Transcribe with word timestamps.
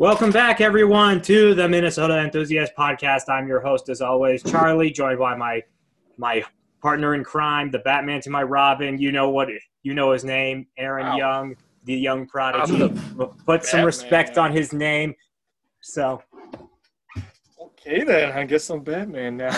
Welcome 0.00 0.30
back, 0.30 0.62
everyone, 0.62 1.20
to 1.24 1.52
the 1.52 1.68
Minnesota 1.68 2.20
Enthusiast 2.20 2.72
Podcast. 2.74 3.28
I'm 3.28 3.46
your 3.46 3.60
host, 3.60 3.90
as 3.90 4.00
always, 4.00 4.42
Charlie, 4.42 4.90
joined 4.90 5.18
by 5.18 5.36
my 5.36 5.62
my 6.16 6.42
partner 6.80 7.14
in 7.14 7.22
crime, 7.22 7.70
the 7.70 7.80
Batman 7.80 8.22
to 8.22 8.30
my 8.30 8.42
Robin. 8.42 8.96
You 8.96 9.12
know 9.12 9.28
what? 9.28 9.48
You 9.82 9.92
know 9.92 10.12
his 10.12 10.24
name, 10.24 10.66
Aaron 10.78 11.04
Wow. 11.06 11.16
Young, 11.18 11.56
the 11.84 11.94
young 11.94 12.26
prodigy. 12.26 12.78
The 12.78 13.26
Put 13.44 13.66
some 13.66 13.84
respect 13.84 14.38
on 14.38 14.52
his 14.52 14.72
name. 14.72 15.14
So, 15.82 16.22
Okay, 17.60 18.02
then 18.02 18.32
I 18.32 18.44
guess 18.44 18.70
I'm 18.70 18.80
Batman 18.80 19.36
now. 19.36 19.52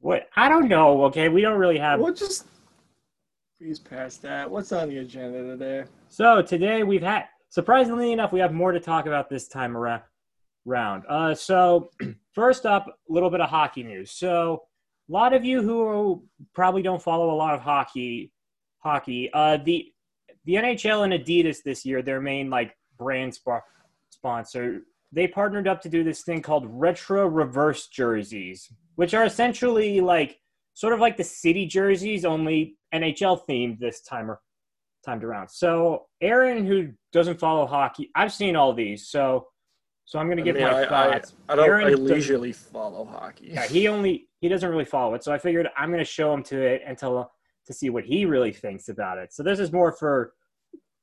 what? 0.00 0.28
I 0.36 0.50
don't 0.50 0.68
know. 0.68 1.04
Okay, 1.04 1.30
we 1.30 1.40
don't 1.40 1.58
really 1.58 1.78
have. 1.78 1.98
we'll 1.98 2.12
just 2.12 2.44
please 3.58 3.78
past 3.78 4.20
that. 4.20 4.50
What's 4.50 4.70
on 4.72 4.90
the 4.90 4.98
agenda 4.98 5.44
today? 5.44 5.84
So 6.10 6.42
today 6.42 6.82
we've 6.82 7.00
had, 7.02 7.24
surprisingly 7.50 8.12
enough, 8.12 8.32
we 8.32 8.40
have 8.40 8.52
more 8.52 8.72
to 8.72 8.80
talk 8.80 9.06
about 9.06 9.28
this 9.28 9.48
time 9.48 9.76
around. 9.76 11.04
Uh, 11.08 11.34
so 11.34 11.90
first 12.34 12.66
up, 12.66 12.86
a 12.88 13.12
little 13.12 13.30
bit 13.30 13.40
of 13.40 13.48
hockey 13.48 13.82
news. 13.82 14.12
So 14.12 14.62
a 15.08 15.12
lot 15.12 15.32
of 15.32 15.44
you 15.44 15.62
who 15.62 16.24
probably 16.54 16.82
don't 16.82 17.02
follow 17.02 17.30
a 17.30 17.36
lot 17.36 17.54
of 17.54 17.60
hockey, 17.60 18.32
hockey, 18.78 19.30
uh, 19.32 19.58
the 19.58 19.92
the 20.44 20.54
NHL 20.54 21.04
and 21.04 21.12
Adidas 21.12 21.58
this 21.62 21.84
year, 21.84 22.00
their 22.00 22.20
main 22.22 22.48
like 22.48 22.74
brand 22.98 23.34
sp- 23.36 23.64
sponsor, 24.08 24.82
they 25.12 25.26
partnered 25.26 25.68
up 25.68 25.82
to 25.82 25.88
do 25.88 26.02
this 26.04 26.22
thing 26.22 26.40
called 26.40 26.66
retro 26.66 27.26
reverse 27.26 27.88
jerseys, 27.88 28.70
which 28.94 29.14
are 29.14 29.24
essentially 29.24 30.00
like 30.00 30.38
sort 30.74 30.92
of 30.92 31.00
like 31.00 31.16
the 31.16 31.24
city 31.24 31.66
jerseys, 31.66 32.24
only 32.24 32.76
NHL 32.94 33.40
themed 33.48 33.78
this 33.78 34.00
time 34.02 34.30
timed 35.08 35.24
around. 35.24 35.48
So 35.48 36.06
Aaron, 36.20 36.66
who 36.66 36.90
doesn't 37.12 37.38
follow 37.38 37.66
hockey, 37.66 38.10
I've 38.14 38.32
seen 38.32 38.56
all 38.56 38.72
these, 38.74 39.08
so 39.08 39.46
so 40.04 40.18
I'm 40.18 40.26
going 40.26 40.38
to 40.38 40.42
give 40.42 40.56
mean, 40.56 40.64
my 40.64 40.70
I, 40.70 40.82
I, 40.84 40.88
thoughts. 40.88 41.34
I 41.50 41.56
don't. 41.56 41.66
Aaron 41.66 41.88
I 41.88 41.90
leisurely 41.90 42.52
follow 42.52 43.04
hockey. 43.04 43.50
Yeah, 43.52 43.66
he 43.66 43.88
only 43.88 44.28
he 44.40 44.48
doesn't 44.48 44.68
really 44.68 44.84
follow 44.84 45.14
it, 45.14 45.22
so 45.24 45.32
I 45.32 45.38
figured 45.38 45.68
I'm 45.76 45.90
going 45.90 45.98
to 45.98 46.04
show 46.04 46.32
him 46.32 46.42
to 46.44 46.60
it 46.60 46.82
until 46.86 47.30
to 47.66 47.72
see 47.72 47.90
what 47.90 48.04
he 48.04 48.24
really 48.24 48.52
thinks 48.52 48.88
about 48.88 49.18
it. 49.18 49.34
So 49.34 49.42
this 49.42 49.58
is 49.58 49.70
more 49.70 49.92
for 49.92 50.32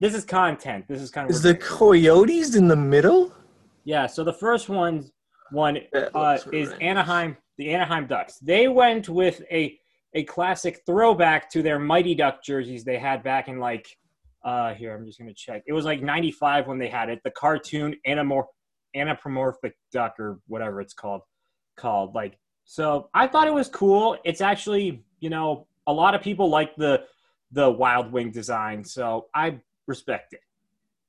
this 0.02 0.16
is 0.16 0.26
content. 0.26 0.86
This 0.88 1.02
is 1.02 1.12
kind 1.12 1.30
of 1.30 1.36
Is 1.36 1.42
the 1.42 1.56
Coyotes 1.56 2.56
in 2.56 2.68
the 2.68 2.76
middle? 2.76 3.32
yeah. 3.84 4.08
So 4.08 4.24
the 4.24 4.34
first 4.34 4.70
one 4.70 5.10
one 5.52 5.78
uh, 5.96 6.38
is 6.52 6.70
horrendous. 6.70 6.80
Anaheim, 6.82 7.38
the 7.58 7.74
Anaheim 7.74 8.08
Ducks. 8.08 8.40
They 8.40 8.68
went 8.68 9.08
with 9.08 9.42
a 9.52 9.78
a 10.16 10.24
classic 10.24 10.82
throwback 10.86 11.52
to 11.52 11.62
their 11.62 11.78
Mighty 11.78 12.16
Duck 12.16 12.42
jerseys 12.44 12.84
they 12.84 12.98
had 12.98 13.22
back 13.22 13.50
in 13.50 13.60
like 13.60 13.86
uh 14.46 14.74
here 14.74 14.96
I'm 14.96 15.06
just 15.06 15.20
gonna 15.20 15.34
check. 15.34 15.64
It 15.68 15.74
was 15.74 15.84
like 15.86 16.02
'95 16.02 16.68
when 16.68 16.78
they 16.78 16.88
had 16.88 17.10
it. 17.10 17.20
The 17.24 17.32
cartoon 17.32 17.96
anamor- 18.08 18.46
anthropomorphic 18.96 19.74
duck 19.92 20.14
or 20.20 20.40
whatever 20.48 20.80
it's 20.80 20.94
called 20.94 21.22
called 21.76 22.16
like 22.16 22.38
so 22.64 23.10
I 23.14 23.28
thought 23.28 23.48
it 23.48 23.54
was 23.54 23.68
cool. 23.68 24.18
It's 24.24 24.42
actually 24.42 25.04
you 25.20 25.30
know 25.30 25.68
a 25.88 25.94
lot 25.94 26.16
of 26.16 26.22
people 26.22 26.50
like 26.50 26.76
the 26.78 27.04
the 27.52 27.70
Wild 27.70 28.12
Wing 28.12 28.32
design, 28.32 28.84
so 28.84 29.28
I 29.34 29.60
respect 29.88 30.34
it. 30.34 30.42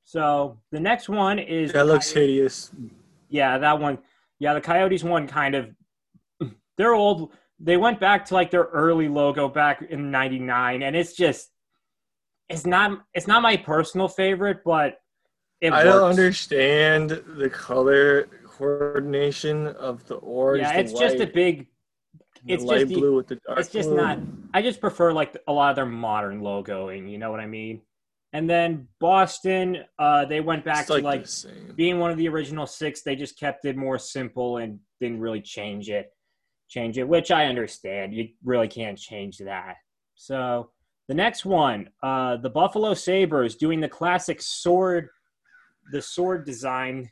So 0.03 0.59
the 0.71 0.79
next 0.79 1.09
one 1.09 1.39
is 1.39 1.73
That 1.73 1.87
looks 1.87 2.11
hideous. 2.11 2.71
yeah, 3.29 3.57
that 3.57 3.79
one. 3.79 3.97
Yeah, 4.39 4.53
the 4.53 4.61
Coyotes 4.61 5.03
one 5.03 5.27
kind 5.27 5.55
of. 5.55 5.69
They're 6.77 6.93
old. 6.93 7.31
They 7.59 7.75
went 7.75 7.99
back 7.99 8.23
to 8.25 8.33
like 8.35 8.51
their 8.51 8.65
early 8.65 9.09
logo 9.09 9.49
back 9.49 9.81
in 9.81 10.11
'99, 10.11 10.83
and 10.83 10.95
it's 10.95 11.13
just, 11.13 11.49
it's 12.49 12.65
not, 12.65 13.03
it's 13.13 13.27
not 13.27 13.41
my 13.41 13.57
personal 13.57 14.07
favorite, 14.07 14.59
but 14.63 14.99
it 15.61 15.73
I 15.73 15.83
don't 15.83 16.03
understand 16.09 17.09
the 17.09 17.49
color 17.49 18.23
coordination 18.45 19.67
of 19.67 20.05
the 20.07 20.15
orange. 20.15 20.61
Yeah, 20.61 20.73
the 20.73 20.79
it's 20.79 20.93
just 20.93 21.15
a 21.15 21.19
white, 21.19 21.33
big. 21.33 21.67
the 22.45 22.53
it's 22.53 22.63
light 22.63 22.79
just 22.81 22.89
the- 22.89 22.95
blue 22.99 23.15
with 23.15 23.27
the 23.27 23.35
dark. 23.47 23.59
It's 23.59 23.69
just 23.69 23.89
blue. 23.89 23.97
not. 23.97 24.19
I 24.53 24.61
just 24.61 24.79
prefer 24.79 25.11
like 25.13 25.35
a 25.47 25.51
lot 25.53 25.71
of 25.71 25.75
their 25.75 25.85
modern 25.85 26.41
logoing. 26.41 27.09
You 27.09 27.17
know 27.17 27.31
what 27.31 27.39
I 27.39 27.47
mean? 27.47 27.81
And 28.33 28.49
then 28.49 28.87
Boston, 28.99 29.77
uh, 29.97 30.25
they 30.25 30.41
went 30.41 30.63
back 30.65 30.79
It's 30.81 30.87
to 30.87 30.99
like 30.99 31.23
the 31.23 31.27
same. 31.29 31.73
being 31.75 31.97
one 31.99 32.11
of 32.11 32.17
the 32.17 32.27
original 32.27 32.67
six, 32.67 33.01
they 33.01 33.15
just 33.15 33.39
kept 33.39 33.65
it 33.65 33.77
more 33.77 33.97
simple 33.97 34.57
and 34.57 34.79
didn't 34.99 35.21
really 35.21 35.41
change 35.41 35.89
it. 35.89 36.11
Change 36.69 36.97
it, 36.97 37.07
which 37.07 37.31
I 37.31 37.45
understand. 37.45 38.13
You 38.13 38.27
really 38.43 38.67
can't 38.67 38.97
change 38.97 39.37
that. 39.39 39.75
So 40.15 40.71
the 41.07 41.13
next 41.13 41.45
one, 41.45 41.89
uh, 42.03 42.37
the 42.37 42.49
Buffalo 42.49 42.93
Sabres 42.93 43.55
doing 43.55 43.79
the 43.79 43.89
classic 43.89 44.41
sword, 44.41 45.09
the 45.91 46.01
sword 46.01 46.45
design, 46.45 47.09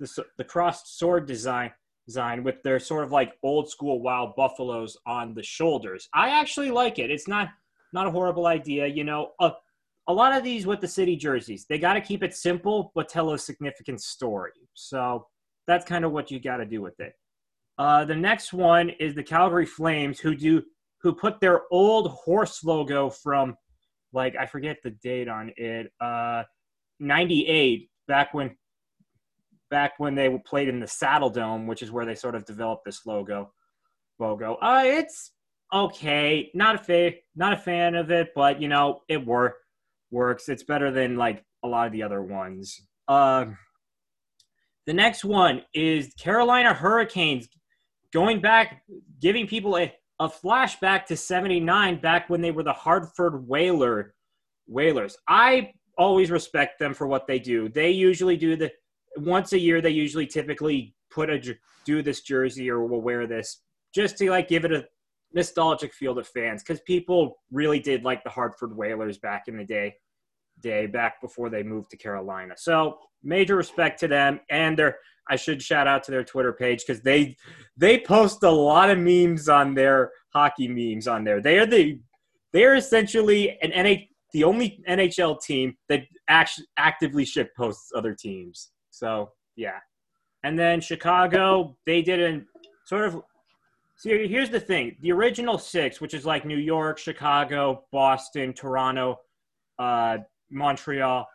the 0.00 0.24
the 0.36 0.44
crossed 0.44 0.98
sword 0.98 1.26
design 1.26 1.72
design 2.06 2.42
with 2.42 2.62
their 2.62 2.80
sort 2.80 3.04
of 3.04 3.12
like 3.12 3.34
old 3.42 3.70
school 3.70 4.00
wild 4.00 4.34
buffaloes 4.34 4.96
on 5.06 5.34
the 5.34 5.42
shoulders. 5.42 6.08
I 6.14 6.30
actually 6.30 6.70
like 6.70 6.98
it. 6.98 7.10
It's 7.10 7.28
not 7.28 7.48
not 7.92 8.06
a 8.06 8.10
horrible 8.10 8.46
idea. 8.46 8.86
You 8.86 9.04
know, 9.04 9.32
a, 9.40 9.52
a 10.08 10.12
lot 10.12 10.36
of 10.36 10.42
these 10.42 10.66
with 10.66 10.80
the 10.80 10.88
city 10.88 11.16
jerseys, 11.16 11.66
they 11.68 11.78
got 11.78 11.94
to 11.94 12.00
keep 12.00 12.22
it 12.22 12.34
simple 12.34 12.92
but 12.94 13.08
tell 13.08 13.32
a 13.32 13.38
significant 13.38 14.00
story. 14.00 14.52
So 14.74 15.26
that's 15.66 15.84
kind 15.84 16.04
of 16.04 16.12
what 16.12 16.30
you 16.30 16.40
got 16.40 16.56
to 16.56 16.66
do 16.66 16.80
with 16.80 16.98
it. 16.98 17.12
Uh, 17.76 18.04
the 18.04 18.16
next 18.16 18.52
one 18.52 18.90
is 18.98 19.14
the 19.14 19.22
Calgary 19.22 19.66
Flames, 19.66 20.18
who 20.18 20.34
do 20.34 20.62
who 21.00 21.14
put 21.14 21.40
their 21.40 21.62
old 21.70 22.10
horse 22.10 22.64
logo 22.64 23.10
from 23.10 23.56
like 24.12 24.36
I 24.36 24.46
forget 24.46 24.78
the 24.82 24.90
date 24.90 25.28
on 25.28 25.52
it, 25.56 25.92
uh, 26.00 26.44
ninety 26.98 27.46
eight, 27.46 27.90
back 28.06 28.34
when 28.34 28.56
back 29.70 29.92
when 29.98 30.14
they 30.14 30.36
played 30.46 30.68
in 30.68 30.80
the 30.80 30.86
Saddle 30.86 31.30
Dome, 31.30 31.66
which 31.66 31.82
is 31.82 31.90
where 31.90 32.06
they 32.06 32.14
sort 32.14 32.34
of 32.34 32.44
developed 32.44 32.84
this 32.84 33.04
logo. 33.06 33.52
Logo. 34.18 34.54
Uh, 34.54 34.82
it's 34.84 35.32
okay. 35.72 36.50
Not 36.54 36.76
a 36.76 36.78
fa- 36.78 37.18
not 37.36 37.52
a 37.52 37.58
fan 37.58 37.94
of 37.94 38.10
it, 38.10 38.30
but 38.34 38.60
you 38.60 38.68
know 38.68 39.00
it 39.08 39.24
work 39.24 39.56
works. 40.10 40.48
It's 40.48 40.64
better 40.64 40.90
than 40.90 41.16
like 41.16 41.44
a 41.62 41.68
lot 41.68 41.86
of 41.86 41.92
the 41.92 42.02
other 42.02 42.22
ones. 42.22 42.80
Uh, 43.06 43.46
the 44.86 44.94
next 44.94 45.24
one 45.24 45.62
is 45.74 46.14
Carolina 46.14 46.72
Hurricanes 46.72 47.48
going 48.12 48.40
back, 48.40 48.82
giving 49.20 49.46
people 49.46 49.76
a, 49.76 49.92
a 50.20 50.28
flashback 50.28 51.06
to 51.06 51.16
79 51.16 52.00
back 52.00 52.28
when 52.28 52.40
they 52.40 52.50
were 52.50 52.62
the 52.62 52.72
Hartford 52.72 53.46
Whaler 53.46 54.14
Whalers. 54.66 55.16
I 55.28 55.72
always 55.96 56.30
respect 56.30 56.78
them 56.78 56.94
for 56.94 57.06
what 57.06 57.26
they 57.26 57.38
do. 57.38 57.68
They 57.68 57.90
usually 57.90 58.36
do 58.36 58.56
the 58.56 58.70
once 59.16 59.52
a 59.52 59.58
year 59.58 59.80
they 59.80 59.90
usually 59.90 60.26
typically 60.26 60.94
put 61.10 61.30
a 61.30 61.56
do 61.84 62.02
this 62.02 62.20
jersey 62.20 62.70
or 62.70 62.86
will 62.86 63.00
wear 63.00 63.26
this 63.26 63.62
just 63.94 64.18
to 64.18 64.30
like 64.30 64.48
give 64.48 64.64
it 64.64 64.72
a 64.72 64.84
nostalgic 65.32 65.92
feel 65.94 66.14
to 66.14 66.22
fans 66.22 66.62
because 66.62 66.80
people 66.82 67.38
really 67.50 67.80
did 67.80 68.04
like 68.04 68.22
the 68.24 68.30
Hartford 68.30 68.76
Whalers 68.76 69.18
back 69.18 69.44
in 69.48 69.56
the 69.56 69.64
day 69.64 69.94
day 70.60 70.86
back 70.86 71.20
before 71.20 71.50
they 71.50 71.62
moved 71.62 71.90
to 71.90 71.96
Carolina. 71.96 72.54
So 72.56 72.98
major 73.22 73.56
respect 73.56 74.00
to 74.00 74.08
them 74.08 74.40
and 74.50 74.78
their 74.78 74.96
I 75.28 75.36
should 75.36 75.62
shout 75.62 75.86
out 75.86 76.02
to 76.04 76.10
their 76.10 76.24
Twitter 76.24 76.52
page 76.52 76.84
because 76.86 77.02
they 77.02 77.36
they 77.76 78.00
post 78.00 78.42
a 78.42 78.50
lot 78.50 78.90
of 78.90 78.98
memes 78.98 79.48
on 79.48 79.74
their 79.74 80.10
hockey 80.32 80.68
memes 80.68 81.06
on 81.06 81.24
there. 81.24 81.40
They 81.40 81.58
are 81.58 81.66
the 81.66 82.00
they 82.52 82.64
are 82.64 82.74
essentially 82.74 83.58
an 83.62 83.70
NH 83.72 84.08
the 84.32 84.44
only 84.44 84.82
NHL 84.88 85.40
team 85.40 85.74
that 85.88 86.02
actually 86.28 86.66
actively 86.76 87.24
ship 87.24 87.50
posts 87.56 87.92
other 87.94 88.14
teams. 88.14 88.70
So 88.90 89.32
yeah, 89.56 89.78
and 90.44 90.58
then 90.58 90.80
Chicago 90.80 91.76
they 91.86 92.02
did 92.02 92.20
a 92.20 92.42
sort 92.86 93.06
of. 93.06 93.22
See, 93.96 94.28
here's 94.28 94.50
the 94.50 94.60
thing: 94.60 94.96
the 95.00 95.12
original 95.12 95.58
six, 95.58 96.00
which 96.00 96.14
is 96.14 96.24
like 96.24 96.44
New 96.44 96.58
York, 96.58 96.98
Chicago, 96.98 97.84
Boston, 97.90 98.52
Toronto, 98.52 99.18
uh, 99.78 100.18
Montreal, 100.50 101.26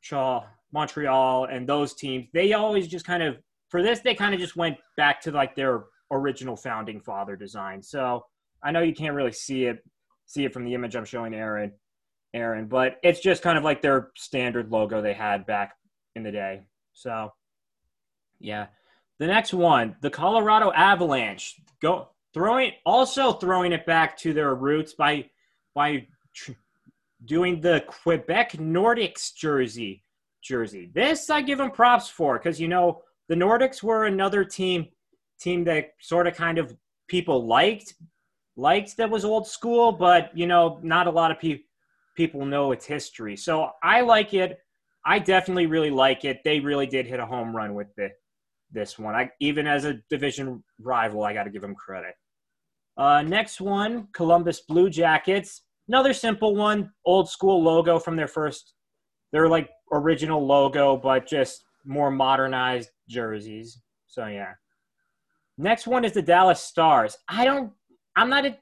Shaw, 0.00 0.44
Montreal, 0.72 1.46
and 1.46 1.68
those 1.68 1.94
teams, 1.94 2.26
they 2.32 2.52
always 2.54 2.88
just 2.88 3.04
kind 3.04 3.22
of 3.22 3.36
for 3.68 3.82
this 3.82 4.00
they 4.00 4.14
kind 4.14 4.34
of 4.34 4.40
just 4.40 4.56
went 4.56 4.76
back 4.96 5.20
to 5.22 5.30
like 5.30 5.54
their 5.54 5.84
original 6.10 6.56
founding 6.56 7.00
father 7.00 7.36
design. 7.36 7.82
So 7.82 8.24
I 8.62 8.70
know 8.70 8.80
you 8.80 8.94
can't 8.94 9.14
really 9.14 9.32
see 9.32 9.64
it 9.64 9.82
see 10.26 10.44
it 10.44 10.52
from 10.52 10.64
the 10.64 10.74
image 10.74 10.96
I'm 10.96 11.04
showing 11.04 11.34
Aaron, 11.34 11.72
Aaron, 12.32 12.66
but 12.66 12.96
it's 13.02 13.20
just 13.20 13.42
kind 13.42 13.58
of 13.58 13.64
like 13.64 13.82
their 13.82 14.10
standard 14.16 14.70
logo 14.70 15.02
they 15.02 15.14
had 15.14 15.46
back 15.46 15.74
in 16.14 16.22
the 16.22 16.32
day. 16.32 16.62
So 16.94 17.32
yeah. 18.40 18.66
The 19.18 19.26
next 19.26 19.54
one, 19.54 19.96
the 20.00 20.10
Colorado 20.10 20.72
Avalanche, 20.72 21.60
go 21.80 22.08
throwing 22.34 22.72
also 22.84 23.32
throwing 23.32 23.72
it 23.72 23.86
back 23.86 24.16
to 24.18 24.32
their 24.32 24.54
roots 24.54 24.94
by 24.94 25.30
by 25.74 26.06
tr- 26.34 26.52
doing 27.24 27.60
the 27.60 27.84
Quebec 27.86 28.52
Nordiques 28.52 29.34
jersey 29.34 30.02
jersey. 30.42 30.90
This 30.94 31.30
I 31.30 31.42
give 31.42 31.58
them 31.58 31.70
props 31.70 32.08
for 32.08 32.38
because 32.38 32.60
you 32.60 32.68
know 32.68 33.02
the 33.28 33.34
Nordiques 33.34 33.82
were 33.82 34.06
another 34.06 34.44
team 34.44 34.88
team 35.40 35.64
that 35.64 35.90
sort 36.00 36.26
of 36.26 36.34
kind 36.34 36.58
of 36.58 36.74
people 37.08 37.46
liked 37.46 37.94
liked 38.56 38.96
that 38.96 39.10
was 39.10 39.24
old 39.24 39.46
school, 39.46 39.92
but 39.92 40.36
you 40.36 40.46
know 40.46 40.78
not 40.82 41.06
a 41.06 41.10
lot 41.10 41.30
of 41.30 41.38
people 41.38 41.64
people 42.16 42.44
know 42.44 42.72
its 42.72 42.86
history. 42.86 43.36
So 43.36 43.70
I 43.82 44.02
like 44.02 44.34
it. 44.34 44.58
I 45.04 45.18
definitely 45.18 45.66
really 45.66 45.90
like 45.90 46.24
it. 46.24 46.40
They 46.44 46.60
really 46.60 46.86
did 46.86 47.06
hit 47.06 47.20
a 47.20 47.26
home 47.26 47.54
run 47.56 47.74
with 47.74 47.88
the, 47.96 48.10
this 48.70 48.98
one. 48.98 49.14
I 49.14 49.30
even 49.40 49.66
as 49.66 49.84
a 49.84 49.98
division 50.10 50.62
rival, 50.80 51.24
I 51.24 51.32
got 51.32 51.44
to 51.44 51.50
give 51.50 51.62
them 51.62 51.74
credit. 51.74 52.14
Uh, 52.96 53.22
next 53.22 53.60
one, 53.60 54.08
Columbus 54.12 54.60
Blue 54.60 54.90
Jackets. 54.90 55.62
Another 55.88 56.12
simple 56.12 56.54
one, 56.54 56.90
old 57.04 57.28
school 57.28 57.62
logo 57.62 57.98
from 57.98 58.16
their 58.16 58.28
first, 58.28 58.74
their 59.32 59.48
like 59.48 59.70
original 59.92 60.44
logo, 60.44 60.96
but 60.96 61.26
just 61.26 61.64
more 61.84 62.10
modernized 62.10 62.90
jerseys. 63.08 63.80
So 64.06 64.26
yeah. 64.26 64.52
Next 65.58 65.86
one 65.86 66.04
is 66.04 66.12
the 66.12 66.22
Dallas 66.22 66.60
Stars. 66.60 67.16
I 67.28 67.44
don't, 67.44 67.72
I'm 68.16 68.30
not, 68.30 68.46
a, 68.46 68.56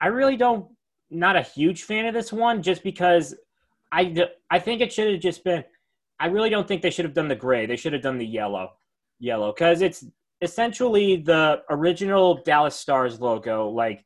I 0.00 0.08
really 0.08 0.36
don't, 0.36 0.66
not 1.10 1.36
a 1.36 1.42
huge 1.42 1.82
fan 1.82 2.06
of 2.06 2.14
this 2.14 2.32
one 2.32 2.62
just 2.62 2.82
because 2.82 3.34
I, 3.92 4.26
I 4.50 4.58
think 4.58 4.80
it 4.80 4.92
should 4.92 5.12
have 5.12 5.20
just 5.20 5.44
been, 5.44 5.64
I 6.18 6.26
really 6.26 6.50
don't 6.50 6.66
think 6.66 6.82
they 6.82 6.90
should 6.90 7.04
have 7.04 7.14
done 7.14 7.28
the 7.28 7.36
gray. 7.36 7.66
They 7.66 7.76
should 7.76 7.92
have 7.92 8.02
done 8.02 8.18
the 8.18 8.26
yellow, 8.26 8.72
yellow, 9.18 9.52
because 9.52 9.82
it's 9.82 10.04
essentially 10.40 11.16
the 11.16 11.62
original 11.70 12.42
Dallas 12.44 12.76
Stars 12.76 13.20
logo. 13.20 13.68
Like, 13.68 14.04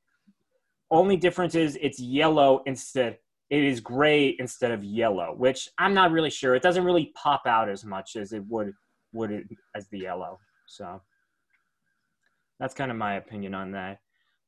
only 0.90 1.16
difference 1.16 1.54
is 1.54 1.78
it's 1.80 1.98
yellow 1.98 2.62
instead. 2.66 3.18
It 3.48 3.62
is 3.62 3.80
gray 3.80 4.34
instead 4.38 4.72
of 4.72 4.82
yellow, 4.82 5.34
which 5.36 5.68
I'm 5.78 5.94
not 5.94 6.10
really 6.10 6.30
sure. 6.30 6.54
It 6.54 6.62
doesn't 6.62 6.84
really 6.84 7.12
pop 7.14 7.42
out 7.46 7.68
as 7.68 7.84
much 7.84 8.16
as 8.16 8.32
it 8.32 8.44
would 8.48 8.72
would 9.12 9.30
it, 9.30 9.44
as 9.74 9.88
the 9.88 10.00
yellow. 10.00 10.38
So 10.66 11.00
that's 12.58 12.74
kind 12.74 12.90
of 12.90 12.96
my 12.96 13.14
opinion 13.14 13.54
on 13.54 13.70
that. 13.72 13.98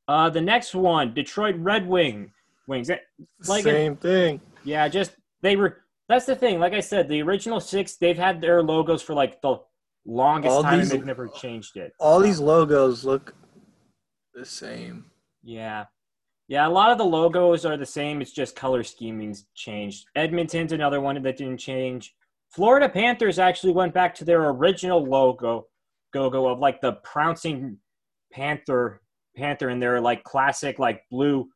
Uh, 0.09 0.31
the 0.31 0.41
next 0.41 0.75
one, 0.75 1.15
Detroit 1.15 1.55
Red 1.59 1.87
Wing 1.87 2.33
Wings. 2.67 2.91
Like 3.47 3.65
Same 3.65 3.97
thing. 3.97 4.41
Yeah, 4.65 4.89
just 4.89 5.13
they 5.43 5.57
were. 5.57 5.83
That's 6.09 6.27
the 6.27 6.37
thing. 6.37 6.59
Like 6.59 6.73
I 6.73 6.81
said, 6.81 7.09
the 7.09 7.23
original 7.23 7.61
six, 7.61 7.97
they've 7.97 8.17
had 8.17 8.41
their 8.41 8.63
logos 8.63 9.03
for 9.03 9.15
like 9.15 9.43
the 9.43 9.59
longest 10.07 10.51
all 10.51 10.63
time, 10.63 10.79
these, 10.79 10.91
and 10.91 11.01
they've 11.01 11.07
never 11.07 11.29
changed 11.29 11.77
it. 11.77 11.93
All 11.99 12.21
so. 12.21 12.27
these 12.27 12.41
logos 12.41 13.05
look 13.05 13.35
the 14.35 14.45
same. 14.45 15.07
Yeah, 15.43 15.85
yeah. 16.49 16.67
A 16.67 16.69
lot 16.69 16.91
of 16.91 16.99
the 16.99 17.05
logos 17.05 17.65
are 17.65 17.77
the 17.77 17.87
same. 17.87 18.21
It's 18.21 18.33
just 18.33 18.57
color 18.57 18.83
scheming's 18.83 19.47
changed. 19.55 20.07
Edmonton's 20.17 20.73
another 20.73 21.01
one 21.01 21.21
that 21.23 21.37
didn't 21.37 21.59
change. 21.59 22.15
Florida 22.51 22.89
Panthers 22.89 23.39
actually 23.39 23.73
went 23.73 23.95
back 23.95 24.15
to 24.17 24.25
their 24.25 24.49
original 24.49 25.05
logo, 25.05 25.67
go 26.13 26.49
of 26.49 26.59
like 26.59 26.81
the 26.81 26.95
pouncing 27.05 27.77
panther, 28.33 29.03
panther 29.37 29.69
in 29.69 29.79
their 29.79 30.01
like 30.01 30.25
classic 30.25 30.79
like 30.79 31.03
blue, 31.11 31.49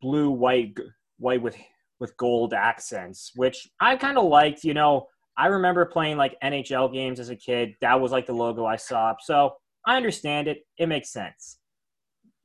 blue 0.00 0.30
white, 0.30 0.76
white 1.18 1.40
with 1.40 1.56
with 2.00 2.16
gold 2.16 2.52
accents, 2.52 3.30
which 3.36 3.68
I 3.78 3.94
kind 3.94 4.18
of 4.18 4.24
liked. 4.24 4.64
You 4.64 4.74
know, 4.74 5.06
I 5.38 5.46
remember 5.46 5.84
playing 5.86 6.16
like 6.16 6.36
NHL 6.42 6.92
games 6.92 7.20
as 7.20 7.30
a 7.30 7.36
kid. 7.36 7.74
That 7.80 8.00
was 8.00 8.10
like 8.10 8.26
the 8.26 8.32
logo 8.32 8.66
I 8.66 8.76
saw. 8.76 9.14
So 9.20 9.54
I 9.86 9.96
understand 9.96 10.48
it. 10.48 10.66
It 10.78 10.88
makes 10.88 11.12
sense. 11.12 11.58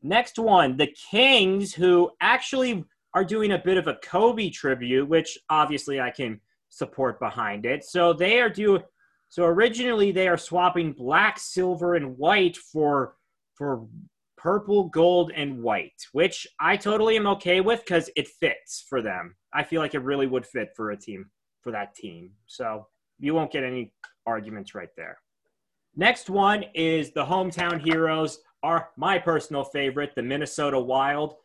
Next 0.07 0.39
one, 0.39 0.77
the 0.77 0.87
Kings, 0.87 1.73
who 1.73 2.09
actually 2.21 2.85
are 3.13 3.25
doing 3.25 3.51
a 3.51 3.57
bit 3.57 3.77
of 3.77 3.87
a 3.87 3.95
Kobe 3.95 4.49
tribute, 4.49 5.07
which 5.09 5.37
obviously 5.49 5.99
I 5.99 6.11
can 6.11 6.39
support 6.69 7.19
behind 7.19 7.65
it. 7.65 7.83
So 7.83 8.13
they 8.13 8.39
are 8.39 8.49
doing. 8.49 8.83
So 9.27 9.43
originally 9.43 10.13
they 10.13 10.29
are 10.29 10.37
swapping 10.37 10.93
black, 10.93 11.37
silver, 11.37 11.95
and 11.95 12.17
white 12.17 12.55
for 12.55 13.15
for 13.55 13.85
purple, 14.37 14.87
gold, 14.87 15.33
and 15.35 15.61
white, 15.61 15.99
which 16.13 16.47
I 16.57 16.77
totally 16.77 17.17
am 17.17 17.27
okay 17.27 17.59
with 17.59 17.81
because 17.81 18.09
it 18.15 18.29
fits 18.29 18.85
for 18.87 19.01
them. 19.01 19.35
I 19.53 19.63
feel 19.63 19.81
like 19.81 19.93
it 19.93 20.03
really 20.03 20.27
would 20.27 20.45
fit 20.45 20.69
for 20.73 20.91
a 20.91 20.97
team 20.97 21.25
for 21.61 21.71
that 21.73 21.95
team. 21.95 22.31
So 22.45 22.87
you 23.19 23.33
won't 23.33 23.51
get 23.51 23.65
any 23.65 23.91
arguments 24.25 24.73
right 24.73 24.89
there. 24.95 25.17
Next 25.97 26.29
one 26.29 26.63
is 26.73 27.11
the 27.11 27.25
hometown 27.25 27.81
heroes 27.81 28.39
are 28.63 28.89
my 28.97 29.19
personal 29.19 29.63
favorite, 29.63 30.13
the 30.15 30.23
Minnesota 30.23 30.79
Wild. 30.79 31.35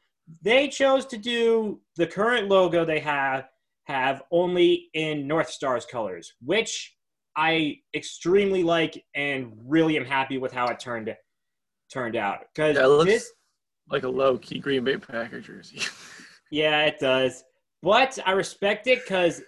They 0.42 0.68
chose 0.68 1.04
to 1.06 1.18
do 1.18 1.80
the 1.96 2.06
current 2.06 2.48
logo 2.48 2.84
they 2.84 3.00
have 3.00 3.48
have 3.84 4.22
only 4.30 4.88
in 4.94 5.26
North 5.26 5.50
Stars 5.50 5.84
colors, 5.84 6.34
which 6.40 6.94
I 7.36 7.78
extremely 7.94 8.62
like 8.62 9.04
and 9.14 9.52
really 9.66 9.96
am 9.96 10.04
happy 10.04 10.38
with 10.38 10.52
how 10.52 10.68
it 10.68 10.78
turned 10.78 11.14
turned 11.92 12.16
out. 12.16 12.40
Because 12.54 12.76
yeah, 12.76 12.86
looks 12.86 13.10
this, 13.10 13.32
like 13.90 14.04
a 14.04 14.08
low 14.08 14.38
key 14.38 14.58
Green 14.58 14.84
Bay 14.84 14.96
Packer 14.96 15.40
jersey. 15.40 15.80
yeah, 16.50 16.84
it 16.84 16.98
does. 17.00 17.44
But 17.82 18.18
I 18.24 18.32
respect 18.32 18.86
it 18.86 19.02
because 19.02 19.42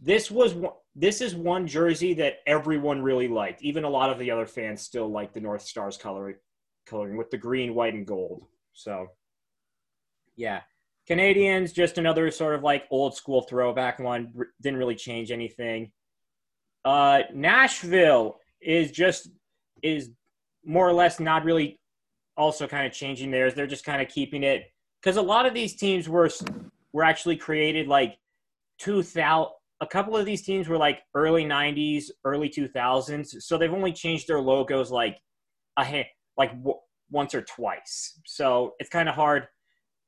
this 0.00 0.30
was 0.30 0.54
this 0.94 1.20
is 1.20 1.34
one 1.34 1.66
jersey 1.66 2.12
that 2.14 2.38
everyone 2.46 3.02
really 3.02 3.28
liked. 3.28 3.62
Even 3.62 3.84
a 3.84 3.88
lot 3.88 4.10
of 4.10 4.18
the 4.18 4.30
other 4.30 4.46
fans 4.46 4.82
still 4.82 5.08
like 5.08 5.32
the 5.32 5.40
North 5.40 5.62
Stars 5.62 5.96
coloring, 5.96 6.36
coloring 6.88 7.16
with 7.16 7.30
the 7.30 7.38
green, 7.38 7.74
white, 7.74 7.94
and 7.94 8.06
gold. 8.06 8.44
So, 8.72 9.08
yeah, 10.36 10.60
Canadiens, 11.08 11.72
just 11.72 11.98
another 11.98 12.30
sort 12.30 12.54
of 12.54 12.62
like 12.62 12.84
old 12.90 13.14
school 13.16 13.42
throwback 13.42 13.98
one. 13.98 14.32
Didn't 14.60 14.78
really 14.78 14.94
change 14.94 15.30
anything. 15.30 15.90
Uh, 16.84 17.22
Nashville 17.34 18.38
is 18.60 18.90
just 18.90 19.30
is 19.82 20.10
more 20.64 20.88
or 20.88 20.92
less 20.92 21.20
not 21.20 21.44
really 21.44 21.78
also 22.36 22.66
kind 22.66 22.86
of 22.86 22.92
changing 22.92 23.30
theirs. 23.30 23.54
They're 23.54 23.66
just 23.66 23.84
kind 23.84 24.02
of 24.02 24.08
keeping 24.08 24.42
it 24.42 24.64
because 25.02 25.16
a 25.16 25.22
lot 25.22 25.46
of 25.46 25.54
these 25.54 25.74
teams 25.76 26.08
were 26.08 26.28
were 26.92 27.04
actually 27.04 27.36
created 27.36 27.88
like 27.88 28.16
2000 28.80 29.48
a 29.80 29.86
couple 29.86 30.16
of 30.16 30.26
these 30.26 30.42
teams 30.42 30.66
were 30.68 30.76
like 30.76 31.00
early 31.14 31.44
90s 31.44 32.06
early 32.24 32.48
2000s 32.48 33.40
so 33.42 33.56
they've 33.56 33.72
only 33.72 33.92
changed 33.92 34.26
their 34.26 34.40
logos 34.40 34.90
like 34.90 35.18
a 35.76 35.84
like 36.38 36.52
w- 36.58 36.78
once 37.10 37.34
or 37.34 37.42
twice 37.42 38.18
so 38.24 38.74
it's 38.78 38.88
kind 38.88 39.08
of 39.08 39.14
hard 39.14 39.48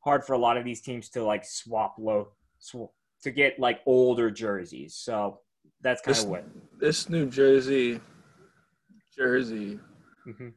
hard 0.04 0.24
for 0.24 0.32
a 0.32 0.38
lot 0.38 0.56
of 0.56 0.64
these 0.64 0.80
teams 0.80 1.10
to 1.10 1.22
like 1.22 1.44
swap 1.44 1.94
low 1.98 2.28
sw- 2.58 2.90
to 3.22 3.30
get 3.30 3.58
like 3.58 3.80
older 3.84 4.30
jerseys 4.30 4.94
so 4.94 5.40
that's 5.82 6.00
kind 6.00 6.16
of 6.16 6.26
what 6.26 6.44
this 6.78 7.10
new 7.10 7.26
jersey 7.26 8.00
jersey 9.14 9.78
mm-hmm. 10.26 10.48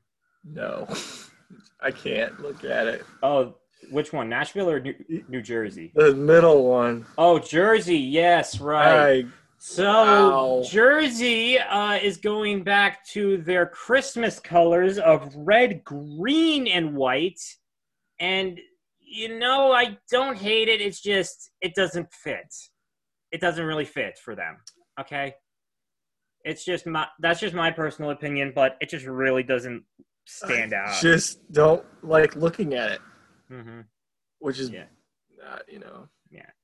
no 0.46 0.88
i 1.82 1.92
can't 1.92 2.40
look 2.40 2.64
at 2.64 2.88
it 2.88 3.04
oh 3.24 3.56
which 3.90 4.14
one, 4.14 4.30
Nashville 4.30 4.70
or 4.70 4.80
New, 4.80 4.96
New 5.28 5.42
Jersey? 5.42 5.92
The 5.96 6.14
middle 6.14 6.70
one. 6.70 7.06
Oh, 7.18 7.40
Jersey. 7.40 7.98
Yes, 7.98 8.60
right. 8.60 9.26
I, 9.26 9.26
so. 9.64 10.64
Jersey 10.70 11.60
uh, 11.60 11.94
is 11.96 12.18
going 12.18 12.64
back 12.64 13.06
to 13.08 13.38
their 13.38 13.66
Christmas 13.66 14.40
colors 14.40 14.98
of 14.98 15.34
red, 15.36 15.84
green, 15.84 16.68
and 16.68 16.96
white. 16.96 17.40
And 18.20 18.60
you 19.00 19.38
know, 19.38 19.72
I 19.72 19.98
don't 20.12 20.38
hate 20.38 20.68
it. 20.70 20.82
It's 20.82 21.02
just 21.02 21.52
it 21.62 21.76
doesn't 21.76 22.08
fit. 22.12 22.54
It 23.32 23.42
doesn't 23.42 23.66
really 23.66 23.86
fit 23.86 24.18
for 24.24 24.36
them. 24.36 24.58
Okay. 25.00 25.36
It's 26.44 26.66
just 26.66 26.86
my 26.86 27.08
that's 27.20 27.40
just 27.40 27.54
my 27.54 27.72
personal 27.72 28.12
opinion, 28.12 28.52
but 28.54 28.78
it 28.82 28.90
just 28.90 29.06
really 29.06 29.44
doesn't 29.44 29.84
stand 30.26 30.74
out. 30.74 31.02
Just 31.02 31.40
don't 31.52 31.86
like 32.02 32.36
looking 32.36 32.74
at 32.74 32.92
it 32.92 33.02
mm-hmm. 33.54 33.82
which 34.40 34.60
is 34.60 34.70
yeah. 34.70 34.86
not, 35.38 35.64
you 35.68 35.80
know. 35.80 36.08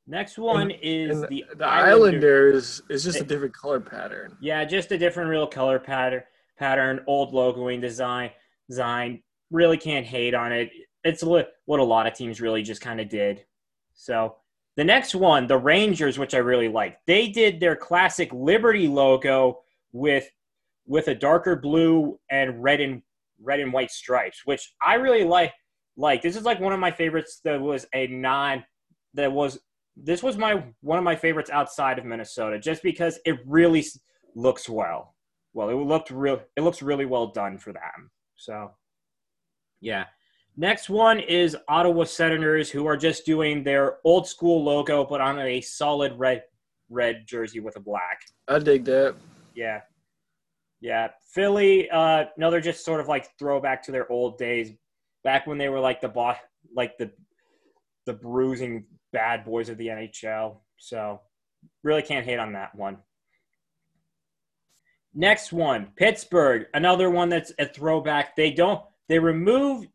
Next 0.09 0.39
one 0.39 0.71
and, 0.71 0.79
is 0.81 1.21
and 1.21 1.29
the 1.29 1.45
the 1.55 1.65
Islanders 1.65 2.81
is 2.89 3.03
just 3.03 3.21
a 3.21 3.23
different 3.23 3.53
color 3.53 3.79
pattern. 3.79 4.35
Yeah, 4.41 4.65
just 4.65 4.91
a 4.91 4.97
different 4.97 5.29
real 5.29 5.45
color 5.45 5.77
pattern. 5.77 6.23
Pattern, 6.57 7.01
old 7.05 7.31
logoing 7.31 7.79
design. 7.79 8.31
Design 8.67 9.21
really 9.51 9.77
can't 9.77 10.07
hate 10.07 10.33
on 10.33 10.51
it. 10.51 10.71
It's 11.03 11.23
what 11.23 11.53
a 11.69 11.83
lot 11.83 12.07
of 12.07 12.15
teams 12.15 12.41
really 12.41 12.63
just 12.63 12.81
kind 12.81 12.99
of 12.99 13.07
did. 13.07 13.45
So 13.93 14.37
the 14.77 14.83
next 14.83 15.13
one, 15.13 15.45
the 15.45 15.57
Rangers, 15.57 16.17
which 16.17 16.33
I 16.33 16.39
really 16.39 16.69
like, 16.69 16.97
they 17.05 17.27
did 17.27 17.59
their 17.59 17.75
classic 17.75 18.33
Liberty 18.33 18.87
logo 18.87 19.59
with 19.91 20.27
with 20.87 21.07
a 21.09 21.15
darker 21.15 21.55
blue 21.55 22.19
and 22.31 22.63
red 22.63 22.81
and 22.81 23.03
red 23.39 23.59
and 23.59 23.71
white 23.71 23.91
stripes, 23.91 24.41
which 24.45 24.73
I 24.81 24.95
really 24.95 25.23
like 25.23 25.53
like 25.97 26.23
this 26.23 26.35
is 26.35 26.45
like 26.45 26.59
one 26.59 26.73
of 26.73 26.79
my 26.79 26.89
favorites 26.89 27.41
that 27.43 27.61
was 27.61 27.85
a 27.93 28.07
non 28.07 28.63
that 29.13 29.31
was 29.31 29.59
this 30.03 30.23
was 30.23 30.37
my 30.37 30.63
one 30.81 30.97
of 30.97 31.03
my 31.03 31.15
favorites 31.15 31.49
outside 31.49 31.99
of 31.99 32.05
Minnesota 32.05 32.59
just 32.59 32.83
because 32.83 33.19
it 33.25 33.39
really 33.45 33.85
looks 34.35 34.69
well. 34.69 35.15
Well, 35.53 35.69
it 35.69 35.73
looked 35.73 36.11
real 36.11 36.41
it 36.55 36.61
looks 36.61 36.81
really 36.81 37.05
well 37.05 37.27
done 37.27 37.57
for 37.57 37.73
them. 37.73 38.11
So 38.35 38.71
yeah. 39.81 40.05
Next 40.57 40.89
one 40.89 41.19
is 41.19 41.55
Ottawa 41.69 42.03
Senators 42.03 42.69
who 42.69 42.85
are 42.85 42.97
just 42.97 43.25
doing 43.25 43.63
their 43.63 43.97
old 44.03 44.27
school 44.27 44.63
logo 44.63 45.05
but 45.05 45.21
on 45.21 45.39
a 45.39 45.61
solid 45.61 46.13
red 46.17 46.43
red 46.89 47.25
jersey 47.27 47.59
with 47.59 47.75
a 47.75 47.79
black. 47.81 48.21
I 48.47 48.59
dig 48.59 48.85
that. 48.85 49.15
Yeah. 49.55 49.81
Yeah. 50.81 51.09
Philly, 51.33 51.89
uh 51.89 52.25
no, 52.37 52.51
they're 52.51 52.61
just 52.61 52.85
sort 52.85 52.99
of 53.01 53.07
like 53.07 53.37
throwback 53.37 53.83
to 53.83 53.91
their 53.91 54.11
old 54.11 54.37
days, 54.37 54.71
back 55.23 55.47
when 55.47 55.57
they 55.57 55.69
were 55.69 55.79
like 55.79 56.01
the 56.01 56.09
boss, 56.09 56.37
like 56.75 56.97
the 56.97 57.11
the 58.09 58.13
bruising 58.13 58.85
bad 59.13 59.45
boys 59.45 59.69
of 59.69 59.77
the 59.77 59.85
NHL. 59.85 60.57
So 60.77 61.21
really 61.83 62.01
can't 62.01 62.25
hate 62.25 62.39
on 62.39 62.53
that 62.53 62.73
one. 62.73 62.97
Next 65.13 65.53
one, 65.53 65.91
Pittsburgh, 65.95 66.65
another 66.73 67.11
one 67.11 67.29
that's 67.29 67.51
a 67.59 67.67
throwback. 67.67 68.35
They 68.35 68.49
don't 68.49 68.81
they 69.09 69.19
remove 69.19 69.85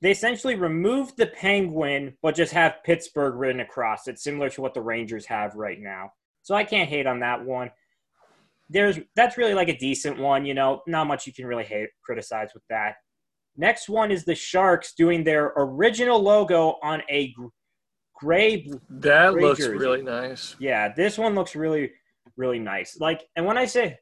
they 0.00 0.12
essentially 0.12 0.54
removed 0.54 1.16
the 1.16 1.26
penguin 1.26 2.14
but 2.22 2.36
just 2.36 2.52
have 2.52 2.82
Pittsburgh 2.84 3.34
written 3.34 3.60
across 3.60 4.06
it, 4.06 4.20
similar 4.20 4.50
to 4.50 4.60
what 4.60 4.74
the 4.74 4.80
Rangers 4.80 5.26
have 5.26 5.56
right 5.56 5.80
now. 5.80 6.12
So 6.42 6.54
I 6.54 6.62
can't 6.62 6.88
hate 6.88 7.06
on 7.06 7.20
that 7.20 7.44
one. 7.44 7.70
There's 8.70 9.00
that's 9.16 9.36
really 9.36 9.54
like 9.54 9.68
a 9.68 9.78
decent 9.78 10.16
one, 10.18 10.46
you 10.46 10.54
know, 10.54 10.82
not 10.86 11.08
much 11.08 11.26
you 11.26 11.32
can 11.32 11.46
really 11.46 11.64
hate 11.64 11.88
criticize 12.04 12.50
with 12.54 12.62
that. 12.70 12.94
Next 13.58 13.88
one 13.88 14.10
is 14.10 14.24
the 14.24 14.34
Sharks 14.34 14.94
doing 14.94 15.24
their 15.24 15.52
original 15.56 16.22
logo 16.22 16.78
on 16.82 17.02
a 17.10 17.34
gray. 18.14 18.70
That 18.88 19.32
gray 19.32 19.42
looks 19.42 19.58
jersey. 19.58 19.76
really 19.76 20.02
nice. 20.02 20.56
Yeah, 20.58 20.94
this 20.94 21.18
one 21.18 21.34
looks 21.34 21.54
really, 21.54 21.90
really 22.36 22.60
nice. 22.60 22.98
Like, 23.00 23.26
and 23.36 23.44
when 23.44 23.58
I 23.58 23.66
say 23.66 23.98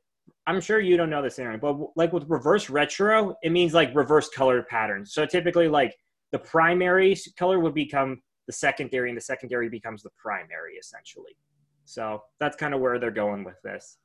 I'm 0.46 0.60
sure 0.60 0.78
you 0.78 0.96
don't 0.96 1.10
know 1.10 1.22
this, 1.22 1.38
Aaron, 1.38 1.58
but 1.58 1.76
like 1.96 2.12
with 2.12 2.24
reverse 2.28 2.70
retro, 2.70 3.34
it 3.42 3.50
means 3.50 3.74
like 3.74 3.94
reverse 3.94 4.28
color 4.28 4.62
patterns. 4.62 5.12
So 5.12 5.26
typically, 5.26 5.68
like 5.68 5.94
the 6.32 6.38
primary 6.38 7.16
color 7.38 7.58
would 7.58 7.74
become 7.74 8.20
the 8.46 8.52
secondary, 8.52 9.08
and 9.10 9.16
the 9.16 9.22
secondary 9.22 9.68
becomes 9.68 10.02
the 10.02 10.10
primary, 10.22 10.74
essentially. 10.74 11.36
So 11.84 12.22
that's 12.38 12.56
kind 12.56 12.74
of 12.74 12.80
where 12.80 12.98
they're 12.98 13.10
going 13.10 13.42
with 13.42 13.56
this. 13.64 13.98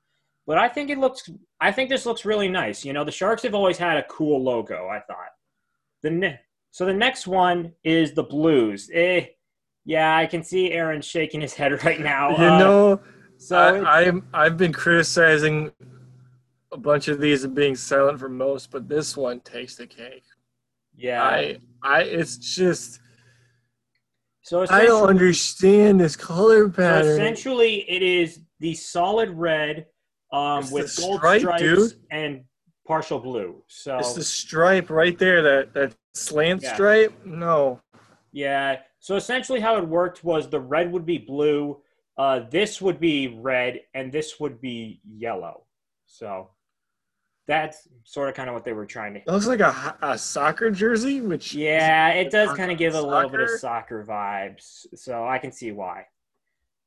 But 0.47 0.57
I 0.57 0.67
think 0.67 0.89
it 0.89 0.97
looks, 0.97 1.29
I 1.59 1.71
think 1.71 1.89
this 1.89 2.07
looks 2.07 2.25
really 2.25 2.47
nice. 2.47 2.83
You 2.83 2.93
know, 2.93 3.03
the 3.03 3.11
Sharks 3.11 3.43
have 3.43 3.53
always 3.53 3.77
had 3.77 3.97
a 3.97 4.03
cool 4.03 4.43
logo. 4.43 4.87
I 4.87 4.99
thought. 5.01 5.29
The 6.03 6.09
ne- 6.09 6.39
so 6.71 6.85
the 6.85 6.93
next 6.93 7.27
one 7.27 7.73
is 7.83 8.13
the 8.13 8.23
Blues. 8.23 8.89
Eh, 8.93 9.27
yeah, 9.85 10.15
I 10.15 10.25
can 10.25 10.43
see 10.43 10.71
Aaron 10.71 11.01
shaking 11.01 11.41
his 11.41 11.53
head 11.53 11.83
right 11.85 11.99
now. 11.99 12.29
You 12.29 12.45
uh, 12.45 12.59
know, 12.59 13.01
so 13.37 13.57
I, 13.57 14.07
I'm 14.07 14.27
I've 14.33 14.57
been 14.57 14.73
criticizing 14.73 15.71
a 16.71 16.77
bunch 16.77 17.07
of 17.07 17.19
these 17.19 17.43
and 17.43 17.53
being 17.53 17.75
silent 17.75 18.19
for 18.19 18.29
most, 18.29 18.71
but 18.71 18.87
this 18.87 19.17
one 19.17 19.39
takes 19.41 19.75
the 19.75 19.87
cake. 19.87 20.23
Yeah, 20.95 21.23
I, 21.23 21.57
I, 21.83 22.03
it's 22.03 22.37
just. 22.37 22.99
So 24.43 24.65
I 24.69 24.85
don't 24.85 25.07
understand 25.07 25.99
this 25.99 26.15
color 26.15 26.67
pattern. 26.67 27.03
So 27.03 27.09
essentially, 27.11 27.89
it 27.89 28.01
is 28.01 28.39
the 28.59 28.73
solid 28.73 29.29
red 29.29 29.85
um, 30.31 30.69
with 30.71 30.95
gold 30.97 31.19
stripe, 31.19 31.41
stripes 31.41 31.61
dude. 31.61 31.93
and 32.09 32.43
partial 32.91 33.19
blue. 33.19 33.63
So 33.67 33.97
it's 33.99 34.15
the 34.15 34.23
stripe 34.23 34.89
right 34.89 35.17
there. 35.17 35.41
That 35.41 35.73
that 35.73 35.95
slant 36.13 36.61
yeah. 36.61 36.73
stripe. 36.73 37.13
No. 37.25 37.79
Yeah. 38.33 38.79
So 38.99 39.15
essentially, 39.15 39.61
how 39.61 39.77
it 39.77 39.87
worked 39.87 40.25
was 40.25 40.49
the 40.49 40.59
red 40.59 40.91
would 40.91 41.05
be 41.05 41.17
blue, 41.17 41.81
uh, 42.17 42.41
this 42.49 42.81
would 42.81 42.99
be 42.99 43.39
red, 43.39 43.79
and 43.93 44.11
this 44.11 44.41
would 44.41 44.59
be 44.59 44.99
yellow. 45.09 45.63
So 46.05 46.49
that's 47.47 47.87
sort 48.03 48.27
of 48.27 48.35
kind 48.35 48.49
of 48.49 48.55
what 48.55 48.65
they 48.65 48.73
were 48.73 48.85
trying 48.85 49.13
to. 49.13 49.21
It 49.21 49.27
looks 49.27 49.47
like 49.47 49.61
a, 49.61 49.97
a 50.01 50.17
soccer 50.17 50.69
jersey, 50.69 51.21
which 51.21 51.53
yeah, 51.53 52.09
it 52.09 52.29
does 52.29 52.55
kind 52.57 52.73
of 52.73 52.77
give 52.77 52.93
a 52.93 53.01
little 53.01 53.29
bit 53.29 53.39
of 53.39 53.51
soccer 53.51 54.03
vibes. 54.03 54.85
So 54.95 55.25
I 55.25 55.37
can 55.37 55.53
see 55.53 55.71
why. 55.71 56.07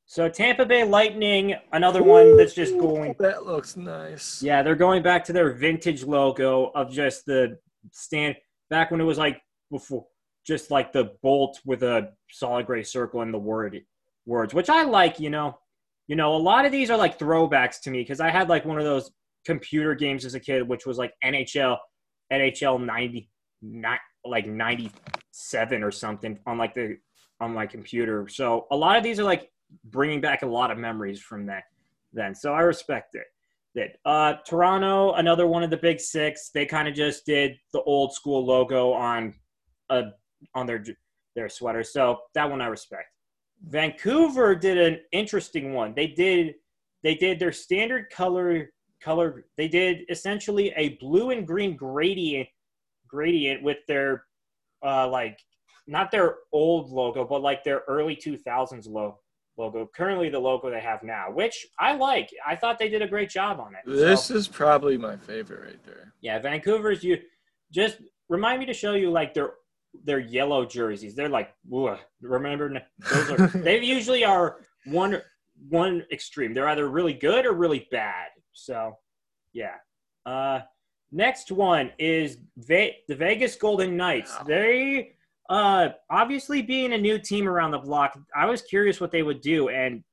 So 0.07 0.29
Tampa 0.29 0.65
Bay 0.65 0.83
Lightning, 0.83 1.55
another 1.73 2.03
one 2.03 2.37
that's 2.37 2.53
just 2.53 2.77
going. 2.77 3.15
That 3.19 3.45
looks 3.45 3.75
nice. 3.75 4.41
Yeah, 4.41 4.61
they're 4.61 4.75
going 4.75 5.01
back 5.01 5.23
to 5.25 5.33
their 5.33 5.53
vintage 5.53 6.03
logo 6.03 6.71
of 6.75 6.91
just 6.91 7.25
the 7.25 7.57
stand 7.91 8.35
back 8.69 8.91
when 8.91 9.01
it 9.01 9.05
was 9.05 9.17
like 9.17 9.41
before, 9.71 10.05
just 10.45 10.69
like 10.69 10.93
the 10.93 11.11
bolt 11.23 11.59
with 11.65 11.81
a 11.81 12.11
solid 12.29 12.67
gray 12.67 12.83
circle 12.83 13.21
and 13.21 13.33
the 13.33 13.39
word 13.39 13.81
words, 14.27 14.53
which 14.53 14.69
I 14.69 14.83
like. 14.83 15.19
You 15.19 15.31
know, 15.31 15.57
you 16.07 16.15
know, 16.15 16.35
a 16.35 16.37
lot 16.37 16.65
of 16.65 16.71
these 16.71 16.91
are 16.91 16.97
like 16.97 17.17
throwbacks 17.17 17.81
to 17.81 17.89
me 17.89 18.01
because 18.01 18.19
I 18.19 18.29
had 18.29 18.47
like 18.47 18.63
one 18.63 18.77
of 18.77 18.85
those 18.85 19.11
computer 19.43 19.95
games 19.95 20.23
as 20.23 20.35
a 20.35 20.39
kid, 20.39 20.67
which 20.67 20.85
was 20.85 20.99
like 20.99 21.13
NHL, 21.23 21.77
NHL 22.31 22.83
90, 22.83 23.29
not, 23.63 23.99
like 24.23 24.47
97 24.47 25.83
or 25.83 25.91
something 25.91 26.37
on 26.45 26.59
like 26.59 26.75
the 26.75 26.97
on 27.41 27.53
my 27.53 27.65
computer. 27.65 28.27
So 28.27 28.67
a 28.71 28.75
lot 28.75 28.97
of 28.97 29.03
these 29.03 29.19
are 29.19 29.23
like 29.23 29.49
bringing 29.85 30.21
back 30.21 30.41
a 30.41 30.47
lot 30.47 30.71
of 30.71 30.77
memories 30.77 31.19
from 31.19 31.45
that 31.47 31.63
then. 32.13 32.33
So 32.33 32.53
I 32.53 32.61
respect 32.61 33.15
it. 33.15 33.25
That 33.75 33.97
uh, 34.05 34.35
Toronto, 34.47 35.13
another 35.13 35.47
one 35.47 35.61
of 35.61 35.69
the 35.69 35.77
big 35.77 35.99
six, 35.99 36.49
they 36.53 36.65
kind 36.65 36.87
of 36.87 36.93
just 36.93 37.25
did 37.25 37.57
the 37.73 37.81
old 37.81 38.13
school 38.13 38.45
logo 38.45 38.93
on 38.93 39.33
a 39.89 40.03
on 40.53 40.65
their 40.65 40.83
their 41.35 41.49
sweater. 41.49 41.83
So 41.83 42.19
that 42.33 42.49
one 42.49 42.61
I 42.61 42.67
respect. 42.67 43.09
Vancouver 43.67 44.55
did 44.55 44.77
an 44.77 44.99
interesting 45.11 45.73
one. 45.73 45.93
They 45.93 46.07
did 46.07 46.55
they 47.03 47.15
did 47.15 47.37
their 47.37 47.51
standard 47.51 48.09
color 48.09 48.71
color. 49.01 49.45
They 49.57 49.67
did 49.67 50.03
essentially 50.09 50.73
a 50.77 50.97
blue 51.01 51.31
and 51.31 51.45
green 51.45 51.75
gradient 51.75 52.47
gradient 53.07 53.61
with 53.61 53.77
their 53.87 54.23
uh, 54.85 55.07
like 55.09 55.37
not 55.85 56.11
their 56.11 56.37
old 56.53 56.91
logo, 56.91 57.25
but 57.25 57.41
like 57.41 57.63
their 57.63 57.83
early 57.87 58.15
2000s 58.15 58.89
logo 58.89 59.19
logo. 59.57 59.89
Currently, 59.95 60.29
the 60.29 60.39
logo 60.39 60.69
they 60.69 60.81
have 60.81 61.03
now, 61.03 61.31
which 61.31 61.65
I 61.79 61.95
like. 61.95 62.29
I 62.45 62.55
thought 62.55 62.79
they 62.79 62.89
did 62.89 63.01
a 63.01 63.07
great 63.07 63.29
job 63.29 63.59
on 63.59 63.73
it. 63.75 63.81
This 63.85 64.25
so, 64.25 64.35
is 64.35 64.47
probably 64.47 64.97
my 64.97 65.17
favorite 65.17 65.63
right 65.63 65.85
there. 65.85 66.13
Yeah, 66.21 66.39
Vancouver's. 66.39 67.03
You 67.03 67.19
just 67.71 67.97
remind 68.29 68.59
me 68.59 68.65
to 68.65 68.73
show 68.73 68.93
you 68.93 69.11
like 69.11 69.33
their 69.33 69.53
their 70.03 70.19
yellow 70.19 70.65
jerseys. 70.65 71.15
They're 71.15 71.29
like, 71.29 71.53
remember 72.21 72.81
those 73.11 73.31
are. 73.31 73.47
they 73.55 73.81
usually 73.81 74.25
are 74.25 74.57
one 74.85 75.21
one 75.69 76.03
extreme. 76.11 76.53
They're 76.53 76.67
either 76.69 76.87
really 76.87 77.13
good 77.13 77.45
or 77.45 77.53
really 77.53 77.87
bad. 77.91 78.27
So, 78.53 78.97
yeah. 79.53 79.75
Uh, 80.25 80.61
next 81.11 81.51
one 81.51 81.91
is 81.97 82.37
Ve- 82.57 82.97
the 83.07 83.15
Vegas 83.15 83.55
Golden 83.55 83.95
Knights. 83.95 84.35
Wow. 84.39 84.45
They 84.47 85.14
uh, 85.49 85.89
obviously 86.09 86.61
being 86.61 86.93
a 86.93 86.97
new 86.97 87.19
team 87.19 87.47
around 87.47 87.71
the 87.71 87.79
block, 87.79 88.17
I 88.35 88.45
was 88.45 88.61
curious 88.61 88.99
what 88.99 89.11
they 89.11 89.23
would 89.23 89.41
do, 89.41 89.69
and 89.69 90.03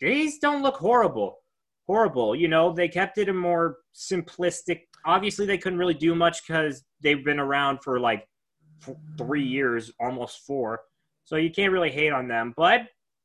these 0.00 0.38
don't 0.38 0.62
look 0.62 0.76
horrible. 0.76 1.38
Horrible, 1.86 2.36
you 2.36 2.48
know. 2.48 2.72
They 2.72 2.88
kept 2.88 3.18
it 3.18 3.28
a 3.28 3.32
more 3.32 3.78
simplistic. 3.94 4.82
Obviously, 5.04 5.46
they 5.46 5.58
couldn't 5.58 5.78
really 5.78 5.94
do 5.94 6.14
much 6.14 6.46
because 6.46 6.84
they've 7.02 7.24
been 7.24 7.40
around 7.40 7.80
for 7.82 7.98
like 7.98 8.26
three 9.18 9.44
years, 9.44 9.92
almost 10.00 10.46
four. 10.46 10.80
So 11.24 11.36
you 11.36 11.50
can't 11.50 11.72
really 11.72 11.90
hate 11.90 12.12
on 12.12 12.28
them, 12.28 12.54
but 12.56 12.82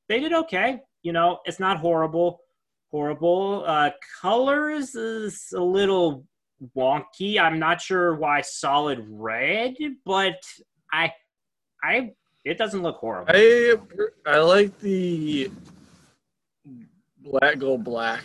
they 0.09 0.19
did 0.19 0.33
okay. 0.33 0.79
You 1.03 1.13
know, 1.13 1.39
it's 1.45 1.59
not 1.59 1.79
horrible 1.79 2.41
horrible. 2.91 3.63
Uh, 3.65 3.91
colors 4.21 4.95
is 4.95 5.53
a 5.55 5.61
little 5.61 6.25
wonky. 6.75 7.39
I'm 7.39 7.59
not 7.59 7.81
sure 7.81 8.15
why 8.15 8.41
solid 8.41 9.05
red, 9.09 9.75
but 10.05 10.41
I, 10.91 11.11
I, 11.83 12.13
it 12.45 12.57
doesn't 12.57 12.81
look 12.81 12.97
horrible. 12.97 13.31
I, 13.33 13.75
I 14.25 14.39
like 14.39 14.77
the 14.79 15.51
black 17.19 17.59
gold 17.59 17.83
black. 17.83 18.23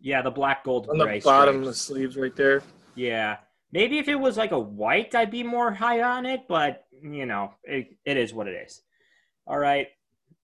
Yeah, 0.00 0.22
the 0.22 0.30
black 0.30 0.64
gold 0.64 0.88
on 0.88 0.98
the 0.98 1.20
bottom 1.24 1.56
of 1.60 1.64
the 1.64 1.74
sleeves 1.74 2.16
right 2.16 2.34
there. 2.36 2.62
Yeah, 2.94 3.38
maybe 3.72 3.98
if 3.98 4.08
it 4.08 4.14
was 4.14 4.36
like 4.36 4.52
a 4.52 4.58
white, 4.58 5.14
I'd 5.14 5.30
be 5.30 5.42
more 5.42 5.72
high 5.72 6.02
on 6.02 6.26
it. 6.26 6.42
But 6.48 6.86
you 7.02 7.26
know, 7.26 7.52
it, 7.64 7.96
it 8.04 8.16
is 8.16 8.32
what 8.32 8.46
it 8.48 8.52
is. 8.66 8.82
All 9.46 9.58
right, 9.58 9.88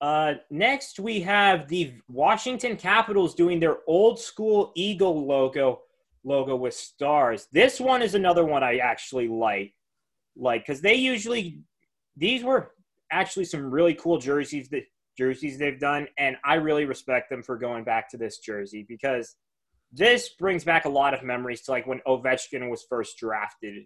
uh, 0.03 0.35
next, 0.51 0.99
we 0.99 1.21
have 1.21 1.69
the 1.69 1.95
Washington 2.09 2.77
Capitals 2.77 3.37
doing 3.37 3.61
their 3.61 3.79
old 3.87 4.19
school 4.19 4.73
eagle 4.75 5.25
logo 5.25 5.83
logo 6.25 6.57
with 6.57 6.75
stars. 6.75 7.47
This 7.53 7.79
one 7.79 8.03
is 8.03 8.17
another 8.17 8.45
one 8.45 8.65
I 8.65 8.79
actually 8.79 9.29
like, 9.29 9.75
like 10.37 10.67
because 10.67 10.81
they 10.81 10.95
usually 10.95 11.61
these 12.17 12.45
were 12.45 12.73
actually 13.11 13.45
some 13.45 13.71
really 13.71 13.95
cool 13.95 14.19
jerseys 14.19 14.69
that 14.71 14.85
jerseys 15.19 15.59
they've 15.59 15.81
done, 15.81 16.09
and 16.19 16.37
I 16.45 16.55
really 16.55 16.85
respect 16.85 17.31
them 17.31 17.43
for 17.43 17.57
going 17.57 17.85
back 17.85 18.11
to 18.11 18.17
this 18.17 18.39
jersey 18.39 18.85
because 18.89 19.35
this 19.93 20.31
brings 20.39 20.65
back 20.65 20.87
a 20.87 20.89
lot 20.89 21.15
of 21.15 21.23
memories 21.23 21.63
to 21.63 21.71
like 21.71 21.87
when 21.87 22.01
Ovechkin 22.07 22.71
was 22.71 22.85
first 22.89 23.19
drafted, 23.19 23.85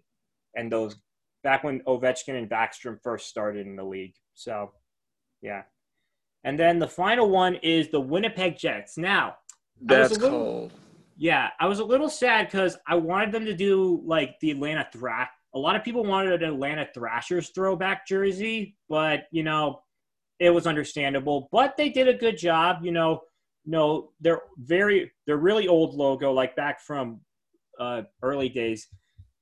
and 0.55 0.71
those 0.71 0.95
back 1.43 1.63
when 1.63 1.81
Ovechkin 1.81 2.37
and 2.37 2.49
Backstrom 2.49 2.97
first 3.03 3.27
started 3.27 3.67
in 3.67 3.75
the 3.75 3.83
league. 3.83 4.15
So, 4.33 4.71
yeah. 5.41 5.63
And 6.43 6.59
then 6.59 6.79
the 6.79 6.87
final 6.87 7.29
one 7.29 7.55
is 7.55 7.89
the 7.89 7.99
Winnipeg 7.99 8.57
Jets. 8.57 8.97
Now, 8.97 9.35
that's 9.81 10.13
little, 10.13 10.29
cold. 10.29 10.73
Yeah, 11.17 11.49
I 11.59 11.67
was 11.67 11.79
a 11.79 11.85
little 11.85 12.09
sad 12.09 12.47
because 12.47 12.77
I 12.87 12.95
wanted 12.95 13.31
them 13.31 13.45
to 13.45 13.53
do 13.53 14.01
like 14.05 14.39
the 14.39 14.51
Atlanta 14.51 14.87
Thrash. 14.93 15.29
A 15.57 15.59
lot 15.59 15.75
of 15.75 15.83
people 15.83 16.03
wanted 16.03 16.41
an 16.41 16.53
Atlanta 16.53 16.87
Thrashers 16.93 17.49
throwback 17.49 18.07
jersey, 18.07 18.75
but 18.89 19.23
you 19.31 19.43
know, 19.43 19.81
it 20.39 20.49
was 20.49 20.67
understandable. 20.67 21.49
But 21.51 21.75
they 21.77 21.89
did 21.89 22.07
a 22.07 22.13
good 22.13 22.37
job. 22.37 22.77
You 22.83 22.91
know, 22.91 23.21
no, 23.65 24.11
they're 24.21 24.41
very, 24.57 25.11
they're 25.25 25.37
really 25.37 25.67
old 25.67 25.95
logo, 25.95 26.31
like 26.31 26.55
back 26.55 26.81
from 26.81 27.21
uh, 27.79 28.03
early 28.21 28.49
days, 28.49 28.87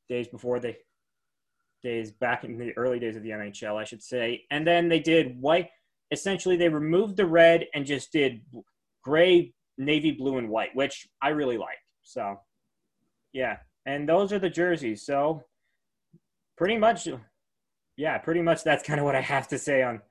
days 0.10 0.28
before 0.28 0.60
they, 0.60 0.78
days 1.84 2.12
back 2.12 2.44
in 2.44 2.58
the 2.58 2.76
early 2.78 3.00
days 3.00 3.16
of 3.16 3.24
the 3.24 3.30
NHL, 3.32 3.76
I 3.76 3.84
should 3.84 4.02
say. 4.02 4.44
And 4.52 4.66
then 4.66 4.88
they 4.88 5.00
did 5.00 5.40
white 5.40 5.70
essentially 6.12 6.58
they 6.58 6.70
removed 6.70 7.18
the 7.18 7.26
red 7.26 7.66
and 7.74 7.86
just 7.86 8.12
did 8.12 8.42
gray, 9.04 9.54
navy 9.78 10.12
blue, 10.12 10.38
and 10.38 10.50
white, 10.50 10.76
which 10.76 11.08
I 11.22 11.30
really 11.30 11.58
like. 11.58 11.78
So, 12.04 12.40
Yeah, 13.34 13.58
and 13.86 14.08
those 14.08 14.32
are 14.32 14.40
the 14.40 14.50
jerseys. 14.50 15.06
So 15.06 15.44
pretty 16.58 16.78
much, 16.78 17.08
yeah, 17.98 18.18
pretty 18.18 18.42
much 18.42 18.64
that's 18.64 18.84
kind 18.84 19.00
of 19.00 19.06
what 19.06 19.16
I 19.16 19.22
have 19.22 19.48
to 19.50 19.58
say 19.58 19.84
on 19.84 20.02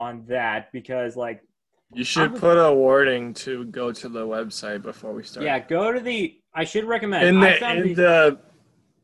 on 0.00 0.24
that 0.28 0.70
because 0.72 1.16
like 1.16 1.42
you 1.92 2.04
should 2.04 2.36
put 2.36 2.56
a 2.56 2.72
warning 2.72 3.32
to 3.34 3.64
go 3.66 3.92
to 3.92 4.08
the 4.08 4.26
website 4.26 4.82
before 4.82 5.12
we 5.12 5.22
start. 5.22 5.44
Yeah, 5.44 5.58
go 5.58 5.92
to 5.92 6.00
the. 6.00 6.38
I 6.54 6.64
should 6.64 6.84
recommend 6.84 7.26
in 7.26 7.40
the 7.40 7.70
in 7.70 7.94
the. 7.94 8.38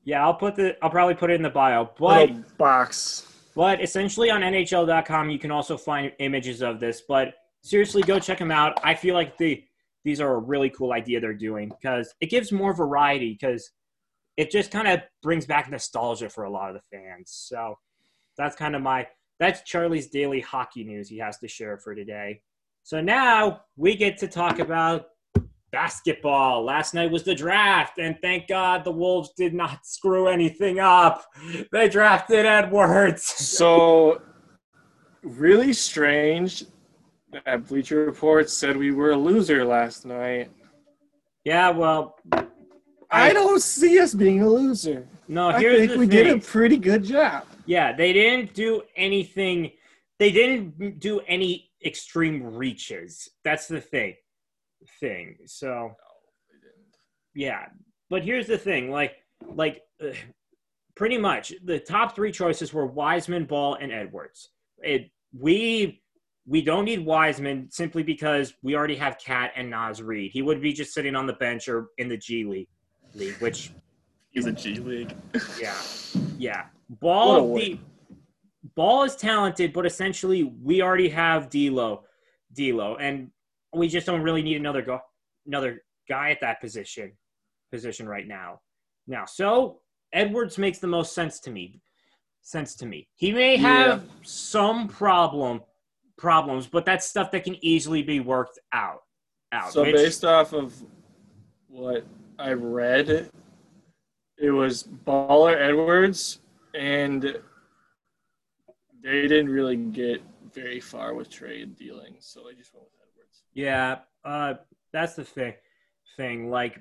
Yeah, 0.04 0.22
I'll 0.24 0.34
put 0.34 0.54
the. 0.54 0.76
I'll 0.82 0.90
probably 0.90 1.14
put 1.14 1.30
it 1.30 1.34
in 1.34 1.42
the 1.42 1.50
bio, 1.50 1.90
but 1.98 2.56
box. 2.58 3.30
But 3.54 3.82
essentially 3.82 4.30
on 4.30 4.42
NHL.com, 4.42 5.30
you 5.30 5.38
can 5.38 5.50
also 5.50 5.78
find 5.78 6.12
images 6.18 6.60
of 6.60 6.80
this. 6.80 7.02
But 7.08 7.34
seriously, 7.62 8.02
go 8.02 8.18
check 8.18 8.38
them 8.38 8.50
out. 8.50 8.78
I 8.84 8.94
feel 8.94 9.14
like 9.14 9.38
the 9.38 9.64
these 10.04 10.20
are 10.20 10.34
a 10.34 10.38
really 10.38 10.68
cool 10.68 10.92
idea 10.92 11.20
they're 11.20 11.32
doing 11.32 11.70
because 11.70 12.14
it 12.20 12.28
gives 12.28 12.52
more 12.52 12.74
variety 12.74 13.32
because 13.32 13.70
it 14.36 14.50
just 14.50 14.70
kind 14.70 14.88
of 14.88 15.00
brings 15.22 15.46
back 15.46 15.70
nostalgia 15.70 16.28
for 16.28 16.44
a 16.44 16.50
lot 16.50 16.74
of 16.74 16.76
the 16.76 16.96
fans. 16.96 17.30
So 17.30 17.76
that's 18.36 18.56
kind 18.56 18.74
of 18.74 18.82
my 18.82 19.06
that's 19.40 19.62
Charlie's 19.62 20.08
daily 20.08 20.40
hockey 20.40 20.84
news 20.84 21.08
he 21.08 21.18
has 21.18 21.38
to 21.38 21.48
share 21.48 21.78
for 21.78 21.94
today. 21.94 22.40
So 22.82 23.00
now 23.00 23.62
we 23.76 23.96
get 23.96 24.18
to 24.18 24.28
talk 24.28 24.58
about 24.58 25.06
basketball. 25.72 26.64
Last 26.64 26.94
night 26.94 27.10
was 27.10 27.24
the 27.24 27.34
draft, 27.34 27.98
and 27.98 28.16
thank 28.22 28.46
God 28.46 28.84
the 28.84 28.92
Wolves 28.92 29.30
did 29.36 29.54
not 29.54 29.80
screw 29.84 30.28
anything 30.28 30.78
up. 30.78 31.24
They 31.72 31.88
drafted 31.88 32.46
Edwards. 32.46 33.34
So, 33.54 34.20
really 35.22 35.72
strange 35.72 36.64
that 37.44 37.66
Bleacher 37.66 38.04
Report 38.04 38.48
said 38.50 38.76
we 38.76 38.92
were 38.92 39.12
a 39.12 39.16
loser 39.16 39.64
last 39.64 40.04
night. 40.04 40.50
Yeah, 41.44 41.70
well, 41.70 42.16
I, 43.14 43.30
I 43.30 43.32
don't 43.32 43.62
see 43.62 43.98
us 44.00 44.14
being 44.14 44.42
a 44.42 44.48
loser. 44.48 45.06
No, 45.28 45.50
here's 45.52 45.82
I 45.82 45.86
think 45.86 45.98
we 45.98 46.06
thing. 46.06 46.24
did 46.24 46.36
a 46.36 46.38
pretty 46.38 46.76
good 46.76 47.04
job. 47.04 47.46
Yeah, 47.66 47.94
they 47.94 48.12
didn't 48.12 48.54
do 48.54 48.82
anything. 48.96 49.70
They 50.18 50.30
didn't 50.32 51.00
do 51.00 51.20
any 51.20 51.70
extreme 51.84 52.42
reaches. 52.42 53.28
That's 53.42 53.66
the 53.66 53.80
thing. 53.80 54.14
Thing. 55.00 55.36
So, 55.46 55.92
yeah. 57.34 57.66
But 58.10 58.22
here's 58.22 58.46
the 58.46 58.58
thing. 58.58 58.90
Like, 58.90 59.16
like, 59.54 59.82
uh, 60.02 60.12
pretty 60.94 61.18
much 61.18 61.52
the 61.64 61.78
top 61.78 62.14
three 62.14 62.32
choices 62.32 62.72
were 62.72 62.86
Wiseman, 62.86 63.44
Ball, 63.44 63.74
and 63.74 63.92
Edwards. 63.92 64.50
It 64.78 65.10
we 65.36 66.02
we 66.46 66.62
don't 66.62 66.84
need 66.84 67.04
Wiseman 67.04 67.68
simply 67.70 68.02
because 68.02 68.54
we 68.62 68.76
already 68.76 68.96
have 68.96 69.18
KAT 69.18 69.52
and 69.56 69.70
Naz 69.70 70.02
Reid. 70.02 70.30
He 70.32 70.42
would 70.42 70.60
be 70.60 70.72
just 70.72 70.92
sitting 70.92 71.16
on 71.16 71.26
the 71.26 71.32
bench 71.34 71.68
or 71.68 71.88
in 71.98 72.08
the 72.08 72.16
G 72.18 72.44
League, 72.44 72.68
league 73.14 73.36
which 73.40 73.70
he's 74.30 74.46
a 74.46 74.52
G 74.52 74.76
League. 74.76 75.14
yeah, 75.60 75.74
yeah. 76.38 76.64
Ball 76.88 77.54
the 77.54 77.78
Ball 78.74 79.04
is 79.04 79.14
talented, 79.14 79.72
but 79.72 79.86
essentially 79.86 80.42
we 80.62 80.82
already 80.82 81.08
have 81.08 81.48
D'Lo, 81.48 82.04
D'Lo, 82.52 82.96
and 82.96 83.30
we 83.72 83.88
just 83.88 84.06
don't 84.06 84.22
really 84.22 84.42
need 84.42 84.56
another 84.56 84.82
go, 84.82 85.00
another 85.46 85.82
guy 86.08 86.30
at 86.30 86.40
that 86.40 86.60
position, 86.60 87.12
position 87.70 88.08
right 88.08 88.26
now. 88.26 88.60
Now, 89.06 89.26
so 89.26 89.80
Edwards 90.12 90.58
makes 90.58 90.78
the 90.78 90.86
most 90.86 91.14
sense 91.14 91.40
to 91.40 91.50
me. 91.50 91.80
Sense 92.42 92.74
to 92.76 92.86
me. 92.86 93.08
He 93.16 93.32
may 93.32 93.56
have 93.56 94.02
yeah. 94.02 94.10
some 94.22 94.88
problem 94.88 95.62
problems, 96.16 96.66
but 96.66 96.84
that's 96.84 97.06
stuff 97.06 97.30
that 97.32 97.44
can 97.44 97.62
easily 97.64 98.02
be 98.02 98.20
worked 98.20 98.58
out. 98.72 99.00
Out. 99.52 99.72
So 99.72 99.82
which, 99.82 99.94
based 99.94 100.24
off 100.24 100.52
of 100.52 100.74
what 101.68 102.04
I 102.38 102.52
read, 102.52 103.30
it 104.38 104.50
was 104.50 104.82
Baller 104.82 105.56
Edwards 105.56 106.40
and 106.74 107.22
they 109.02 109.22
didn't 109.22 109.50
really 109.50 109.76
get 109.76 110.22
very 110.52 110.80
far 110.80 111.14
with 111.14 111.28
trade 111.30 111.76
dealings, 111.76 112.26
so 112.26 112.48
I 112.48 112.54
just 112.54 112.72
went 112.72 112.84
with 112.84 113.08
Edwards. 113.12 113.42
Yeah, 113.52 113.98
uh, 114.24 114.54
that's 114.92 115.14
the 115.14 115.24
thing. 115.24 115.54
Thing 116.16 116.48
like, 116.48 116.80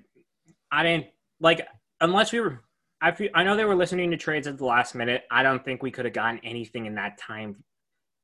I 0.71 0.84
didn't 0.84 1.08
like 1.39 1.67
unless 2.01 2.32
we 2.32 2.39
were. 2.39 2.62
I 3.01 3.12
feel 3.12 3.30
I 3.34 3.43
know 3.43 3.58
they 3.58 3.65
were 3.65 3.75
listening 3.75 4.12
to 4.12 4.17
trades 4.17 4.47
at 4.47 4.58
the 4.58 4.65
last 4.65 4.95
minute. 4.95 5.23
I 5.32 5.43
don't 5.43 5.63
think 5.65 5.82
we 5.82 5.91
could 5.91 6.06
have 6.06 6.13
gotten 6.13 6.39
anything 6.43 6.86
in 6.86 6.95
that 6.95 7.17
time 7.17 7.63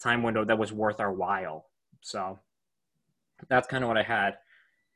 time 0.02 0.24
window 0.24 0.46
that 0.46 0.58
was 0.58 0.72
worth 0.72 1.00
our 1.00 1.12
while. 1.12 1.66
So 2.02 2.40
that's 3.50 3.68
kind 3.68 3.84
of 3.84 3.88
what 3.88 3.98
I 3.98 4.04
had. 4.04 4.38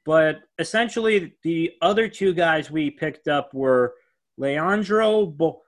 But 0.06 0.42
essentially, 0.60 1.34
the 1.44 1.72
other 1.82 2.08
two 2.08 2.34
guys 2.34 2.70
we 2.70 2.92
picked 2.92 3.28
up 3.28 3.54
were 3.54 3.94
Leandro 4.38 5.26
Bo- 5.26 5.62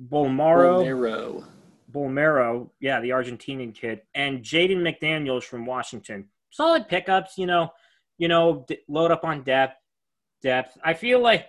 Bolmaro. 0.00 0.84
Bolmaro. 0.84 1.44
Bolmero, 1.90 2.70
yeah, 2.80 3.00
the 3.00 3.10
Argentinian 3.10 3.74
kid, 3.74 4.02
and 4.14 4.42
Jaden 4.42 4.78
McDaniels 4.78 5.42
from 5.42 5.66
Washington. 5.66 6.28
Solid 6.50 6.88
pickups, 6.88 7.36
you 7.36 7.46
know, 7.46 7.70
you 8.18 8.28
know, 8.28 8.64
d- 8.68 8.78
load 8.88 9.10
up 9.10 9.24
on 9.24 9.42
depth, 9.42 9.76
depth. 10.42 10.78
I 10.84 10.94
feel 10.94 11.20
like 11.20 11.46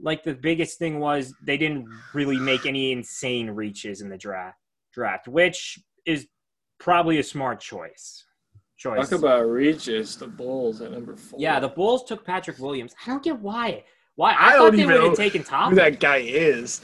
like 0.00 0.24
the 0.24 0.34
biggest 0.34 0.78
thing 0.78 0.98
was 0.98 1.34
they 1.44 1.56
didn't 1.56 1.86
really 2.14 2.38
make 2.38 2.66
any 2.66 2.92
insane 2.92 3.50
reaches 3.50 4.00
in 4.00 4.08
the 4.08 4.16
draft 4.16 4.58
draft, 4.92 5.28
which 5.28 5.78
is 6.06 6.26
probably 6.78 7.18
a 7.18 7.22
smart 7.22 7.60
choice. 7.60 8.24
Choice. 8.82 9.10
Talk 9.10 9.20
about 9.20 9.42
reaches, 9.44 10.16
the 10.16 10.26
Bulls 10.26 10.80
at 10.80 10.90
number 10.90 11.14
four. 11.14 11.38
Yeah, 11.38 11.60
the 11.60 11.68
Bulls 11.68 12.02
took 12.02 12.26
Patrick 12.26 12.58
Williams. 12.58 12.96
I 13.06 13.10
don't 13.10 13.22
get 13.22 13.38
why. 13.38 13.84
Why 14.16 14.32
I, 14.32 14.54
I 14.54 14.56
thought 14.56 14.72
they 14.72 14.84
would 14.84 15.00
have 15.00 15.14
taken 15.14 15.44
top. 15.44 15.70
Who 15.70 15.76
that 15.76 16.00
guy 16.00 16.16
is? 16.16 16.80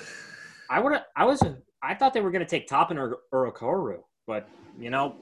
I 0.70 0.78
would. 0.78 0.92
I 1.16 1.24
was. 1.24 1.42
I 1.82 1.94
thought 1.96 2.14
they 2.14 2.20
were 2.20 2.30
going 2.30 2.44
to 2.44 2.48
take 2.48 2.68
Toppin 2.68 2.98
or, 2.98 3.16
or 3.32 3.52
Okoro, 3.52 4.02
but 4.28 4.48
you 4.78 4.90
know, 4.90 5.16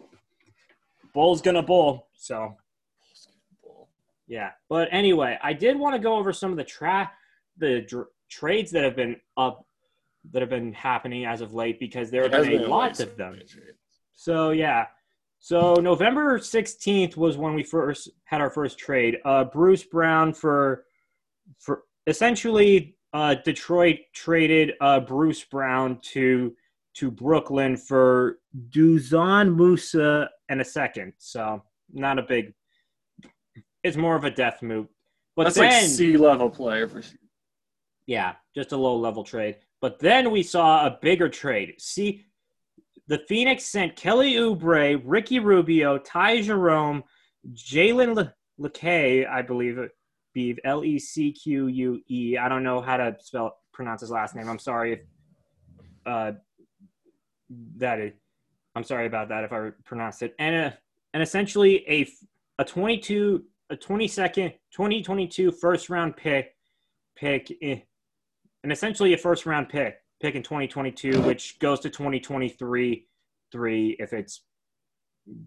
Bull's 1.15 1.41
going 1.41 1.55
to 1.55 1.63
bull. 1.63 2.09
So, 2.15 2.55
yeah. 4.27 4.51
But 4.69 4.89
anyway, 4.91 5.39
I 5.43 5.55
did 5.55 5.79
want 5.79 5.95
to 5.95 5.99
go 5.99 6.17
over 6.17 6.31
some 6.31 6.51
of 6.51 6.59
the 6.59 6.65
tra- 6.65 7.11
the 7.57 7.87
dr- 7.89 8.09
trades 8.29 8.71
that 8.73 8.85
have 8.85 8.97
been 8.97 9.17
up 9.39 9.65
that 10.31 10.43
have 10.43 10.51
been 10.51 10.75
happening 10.75 11.25
as 11.25 11.41
of 11.41 11.55
late 11.55 11.81
because 11.81 12.11
there 12.11 12.25
have 12.25 12.33
been, 12.33 12.51
been 12.51 12.69
lots 12.69 13.01
of 13.01 13.17
them. 13.17 13.41
So 14.15 14.51
yeah. 14.51 14.89
So 15.47 15.75
November 15.75 16.41
16th 16.41 17.17
was 17.17 17.37
when 17.37 17.55
we 17.55 17.63
first 17.63 18.11
had 18.25 18.41
our 18.41 18.51
first 18.51 18.81
trade. 18.81 19.19
Uh, 19.25 19.45
Bruce 19.45 19.85
Brown 19.85 20.35
for 20.35 20.87
for 21.61 21.85
essentially 22.09 22.97
uh, 23.13 23.37
Detroit 23.45 23.99
traded 24.13 24.73
uh, 24.81 24.99
Bruce 24.99 25.45
Brown 25.45 26.01
to 26.15 26.53
to 26.95 27.13
Brooklyn 27.13 27.77
for 27.77 28.41
Dzanan 28.71 29.55
Musa 29.55 30.29
and 30.49 30.61
a 30.61 30.65
second. 30.65 31.13
So 31.19 31.63
not 31.93 32.19
a 32.19 32.23
big. 32.23 32.53
It's 33.85 33.97
more 33.97 34.17
of 34.17 34.25
a 34.25 34.33
death 34.33 34.63
move. 34.63 34.89
But 35.37 35.45
That's 35.45 35.59
then, 35.59 35.71
like 35.71 35.83
C 35.85 36.17
level 36.17 36.51
player 36.51 36.89
for 36.89 37.03
sure. 37.03 37.21
Yeah, 38.09 38.33
just 38.53 38.73
a 38.73 38.77
low 38.77 38.97
level 38.97 39.23
trade. 39.23 39.59
But 39.81 40.01
then 40.01 40.33
we 40.33 40.43
saw 40.43 40.87
a 40.87 40.99
bigger 41.01 41.29
trade. 41.29 41.75
See, 41.79 42.26
the 43.09 43.19
Phoenix 43.29 43.65
sent 43.65 43.97
Kelly 43.97 44.35
Oubre, 44.35 45.01
Ricky 45.05 45.39
Rubio, 45.39 45.99
Ty 45.99 46.43
Jerome, 46.43 47.05
Jalen 47.53 48.15
Le- 48.15 48.35
Lecque, 48.59 49.27
I 49.29 49.43
believe 49.43 49.79
it, 49.79 49.91
L 50.65 50.85
E 50.85 50.99
C 50.99 51.33
Q 51.33 51.69
U 51.69 52.03
E. 52.09 52.37
I 52.37 52.49
don't 52.49 52.63
know 52.63 52.81
how 52.81 52.97
to 52.97 53.17
spell 53.21 53.59
pronounce 53.73 54.01
his 54.01 54.11
last 54.11 54.35
name. 54.35 54.49
I'm 54.49 54.59
sorry 54.59 54.95
if 54.95 55.01
uh, 56.05 56.33
that 57.79 58.01
is. 58.01 58.13
I'm 58.75 58.85
sorry 58.85 59.07
about 59.07 59.29
that 59.29 59.45
if 59.45 59.53
I 59.53 59.71
pronounced 59.85 60.23
it. 60.23 60.35
And 60.39 60.55
a, 60.55 60.79
and 61.15 61.23
essentially 61.23 61.85
a 61.89 62.07
a 62.59 62.65
22 62.65 63.45
a 63.71 63.77
22nd 63.77 64.53
2022 64.73 65.51
first 65.53 65.89
round 65.89 66.17
pick 66.17 66.55
pick 67.17 67.51
in, 67.63 67.81
and 68.63 68.73
essentially 68.73 69.15
a 69.15 69.19
first 69.19 69.47
round 69.47 69.69
pick 69.69 69.97
pick 70.21 70.35
in 70.35 70.43
2022 70.43 71.21
which 71.23 71.59
goes 71.59 71.81
to 71.81 71.91
2023 71.91 73.07
3 73.53 73.97
if 73.99 74.13
it's 74.13 74.43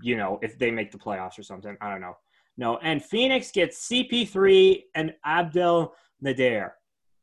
you 0.01 0.17
know 0.17 0.39
if 0.41 0.57
they 0.59 0.71
make 0.71 0.91
the 0.91 0.97
playoffs 0.97 1.39
or 1.39 1.43
something 1.43 1.75
i 1.81 1.89
don't 1.89 2.01
know 2.01 2.15
no, 2.59 2.77
and 2.79 3.01
Phoenix 3.01 3.51
gets 3.51 3.87
CP3 3.87 4.83
and 4.93 5.13
Abdel 5.23 5.95
Nader. 6.23 6.71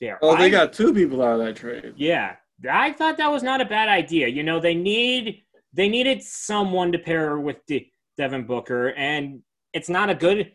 There. 0.01 0.19
Oh, 0.23 0.35
they 0.35 0.47
I, 0.47 0.49
got 0.49 0.73
two 0.73 0.95
people 0.95 1.23
out 1.23 1.39
of 1.39 1.47
that 1.47 1.57
trade. 1.57 1.93
Yeah, 1.97 2.37
I 2.71 2.93
thought 2.93 3.19
that 3.19 3.31
was 3.31 3.43
not 3.43 3.61
a 3.61 3.67
bad 3.67 3.89
idea. 3.89 4.29
You 4.29 4.43
know, 4.43 4.61
they 4.61 4.75
need 4.75 5.43
they 5.73 5.89
needed 5.89 6.23
someone 6.23 6.91
to 6.93 6.99
pair 6.99 7.39
with 7.39 7.65
De- 7.67 7.91
Devin 8.17 8.47
Booker, 8.47 8.89
and 8.95 9.43
it's 9.75 9.89
not 9.89 10.11
a 10.11 10.15
good. 10.15 10.53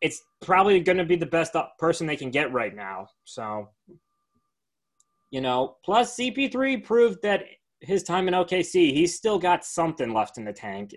It's 0.00 0.22
probably 0.42 0.80
going 0.80 0.98
to 0.98 1.04
be 1.04 1.16
the 1.16 1.26
best 1.26 1.54
person 1.78 2.06
they 2.06 2.16
can 2.16 2.30
get 2.30 2.52
right 2.52 2.74
now. 2.74 3.08
So, 3.24 3.68
you 5.30 5.40
know, 5.40 5.76
plus 5.84 6.16
CP3 6.16 6.84
proved 6.84 7.22
that 7.22 7.44
his 7.80 8.02
time 8.02 8.28
in 8.28 8.34
OKC, 8.34 8.92
he's 8.92 9.14
still 9.14 9.38
got 9.38 9.64
something 9.64 10.12
left 10.12 10.38
in 10.38 10.44
the 10.44 10.52
tank. 10.52 10.94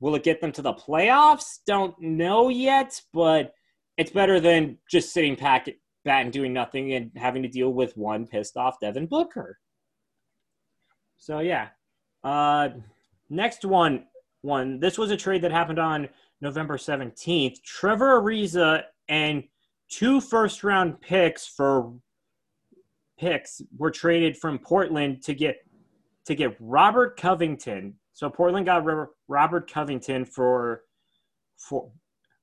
Will 0.00 0.14
it 0.14 0.24
get 0.24 0.40
them 0.40 0.52
to 0.52 0.62
the 0.62 0.74
playoffs? 0.74 1.58
Don't 1.66 1.94
know 2.00 2.48
yet, 2.48 3.00
but 3.12 3.52
it's 3.96 4.10
better 4.10 4.40
than 4.40 4.78
just 4.90 5.12
sitting 5.12 5.34
back 5.34 5.68
and 6.04 6.32
doing 6.32 6.52
nothing 6.52 6.92
and 6.92 7.10
having 7.16 7.42
to 7.42 7.48
deal 7.48 7.72
with 7.72 7.96
one 7.96 8.26
pissed 8.26 8.56
off 8.56 8.80
Devin 8.80 9.06
Booker. 9.06 9.58
So 11.16 11.40
yeah. 11.40 11.68
Uh, 12.22 12.70
next 13.30 13.64
one, 13.64 14.04
one. 14.42 14.80
This 14.80 14.98
was 14.98 15.10
a 15.10 15.16
trade 15.16 15.42
that 15.42 15.52
happened 15.52 15.78
on 15.78 16.08
November 16.40 16.76
seventeenth. 16.76 17.62
Trevor 17.62 18.20
Ariza 18.20 18.82
and 19.08 19.44
two 19.88 20.20
first 20.20 20.62
round 20.62 21.00
picks 21.00 21.46
for 21.46 21.94
picks 23.18 23.62
were 23.76 23.90
traded 23.90 24.36
from 24.36 24.58
Portland 24.58 25.22
to 25.24 25.34
get 25.34 25.56
to 26.26 26.34
get 26.34 26.56
Robert 26.60 27.18
Covington. 27.18 27.94
So 28.12 28.28
Portland 28.30 28.66
got 28.66 28.84
Robert 29.28 29.70
Covington 29.70 30.24
for 30.24 30.82
for 31.56 31.90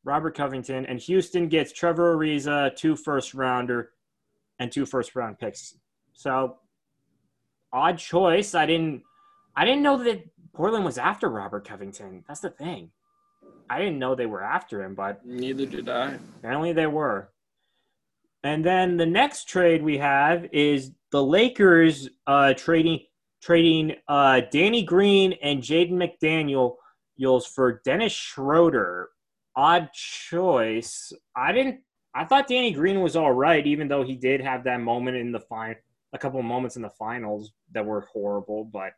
Robert 0.04 0.36
Covington, 0.36 0.86
and 0.86 1.00
Houston 1.00 1.48
gets 1.48 1.72
Trevor 1.72 2.16
Ariza, 2.16 2.76
two 2.76 2.96
first 2.96 3.34
rounder, 3.34 3.92
and 4.60 4.72
two 4.72 4.86
first 4.86 5.16
round 5.16 5.40
picks. 5.40 5.76
So 6.14 6.58
odd 7.72 7.98
choice. 7.98 8.56
I 8.56 8.66
didn't 8.66 9.04
I 9.56 9.66
didn't 9.66 9.84
know 9.84 10.04
that 10.04 10.24
Portland 10.54 10.86
was 10.86 10.98
after 10.98 11.30
Robert 11.30 11.68
Covington. 11.68 12.24
That's 12.28 12.42
the 12.42 12.50
thing. 12.50 12.92
I 13.70 13.80
didn't 13.80 14.00
know 14.00 14.14
they 14.14 14.26
were 14.26 14.44
after 14.44 14.84
him, 14.84 14.94
but 14.94 15.26
neither 15.26 15.66
did 15.66 15.90
I. 15.90 16.18
Apparently 16.40 16.74
they 16.74 16.88
were. 16.88 17.33
And 18.44 18.64
then 18.64 18.98
the 18.98 19.06
next 19.06 19.48
trade 19.48 19.82
we 19.82 19.98
have 20.00 20.46
is 20.52 20.92
the 21.12 21.24
Lakers 21.24 22.10
uh, 22.28 22.54
trading 22.54 23.00
trading 23.42 23.96
uh, 24.08 24.42
Danny 24.52 24.84
Green 24.84 25.34
and 25.42 25.62
Jaden 25.62 25.94
McDaniels 25.94 27.48
for 27.48 27.82
Dennis 27.86 28.14
Schroeder. 28.14 29.10
Odd 29.56 29.92
choice. 29.94 31.14
I 31.36 31.52
didn't. 31.52 31.82
I 32.16 32.26
thought 32.26 32.48
Danny 32.48 32.72
Green 32.72 33.02
was 33.02 33.16
all 33.16 33.32
right, 33.32 33.66
even 33.66 33.88
though 33.88 34.04
he 34.04 34.16
did 34.16 34.42
have 34.42 34.64
that 34.66 34.82
moment 34.82 35.18
in 35.18 35.32
the 35.32 35.40
fine, 35.40 35.76
a 36.14 36.18
couple 36.18 36.42
moments 36.44 36.76
in 36.76 36.82
the 36.82 36.90
finals 36.90 37.54
that 37.72 37.86
were 37.86 38.08
horrible. 38.12 38.66
But 38.66 38.92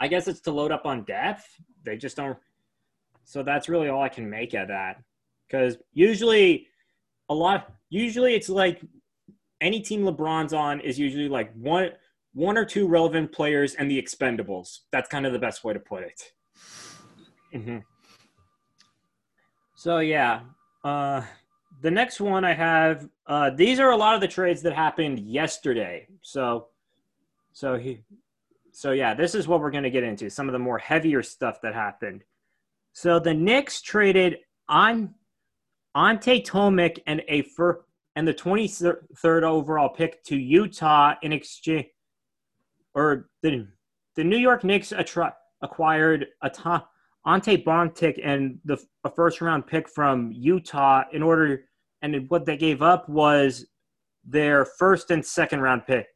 I 0.00 0.08
guess 0.08 0.28
it's 0.28 0.40
to 0.42 0.52
load 0.52 0.70
up 0.70 0.86
on 0.86 1.04
depth. 1.04 1.46
They 1.84 1.96
just 1.96 2.16
don't. 2.16 2.38
So 3.24 3.42
that's 3.42 3.68
really 3.68 3.88
all 3.88 4.02
I 4.02 4.08
can 4.08 4.28
make 4.28 4.54
of 4.54 4.68
that. 4.68 5.02
Because 5.48 5.76
usually 5.92 6.68
a 7.28 7.34
lot 7.34 7.72
usually 7.90 8.34
it's 8.34 8.48
like 8.48 8.82
any 9.60 9.80
team 9.80 10.02
LeBron's 10.02 10.52
on 10.52 10.80
is 10.80 10.98
usually 10.98 11.28
like 11.28 11.52
one 11.54 11.90
one 12.34 12.58
or 12.58 12.64
two 12.64 12.86
relevant 12.88 13.32
players 13.32 13.74
and 13.74 13.90
the 13.90 14.00
expendables. 14.00 14.80
That's 14.90 15.08
kind 15.08 15.24
of 15.24 15.32
the 15.32 15.38
best 15.38 15.64
way 15.64 15.72
to 15.72 15.78
put 15.78 16.02
it. 16.02 16.32
Mm-hmm. 17.54 17.78
So 19.76 19.98
yeah, 20.00 20.40
uh, 20.82 21.22
the 21.80 21.90
next 21.90 22.20
one 22.20 22.44
I 22.44 22.54
have. 22.54 23.08
Uh, 23.26 23.50
these 23.50 23.78
are 23.78 23.90
a 23.90 23.96
lot 23.96 24.14
of 24.14 24.20
the 24.20 24.28
trades 24.28 24.62
that 24.62 24.74
happened 24.74 25.20
yesterday. 25.20 26.08
So, 26.22 26.68
so 27.52 27.76
he, 27.76 28.00
so 28.72 28.90
yeah, 28.90 29.14
this 29.14 29.34
is 29.34 29.46
what 29.46 29.60
we're 29.60 29.70
going 29.70 29.84
to 29.84 29.90
get 29.90 30.02
into. 30.02 30.28
Some 30.28 30.48
of 30.48 30.52
the 30.52 30.58
more 30.58 30.78
heavier 30.78 31.22
stuff 31.22 31.60
that 31.62 31.74
happened. 31.74 32.24
So 32.92 33.18
the 33.18 33.34
Knicks 33.34 33.80
traded 33.80 34.38
on 34.68 35.14
Ante 35.94 36.42
Tomic 36.42 36.98
and 37.06 37.22
a 37.28 37.42
fir- 37.42 37.84
and 38.16 38.26
the 38.26 38.34
23rd 38.34 39.42
overall 39.42 39.88
pick 39.88 40.22
to 40.24 40.36
Utah 40.36 41.14
in 41.22 41.32
exchange, 41.32 41.86
or 42.94 43.28
the 43.42 43.66
the 44.16 44.24
New 44.24 44.36
York 44.38 44.62
Knicks 44.62 44.92
attra- 44.92 45.34
acquired 45.62 46.26
a 46.42 46.82
Ante 47.26 47.56
Tomic 47.56 48.20
and 48.22 48.58
the 48.64 48.76
a 49.04 49.10
first 49.10 49.40
round 49.40 49.66
pick 49.66 49.88
from 49.88 50.30
Utah 50.32 51.04
in 51.12 51.22
order, 51.22 51.64
and 52.02 52.28
what 52.28 52.44
they 52.44 52.56
gave 52.56 52.82
up 52.82 53.08
was 53.08 53.66
their 54.24 54.64
first 54.64 55.10
and 55.10 55.24
second 55.24 55.60
round 55.60 55.86
pick, 55.86 56.06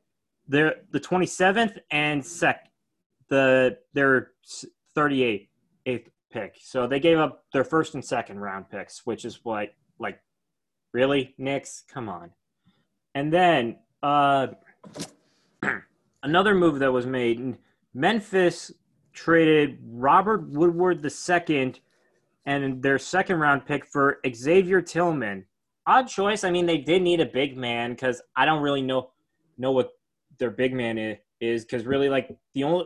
their 0.47 0.77
the 0.91 1.01
27th 1.01 1.79
and 1.91 2.25
sec, 2.25 2.69
the 3.29 3.79
their 3.93 4.33
38th 4.97 5.49
pick. 6.31 6.57
So 6.61 6.87
they 6.87 7.01
gave 7.01 7.19
up 7.19 7.45
their 7.53 7.64
first 7.64 7.95
and 7.95 8.05
second 8.05 8.41
round 8.41 8.71
picks, 8.71 9.07
which 9.07 9.25
is 9.25 9.41
what 9.45 9.71
like 9.99 10.21
really 10.93 11.35
Knicks, 11.38 11.85
come 11.93 12.09
on. 12.09 12.31
And 13.14 13.33
then 13.33 13.77
uh 14.03 14.49
another 16.23 16.55
move 16.55 16.79
that 16.81 16.93
was 16.93 17.07
made, 17.07 17.57
Memphis 17.95 18.73
traded 19.12 19.79
Robert 19.83 20.49
Woodard 20.49 21.05
II 21.05 21.75
and 22.47 22.83
their 22.83 22.99
second 22.99 23.41
round 23.41 23.67
pick 23.67 23.85
for 23.85 24.21
Xavier 24.35 24.81
Tillman. 24.81 25.45
Odd 25.87 26.09
choice. 26.09 26.45
I 26.45 26.51
mean, 26.51 26.67
they 26.67 26.79
did 26.79 27.03
need 27.03 27.21
a 27.21 27.27
big 27.27 27.57
man 27.57 27.91
because 27.93 28.23
I 28.37 28.45
don't 28.45 28.62
really 28.62 28.83
know 28.83 29.11
know 29.59 29.73
what 29.73 29.91
their 30.38 30.51
big 30.51 30.73
man 30.73 31.19
is 31.41 31.64
because 31.64 31.85
really 31.85 32.09
like 32.09 32.31
the 32.55 32.64
only 32.64 32.85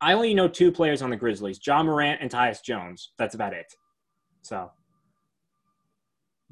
I 0.00 0.12
only 0.12 0.34
know 0.34 0.48
two 0.48 0.70
players 0.70 1.02
on 1.02 1.10
the 1.10 1.16
Grizzlies: 1.16 1.60
Ja 1.64 1.82
Morant 1.82 2.20
and 2.20 2.30
Tyus 2.30 2.62
Jones. 2.62 3.12
That's 3.18 3.34
about 3.34 3.54
it. 3.54 3.66
So, 4.42 4.70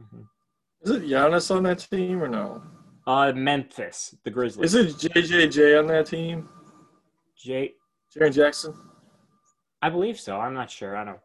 mm-hmm. 0.00 0.22
is 0.82 0.90
it 0.90 1.02
Giannis 1.02 1.54
on 1.54 1.62
that 1.64 1.86
team 1.90 2.22
or 2.22 2.28
no? 2.28 2.62
Uh, 3.06 3.32
Memphis, 3.32 4.14
the 4.24 4.30
Grizzlies. 4.30 4.74
Is 4.74 5.02
it 5.02 5.12
JJJ 5.12 5.78
on 5.78 5.86
that 5.88 6.06
team? 6.06 6.48
J. 7.36 7.74
Jaren 8.14 8.32
Jackson. 8.32 8.74
I 9.80 9.90
believe 9.90 10.18
so. 10.18 10.38
I'm 10.38 10.54
not 10.54 10.70
sure. 10.70 10.96
I 10.96 11.04
don't. 11.04 11.18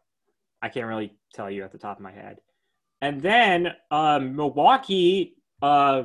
I 0.60 0.68
can't 0.68 0.86
really 0.86 1.12
tell 1.32 1.50
you 1.50 1.62
at 1.62 1.70
the 1.70 1.78
top 1.78 1.98
of 1.98 2.02
my 2.02 2.10
head. 2.10 2.38
And 3.00 3.22
then 3.22 3.68
uh, 3.92 4.18
Milwaukee 4.18 5.36
uh, 5.62 6.04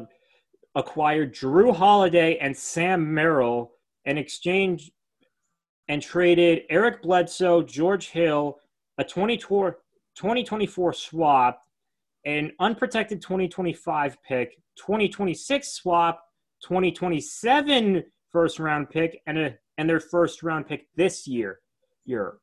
acquired 0.75 1.33
Jrue 1.33 1.75
Holiday 1.75 2.37
and 2.37 2.55
Sam 2.55 3.13
Merrill 3.13 3.71
in 4.05 4.17
exchange 4.17 4.91
and 5.87 6.01
traded 6.01 6.63
Eric 6.69 7.01
Bledsoe, 7.01 7.61
George 7.63 8.09
Hill, 8.09 8.59
a 8.97 9.03
2024 9.03 10.93
swap, 10.93 11.61
an 12.25 12.51
unprotected 12.59 13.21
2025 13.21 14.17
pick, 14.23 14.57
2026 14.77 15.67
swap, 15.69 16.23
2027 16.63 18.03
first 18.31 18.59
round 18.59 18.89
pick, 18.89 19.21
and 19.27 19.37
a 19.37 19.55
and 19.77 19.89
their 19.89 19.99
first 19.99 20.43
round 20.43 20.67
pick 20.67 20.87
this 20.95 21.27
year. 21.27 21.59
Year. 22.05 22.37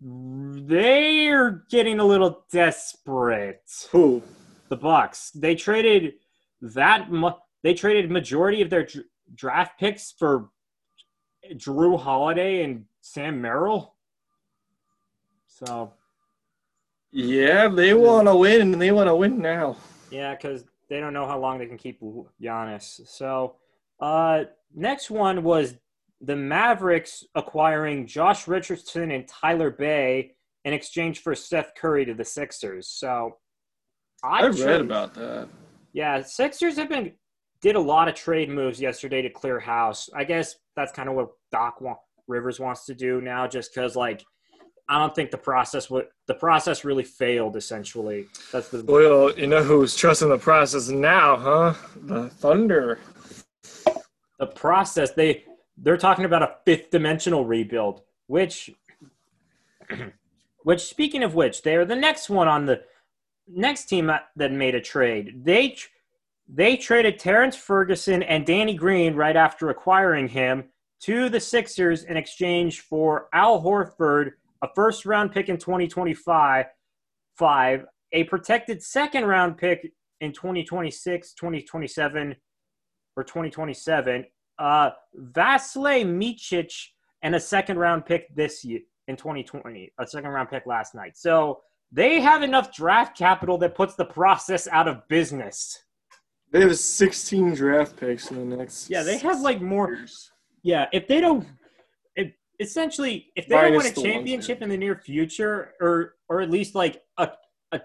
They're 0.00 1.64
getting 1.70 2.00
a 2.00 2.04
little 2.04 2.44
desperate. 2.50 3.70
Who? 3.90 4.22
The 4.68 4.76
Bucks. 4.76 5.30
They 5.32 5.54
traded 5.54 6.14
that. 6.62 7.10
Mu- 7.10 7.32
they 7.62 7.74
traded 7.74 8.10
majority 8.10 8.62
of 8.62 8.70
their 8.70 8.88
draft 9.34 9.78
picks 9.78 10.12
for 10.12 10.48
Jrue 11.54 11.98
Holiday 11.98 12.62
and 12.64 12.84
Sam 13.00 13.40
Merrill. 13.40 13.94
So, 15.46 15.92
yeah, 17.12 17.68
they 17.68 17.92
want 17.94 18.28
to 18.28 18.36
win, 18.36 18.72
and 18.72 18.80
they 18.80 18.92
want 18.92 19.08
to 19.08 19.14
win 19.14 19.40
now. 19.40 19.76
Yeah, 20.10 20.34
because 20.34 20.64
they 20.88 21.00
don't 21.00 21.12
know 21.12 21.26
how 21.26 21.38
long 21.38 21.58
they 21.58 21.66
can 21.66 21.76
keep 21.76 22.00
Giannis. 22.42 23.06
So, 23.06 23.56
uh, 24.00 24.44
next 24.74 25.10
one 25.10 25.42
was 25.42 25.76
the 26.20 26.36
Mavericks 26.36 27.24
acquiring 27.34 28.06
Josh 28.06 28.46
Richardson 28.46 29.10
and 29.10 29.26
Tyler 29.26 29.70
Bey 29.70 30.34
in 30.64 30.72
exchange 30.72 31.20
for 31.20 31.34
Seth 31.34 31.72
Curry 31.76 32.04
to 32.04 32.14
the 32.14 32.24
Sixers. 32.24 32.88
So, 32.88 33.38
I, 34.22 34.44
I 34.44 34.48
read 34.48 34.80
about 34.80 35.14
that. 35.14 35.48
Yeah, 35.92 36.22
Sixers 36.22 36.76
have 36.76 36.88
been 36.88 37.12
did 37.60 37.76
a 37.76 37.80
lot 37.80 38.08
of 38.08 38.14
trade 38.14 38.48
moves 38.48 38.80
yesterday 38.80 39.22
to 39.22 39.30
clear 39.30 39.60
house. 39.60 40.08
I 40.14 40.24
guess 40.24 40.56
that's 40.76 40.92
kind 40.92 41.08
of 41.08 41.14
what 41.14 41.30
Doc 41.52 41.80
want, 41.80 41.98
Rivers 42.26 42.58
wants 42.58 42.86
to 42.86 42.94
do 42.94 43.20
now, 43.20 43.46
just 43.46 43.74
because 43.74 43.96
like 43.96 44.24
I 44.88 44.98
don't 44.98 45.14
think 45.14 45.30
the 45.30 45.38
process 45.38 45.88
would 45.90 46.06
the 46.26 46.34
process 46.34 46.84
really 46.84 47.04
failed. 47.04 47.56
Essentially, 47.56 48.26
that's 48.52 48.68
the 48.68 48.84
well, 48.84 49.32
you 49.38 49.46
know 49.46 49.62
who's 49.62 49.94
trusting 49.94 50.28
the 50.28 50.38
process 50.38 50.88
now, 50.88 51.36
huh? 51.36 51.74
The 52.02 52.28
Thunder. 52.30 52.98
The 54.38 54.46
process 54.46 55.12
they 55.12 55.44
they're 55.76 55.96
talking 55.96 56.24
about 56.24 56.42
a 56.42 56.56
fifth 56.64 56.90
dimensional 56.90 57.44
rebuild, 57.44 58.02
which 58.26 58.70
which 60.64 60.80
speaking 60.80 61.22
of 61.22 61.34
which, 61.34 61.62
they're 61.62 61.84
the 61.84 61.96
next 61.96 62.28
one 62.28 62.48
on 62.48 62.66
the 62.66 62.82
next 63.46 63.86
team 63.86 64.06
that, 64.06 64.28
that 64.36 64.52
made 64.52 64.74
a 64.74 64.80
trade. 64.80 65.44
They 65.44 65.76
they 66.52 66.76
traded 66.76 67.18
Terrence 67.18 67.54
Ferguson 67.54 68.22
and 68.24 68.44
Danny 68.44 68.74
Green 68.74 69.14
right 69.14 69.36
after 69.36 69.70
acquiring 69.70 70.26
him 70.28 70.64
to 71.02 71.28
the 71.28 71.38
Sixers 71.38 72.04
in 72.04 72.16
exchange 72.16 72.80
for 72.80 73.28
Al 73.32 73.62
Horford, 73.62 74.32
a 74.62 74.68
first 74.74 75.06
round 75.06 75.32
pick 75.32 75.48
in 75.48 75.58
2025, 75.58 76.66
five, 77.36 77.84
a 78.12 78.24
protected 78.24 78.82
second 78.82 79.26
round 79.26 79.56
pick 79.58 79.92
in 80.20 80.32
2026, 80.32 81.34
2027, 81.34 82.34
or 83.16 83.24
2027, 83.24 84.24
uh, 84.58 84.90
Vasilije 85.16 86.04
Micić, 86.04 86.86
and 87.22 87.34
a 87.34 87.40
second 87.40 87.78
round 87.78 88.04
pick 88.04 88.34
this 88.34 88.64
year 88.64 88.80
in 89.06 89.16
2020, 89.16 89.92
a 89.98 90.06
second 90.06 90.30
round 90.30 90.50
pick 90.50 90.66
last 90.66 90.94
night. 90.94 91.16
So 91.16 91.60
they 91.92 92.20
have 92.20 92.42
enough 92.42 92.74
draft 92.74 93.16
capital 93.16 93.56
that 93.58 93.74
puts 93.74 93.94
the 93.94 94.04
process 94.04 94.66
out 94.68 94.88
of 94.88 95.06
business. 95.08 95.78
They 96.50 96.60
have 96.60 96.76
16 96.76 97.54
draft 97.54 97.96
picks 97.96 98.30
in 98.30 98.50
the 98.50 98.56
next. 98.56 98.90
Yeah, 98.90 99.02
they 99.02 99.18
have 99.18 99.40
like 99.40 99.60
more. 99.60 99.88
years. 99.88 100.30
Yeah, 100.62 100.86
if 100.92 101.06
they 101.06 101.20
don't, 101.20 101.46
if, 102.16 102.32
essentially, 102.58 103.26
if 103.36 103.46
they 103.46 103.54
Minus 103.54 103.70
don't 103.70 103.76
win 103.76 103.86
a 103.86 103.88
ones 103.88 104.02
championship 104.02 104.62
in 104.62 104.68
the 104.68 104.76
near 104.76 104.96
future, 104.96 105.74
or 105.80 106.16
or 106.28 106.40
at 106.40 106.50
least 106.50 106.74
like 106.74 107.02
a 107.18 107.30
a, 107.72 107.80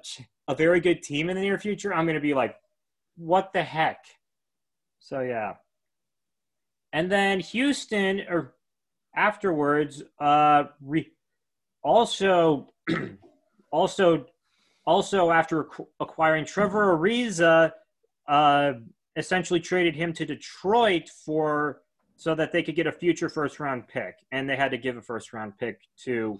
a 0.48 0.56
very 0.56 0.80
good 0.80 1.04
team 1.04 1.30
in 1.30 1.36
the 1.36 1.42
near 1.42 1.60
future, 1.60 1.94
I'm 1.94 2.08
gonna 2.08 2.20
be 2.20 2.34
like, 2.34 2.56
what 3.18 3.54
the 3.54 3.64
heck? 3.64 4.00
So 5.00 5.22
yeah, 5.22 5.54
and 6.92 7.12
then 7.12 7.40
Houston 7.40 8.22
or 8.30 8.56
afterwards, 9.16 10.02
uh, 10.20 10.64
re- 10.82 11.12
also 11.84 12.74
also 13.72 14.26
also 14.88 15.30
after 15.30 15.66
acqu- 15.66 15.88
acquiring 16.00 16.46
Trevor 16.46 16.98
Ariza, 16.98 17.72
uh, 18.28 18.74
essentially 19.16 19.60
traded 19.60 19.96
him 19.96 20.14
to 20.14 20.26
Detroit 20.26 21.10
for 21.10 21.82
so 22.18 22.34
that 22.36 22.52
they 22.52 22.64
could 22.64 22.76
get 22.76 22.88
a 22.88 22.92
future 22.92 23.30
first 23.30 23.60
round 23.60 23.88
pick, 23.88 24.16
and 24.32 24.50
they 24.50 24.56
had 24.56 24.72
to 24.72 24.78
give 24.78 24.98
a 24.98 25.02
first 25.02 25.34
round 25.34 25.58
pick 25.58 25.82
to 26.04 26.40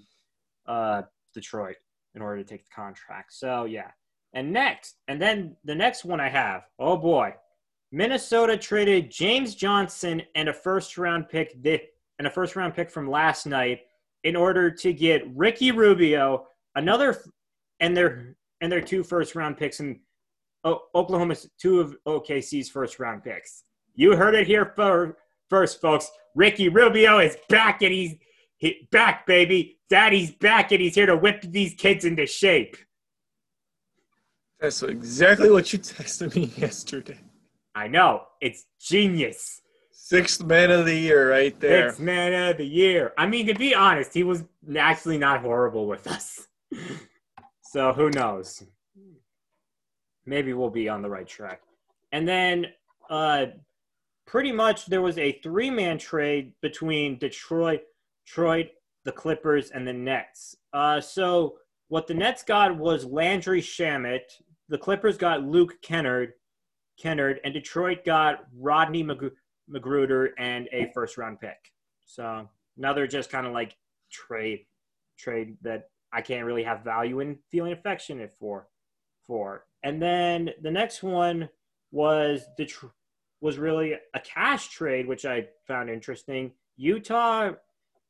uh, 0.68 1.02
Detroit 1.34 1.76
in 2.16 2.22
order 2.22 2.42
to 2.42 2.48
take 2.48 2.64
the 2.64 2.72
contract. 2.74 3.34
So 3.34 3.66
yeah, 3.66 3.92
and 4.34 4.52
next, 4.52 4.96
and 5.08 5.22
then 5.22 5.56
the 5.64 5.76
next 5.76 6.06
one 6.06 6.20
I 6.20 6.30
have, 6.30 6.64
oh 6.80 6.98
boy, 6.98 7.36
Minnesota 7.92 8.58
traded 8.58 9.12
James 9.12 9.56
Johnson 9.56 10.22
and 10.36 10.50
a 10.50 10.54
first 10.54 10.98
round 10.98 11.30
pick 11.30 11.54
thi- 11.64 11.88
and 12.20 12.28
a 12.28 12.32
first 12.32 12.56
round 12.56 12.74
pick 12.74 12.90
from 12.90 13.10
last 13.10 13.46
night 13.46 13.82
in 14.24 14.36
order 14.36 14.72
to 14.72 14.92
get 14.92 15.24
Ricky 15.36 15.72
Rubio, 15.72 16.48
another, 16.76 17.22
and 17.80 17.96
their 17.96 18.36
and 18.62 18.72
their 18.72 18.82
two 18.82 19.04
first 19.04 19.36
round 19.36 19.58
picks 19.58 19.80
and 19.80 20.00
Oklahoma's 20.66 21.48
two 21.60 21.80
of 21.80 21.96
OKC's 22.08 22.70
first 22.70 23.00
round 23.00 23.24
picks. 23.24 23.64
You 23.94 24.16
heard 24.16 24.36
it 24.36 24.48
here 24.48 24.74
fir- 24.76 25.16
first, 25.50 25.80
folks. 25.80 26.10
Ricky 26.34 26.70
Rubio 26.70 27.20
is 27.20 27.38
back 27.50 27.82
and 27.82 27.94
he's 27.94 28.16
he, 28.58 28.88
back, 28.92 29.26
baby. 29.26 29.78
Daddy's 29.90 30.32
back 30.32 30.72
and 30.72 30.82
he's 30.82 30.96
here 30.96 31.06
to 31.06 31.16
whip 31.16 31.42
these 31.44 31.74
kids 31.76 32.06
into 32.06 32.26
shape. 32.26 32.78
That's 34.60 34.82
exactly 34.82 35.52
what 35.52 35.72
you 35.72 35.80
texted 35.80 36.36
me 36.36 36.52
yesterday. 36.58 37.20
I 37.76 37.88
know 37.88 38.24
it's 38.42 38.66
genius. 38.80 39.62
Sixth 39.92 40.44
man 40.44 40.72
of 40.72 40.86
the 40.86 40.96
year, 40.96 41.32
right 41.32 41.60
there. 41.60 41.90
Sixth 41.90 42.00
man 42.00 42.50
of 42.50 42.58
the 42.58 42.66
year. 42.66 43.14
I 43.18 43.28
mean, 43.28 43.48
to 43.48 43.56
be 43.56 43.76
honest, 43.76 44.14
he 44.14 44.24
was 44.24 44.44
actually 44.78 45.18
not 45.18 45.42
horrible 45.42 45.88
with 45.88 46.08
us. 46.08 46.48
so 47.62 47.92
who 47.92 48.10
knows? 48.12 48.64
Maybe 50.26 50.54
we'll 50.54 50.70
be 50.70 50.90
on 50.90 51.02
the 51.02 51.10
right 51.10 51.28
track. 51.28 51.62
And 52.12 52.28
then, 52.28 52.68
uh, 53.10 53.48
pretty 54.26 54.52
much 54.52 54.88
there 54.88 55.02
was 55.02 55.18
a 55.18 55.40
three-man 55.44 55.98
trade 55.98 56.54
between 56.62 57.18
Detroit, 57.20 57.82
Detroit, 58.26 58.68
the 59.04 59.12
Clippers, 59.12 59.70
and 59.72 59.88
the 59.88 59.94
Nets. 59.94 60.56
Uh, 60.74 61.00
so 61.00 61.58
what 61.90 62.08
the 62.08 62.14
Nets 62.14 62.44
got 62.44 62.76
was 62.76 63.06
Landry 63.06 63.62
Shamet. 63.62 64.22
The 64.70 64.78
Clippers 64.78 65.18
got 65.18 65.44
Luke 65.44 65.76
Kennard, 65.84 66.34
Kennard, 67.00 67.40
and 67.44 67.54
Detroit 67.54 68.04
got 68.04 68.46
Rodney 68.58 69.04
Mag- 69.04 69.32
McGruder 69.70 70.30
and 70.38 70.68
a 70.72 70.92
first 70.94 71.18
round 71.18 71.40
pick. 71.40 71.72
So 72.06 72.50
another 72.78 73.06
just 73.08 73.30
kind 73.30 73.46
of 73.46 73.54
like 73.54 73.76
trade 74.12 74.66
trade 75.18 75.58
that 75.62 75.90
I 76.12 76.22
can't 76.22 76.46
really 76.46 76.64
have 76.64 76.84
value 76.84 77.20
in 77.20 77.38
feeling 77.52 77.74
affectionate 77.74 78.34
for 78.40 78.68
for. 79.28 79.66
And 79.86 80.02
then 80.02 80.50
the 80.64 80.72
next 80.72 81.04
one 81.04 81.48
was 81.92 82.44
the 82.58 82.66
tr- 82.66 82.88
was 83.40 83.60
really 83.60 83.94
a 84.16 84.20
cash 84.20 84.70
trade, 84.70 85.08
which 85.08 85.26
I 85.26 85.46
found 85.68 85.92
interesting. 85.92 86.52
Utah 86.76 87.52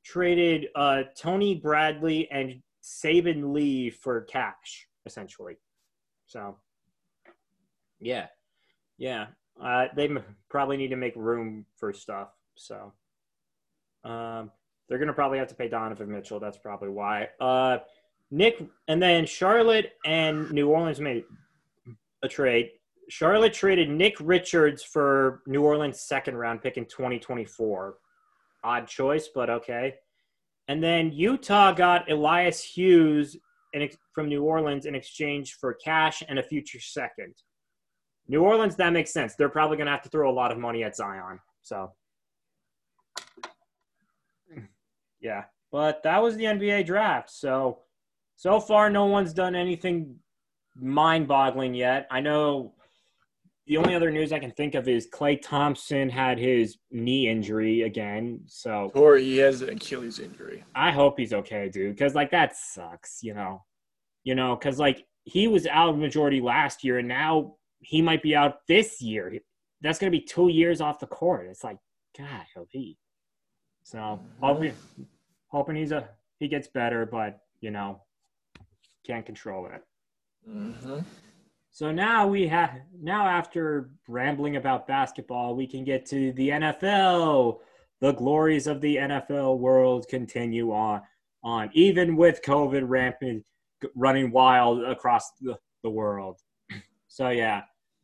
traded 0.06 0.68
uh, 0.74 1.04
Tony 1.18 1.54
Bradley 1.54 2.32
and 2.32 2.62
Saben 2.82 3.52
Lee 3.54 3.90
for 3.90 4.22
cash, 4.22 4.88
essentially. 5.06 5.58
So, 6.28 6.56
yeah, 8.00 8.28
yeah, 8.98 9.28
uh, 9.62 9.88
they 9.98 10.06
m- 10.06 10.24
probably 10.50 10.78
need 10.78 10.90
to 10.90 10.96
make 10.96 11.14
room 11.18 11.66
for 11.76 11.92
stuff. 11.92 12.30
So, 12.56 12.94
um, 14.06 14.50
they're 14.88 15.00
gonna 15.00 15.12
probably 15.12 15.40
have 15.40 15.50
to 15.50 15.56
pay 15.56 15.68
Donovan 15.68 16.10
Mitchell. 16.10 16.40
That's 16.40 16.58
probably 16.58 16.90
why. 16.90 17.28
Uh, 17.42 17.80
Nick, 18.32 18.64
and 18.88 19.04
then 19.04 19.26
Charlotte 19.26 19.92
and 20.06 20.50
New 20.52 20.70
Orleans 20.70 21.02
made 21.02 21.26
a 22.26 22.30
trade. 22.30 22.72
Charlotte 23.10 23.54
traded 23.54 23.90
Nick 23.90 24.16
Richards 24.20 24.84
for 24.84 25.42
New 25.48 25.64
Orleans' 25.64 26.02
second 26.02 26.36
round 26.36 26.62
pick 26.62 26.78
in 26.78 26.86
2024. 26.86 27.96
Odd 28.64 28.88
choice, 28.88 29.30
but 29.34 29.50
okay. 29.50 29.96
And 30.68 30.84
then 30.84 31.12
Utah 31.12 31.72
got 31.72 32.10
Elijah 32.10 32.58
Hughes 32.58 33.38
in, 33.74 33.88
from 34.14 34.28
New 34.28 34.44
Orleans 34.44 34.86
in 34.86 34.96
exchange 34.96 35.58
for 35.60 35.74
cash 35.76 36.24
and 36.28 36.40
a 36.40 36.44
future 36.44 36.80
second. 36.80 37.36
New 38.28 38.42
Orleans, 38.42 38.76
that 38.78 38.92
makes 38.92 39.14
sense. 39.14 39.36
They're 39.36 39.50
probably 39.50 39.78
going 39.78 39.86
to 39.86 39.92
have 39.92 40.02
to 40.02 40.10
throw 40.10 40.32
a 40.32 40.34
lot 40.34 40.52
of 40.52 40.58
money 40.58 40.84
at 40.84 40.96
Zion. 40.96 41.40
So, 41.62 41.92
yeah. 45.22 45.44
But 45.72 46.02
that 46.04 46.22
was 46.24 46.36
the 46.36 46.46
NBA 46.46 46.88
draft. 46.88 47.30
So, 47.30 47.80
so 48.36 48.60
far, 48.60 48.90
no 48.90 49.06
one's 49.06 49.34
done 49.34 49.56
anything 49.56 50.16
mind 50.80 51.28
boggling 51.28 51.74
yet. 51.74 52.08
I 52.12 52.22
know 52.22 52.74
the 53.68 53.78
only 53.78 53.96
other 53.96 54.12
news 54.12 54.32
I 54.32 54.40
can 54.40 54.52
think 54.52 54.76
of 54.76 54.88
is 54.88 55.08
Klay 55.08 55.42
Thompson 55.42 56.10
had 56.10 56.38
his 56.38 56.78
knee 56.92 57.28
injury 57.28 57.82
again. 57.82 58.42
So, 58.46 58.92
Or 58.94 59.18
he 59.18 59.38
has 59.38 59.62
an 59.62 59.70
Achilles 59.70 60.20
injury. 60.20 60.64
I 60.76 60.92
hope 60.92 61.18
he's 61.18 61.34
okay, 61.34 61.70
dude. 61.70 61.96
Because 61.96 62.14
like 62.14 62.30
that 62.32 62.56
sucks, 62.56 63.20
you 63.24 63.34
know, 63.34 63.64
you 64.24 64.36
know, 64.36 64.56
because 64.56 64.80
like 64.80 65.06
he 65.24 65.48
was 65.48 65.66
out 65.66 65.98
majority 65.98 66.42
last 66.42 66.84
year, 66.84 67.00
and 67.00 67.08
now 67.08 67.56
he 67.80 68.02
might 68.02 68.22
be 68.22 68.36
out 68.36 68.60
this 68.68 69.02
year. 69.02 69.34
That's 69.82 69.98
gonna 69.98 70.12
be 70.12 70.22
two 70.22 70.50
years 70.50 70.80
off 70.80 71.00
the 71.00 71.08
court. 71.08 71.48
It's 71.50 71.64
like, 71.64 71.78
God, 72.18 72.28
mm-hmm. 72.28 72.60
hope 72.60 72.70
he. 72.72 72.98
So 73.84 74.20
hoping, 74.42 74.74
hoping 75.48 75.76
he's 75.76 75.92
a 75.92 76.08
he 76.40 76.48
gets 76.48 76.68
better, 76.68 77.06
but 77.06 77.40
you 77.62 77.72
know, 77.72 78.02
can't 79.06 79.26
control 79.26 79.68
it. 79.68 79.82
Mm-hmm. 80.50 81.00
So 81.72 81.92
now 81.92 82.26
we 82.26 82.48
have 82.48 82.80
now 83.02 83.28
after 83.28 83.90
rambling 84.08 84.56
about 84.56 84.88
basketball, 84.88 85.56
we 85.56 85.68
can 85.68 85.84
get 85.84 86.06
to 86.06 86.32
the 86.32 86.50
NFL. 86.50 87.60
The 88.00 88.14
glories 88.14 88.68
of 88.68 88.80
the 88.80 88.96
NFL 88.96 89.60
world 89.60 90.08
continue 90.08 90.72
on 90.72 91.02
on 91.44 91.70
even 91.74 92.16
with 92.16 92.42
COVID 92.44 92.84
rampant 92.86 93.44
running 93.94 94.32
wild 94.32 94.84
across 94.84 95.32
the, 95.42 95.58
the 95.84 95.90
world. 95.90 96.40
So 97.08 97.30
yeah. 97.30 97.62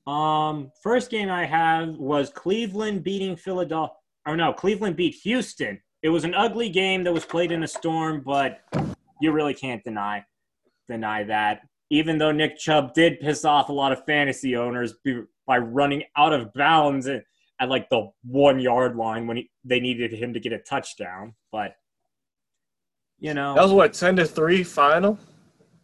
Um 0.08 0.72
first 0.82 1.10
game 1.10 1.30
I 1.30 1.46
have 1.46 1.90
was 1.96 2.30
Cleveland 2.30 3.04
beating 3.04 3.36
Philadelphia 3.36 3.96
or 4.26 4.36
no, 4.36 4.54
Cleveland 4.54 4.96
beat 4.96 5.16
Houston. 5.24 5.82
It 6.04 6.10
was 6.10 6.24
an 6.24 6.34
ugly 6.34 6.70
game 6.70 7.04
that 7.04 7.14
was 7.14 7.26
played 7.26 7.52
in 7.52 7.64
a 7.64 7.68
storm, 7.68 8.22
but 8.26 8.62
you 9.22 9.32
really 9.32 9.54
can't 9.54 9.84
deny 9.84 10.24
deny 10.90 11.24
that 11.24 11.62
even 11.92 12.18
though 12.18 12.32
Nick 12.32 12.58
Chubb 12.58 12.94
did 12.94 13.20
piss 13.20 13.44
off 13.46 13.68
a 13.70 13.74
lot 13.74 13.92
of 13.92 14.04
fantasy 14.06 14.56
owners 14.56 14.96
by 15.46 15.58
running 15.58 16.04
out 16.16 16.32
of 16.34 16.52
bounds 16.54 17.06
at, 17.06 17.24
like 17.68 17.90
the 17.90 18.10
one 18.24 18.60
yard 18.60 18.96
line 18.96 19.28
when 19.28 19.38
he, 19.38 19.52
they 19.64 19.80
needed 19.80 20.12
him 20.12 20.34
to 20.34 20.40
get 20.40 20.54
a 20.54 20.58
touchdown. 20.58 21.36
But, 21.52 21.76
you 23.20 23.36
know, 23.36 23.54
That 23.54 23.62
was 23.64 23.74
what, 23.74 23.94
10 23.94 24.16
to 24.16 24.26
3 24.26 24.64
final? 24.64 25.20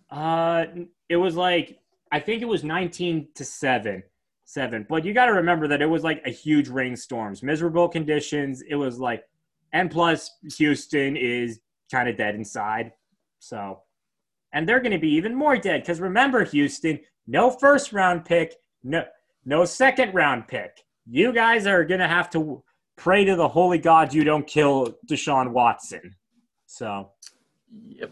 uh, 0.09 0.65
it 1.09 1.17
was 1.17 1.35
like, 1.35 1.77
I 2.11 2.19
think 2.19 2.41
it 2.41 2.47
was 2.47 2.63
19 2.63 3.27
to 3.35 3.45
7. 3.45 4.01
Seven, 4.49 4.85
but 4.87 5.03
you 5.03 5.13
got 5.13 5.25
to 5.25 5.33
remember 5.33 5.67
that 5.67 5.81
it 5.81 5.85
was 5.87 6.05
like 6.05 6.21
a 6.25 6.29
huge 6.29 6.69
rainstorms, 6.69 7.43
miserable 7.43 7.89
conditions. 7.89 8.61
It 8.61 8.75
was 8.75 8.97
like, 8.97 9.25
and 9.73 9.91
plus 9.91 10.31
Houston 10.57 11.17
is 11.17 11.59
kind 11.91 12.07
of 12.07 12.15
dead 12.15 12.33
inside, 12.33 12.93
so 13.39 13.81
and 14.57 14.67
they're 14.67 14.79
going 14.79 14.91
to 14.91 14.97
be 14.97 15.13
even 15.13 15.35
more 15.35 15.55
dead 15.55 15.81
because 15.81 16.01
remember 16.01 16.43
houston 16.43 16.99
no 17.27 17.51
first 17.51 17.93
round 17.93 18.25
pick 18.25 18.55
no 18.83 19.03
no 19.45 19.63
second 19.63 20.11
round 20.15 20.47
pick 20.47 20.83
you 21.05 21.31
guys 21.31 21.67
are 21.67 21.85
going 21.85 21.99
to 21.99 22.07
have 22.07 22.27
to 22.31 22.63
pray 22.97 23.23
to 23.23 23.35
the 23.35 23.47
holy 23.47 23.77
god 23.77 24.11
you 24.11 24.23
don't 24.23 24.47
kill 24.47 24.95
deshaun 25.09 25.51
watson 25.51 26.15
so 26.65 27.11
Yep. 27.85 28.11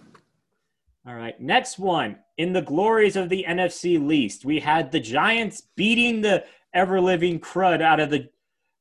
all 1.08 1.15
right 1.15 1.39
next 1.41 1.79
one 1.79 2.17
in 2.38 2.53
the 2.53 2.62
glories 2.62 3.15
of 3.15 3.29
the 3.29 3.43
nfc 3.49 4.05
least 4.05 4.45
we 4.45 4.60
had 4.60 4.91
the 4.91 4.99
giants 4.99 5.63
beating 5.75 6.21
the 6.21 6.43
ever 6.75 7.01
living 7.01 7.39
crud 7.39 7.81
out 7.81 7.99
of 7.99 8.12
the 8.12 8.29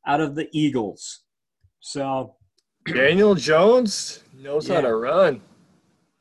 out 0.06 0.20
of 0.20 0.34
the 0.34 0.48
eagles 0.52 1.20
so 1.80 2.34
Daniel 2.86 3.34
Jones 3.34 4.22
knows 4.34 4.68
Yeah. 4.68 4.74
how 4.74 4.80
to 4.82 4.94
run. 4.96 5.40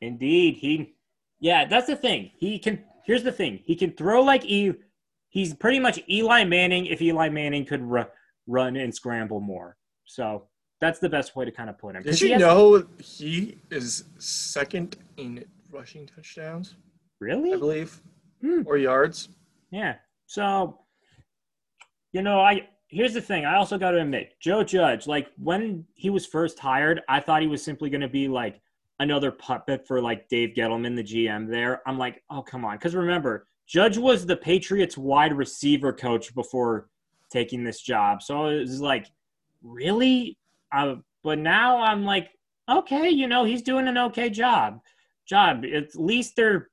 Indeed, 0.00 0.54
he. 0.56 0.93
Yeah, 1.40 1.64
that's 1.66 1.86
the 1.86 1.96
thing. 1.96 2.30
He 2.38 2.58
can. 2.58 2.84
Here's 3.04 3.22
the 3.22 3.32
thing. 3.32 3.60
He 3.64 3.76
can 3.76 3.92
throw 3.92 4.22
like 4.22 4.42
he's 4.42 5.54
pretty 5.54 5.78
much 5.78 6.00
Eli 6.08 6.44
Manning 6.44 6.86
if 6.86 7.02
Eli 7.02 7.28
Manning 7.28 7.64
could 7.66 7.82
ru- 7.82 8.06
run 8.46 8.76
and 8.76 8.94
scramble 8.94 9.40
more. 9.40 9.76
So 10.06 10.46
that's 10.80 10.98
the 11.00 11.08
best 11.08 11.36
way 11.36 11.44
to 11.44 11.50
kind 11.50 11.68
of 11.68 11.78
put 11.78 11.96
him. 11.96 12.02
Did 12.02 12.20
you 12.20 12.26
he 12.28 12.32
has- 12.34 12.40
know 12.40 12.86
he 12.98 13.58
is 13.70 14.04
second 14.18 14.96
in 15.16 15.44
rushing 15.70 16.06
touchdowns? 16.06 16.76
Really? 17.20 17.52
I 17.52 17.56
believe, 17.56 18.00
Hmm. 18.40 18.62
or 18.66 18.76
yards. 18.78 19.28
Yeah. 19.70 19.96
So, 20.26 20.80
you 22.12 22.22
know, 22.22 22.40
I 22.40 22.68
here's 22.88 23.12
the 23.14 23.20
thing. 23.20 23.44
I 23.44 23.56
also 23.56 23.76
got 23.76 23.90
to 23.92 24.00
admit, 24.00 24.34
Joe 24.40 24.62
Judge, 24.62 25.06
like 25.06 25.28
when 25.36 25.84
he 25.94 26.10
was 26.10 26.26
first 26.26 26.58
hired, 26.58 27.02
I 27.08 27.20
thought 27.20 27.42
he 27.42 27.48
was 27.48 27.62
simply 27.62 27.90
going 27.90 28.00
to 28.02 28.08
be 28.08 28.28
like 28.28 28.60
another 29.00 29.30
puppet 29.30 29.86
for 29.86 30.00
like 30.00 30.28
Dave 30.28 30.54
Gettleman, 30.56 30.96
the 30.96 31.02
GM. 31.02 31.48
There, 31.48 31.82
I'm 31.86 31.98
like, 31.98 32.22
oh 32.30 32.42
come 32.42 32.64
on, 32.64 32.76
because 32.76 32.94
remember, 32.94 33.46
Judge 33.66 33.98
was 33.98 34.26
the 34.26 34.36
Patriots 34.36 34.96
wide 34.96 35.32
receiver 35.32 35.92
coach 35.92 36.34
before 36.34 36.88
taking 37.30 37.64
this 37.64 37.80
job, 37.80 38.22
so 38.22 38.46
it 38.46 38.60
was 38.60 38.80
like, 38.80 39.06
really? 39.62 40.38
Uh, 40.72 40.96
but 41.22 41.38
now 41.38 41.78
I'm 41.78 42.04
like, 42.04 42.30
okay, 42.68 43.08
you 43.08 43.26
know, 43.26 43.44
he's 43.44 43.62
doing 43.62 43.88
an 43.88 43.98
okay 43.98 44.30
job. 44.30 44.80
Job. 45.26 45.64
At 45.64 45.94
least 45.94 46.36
they're 46.36 46.68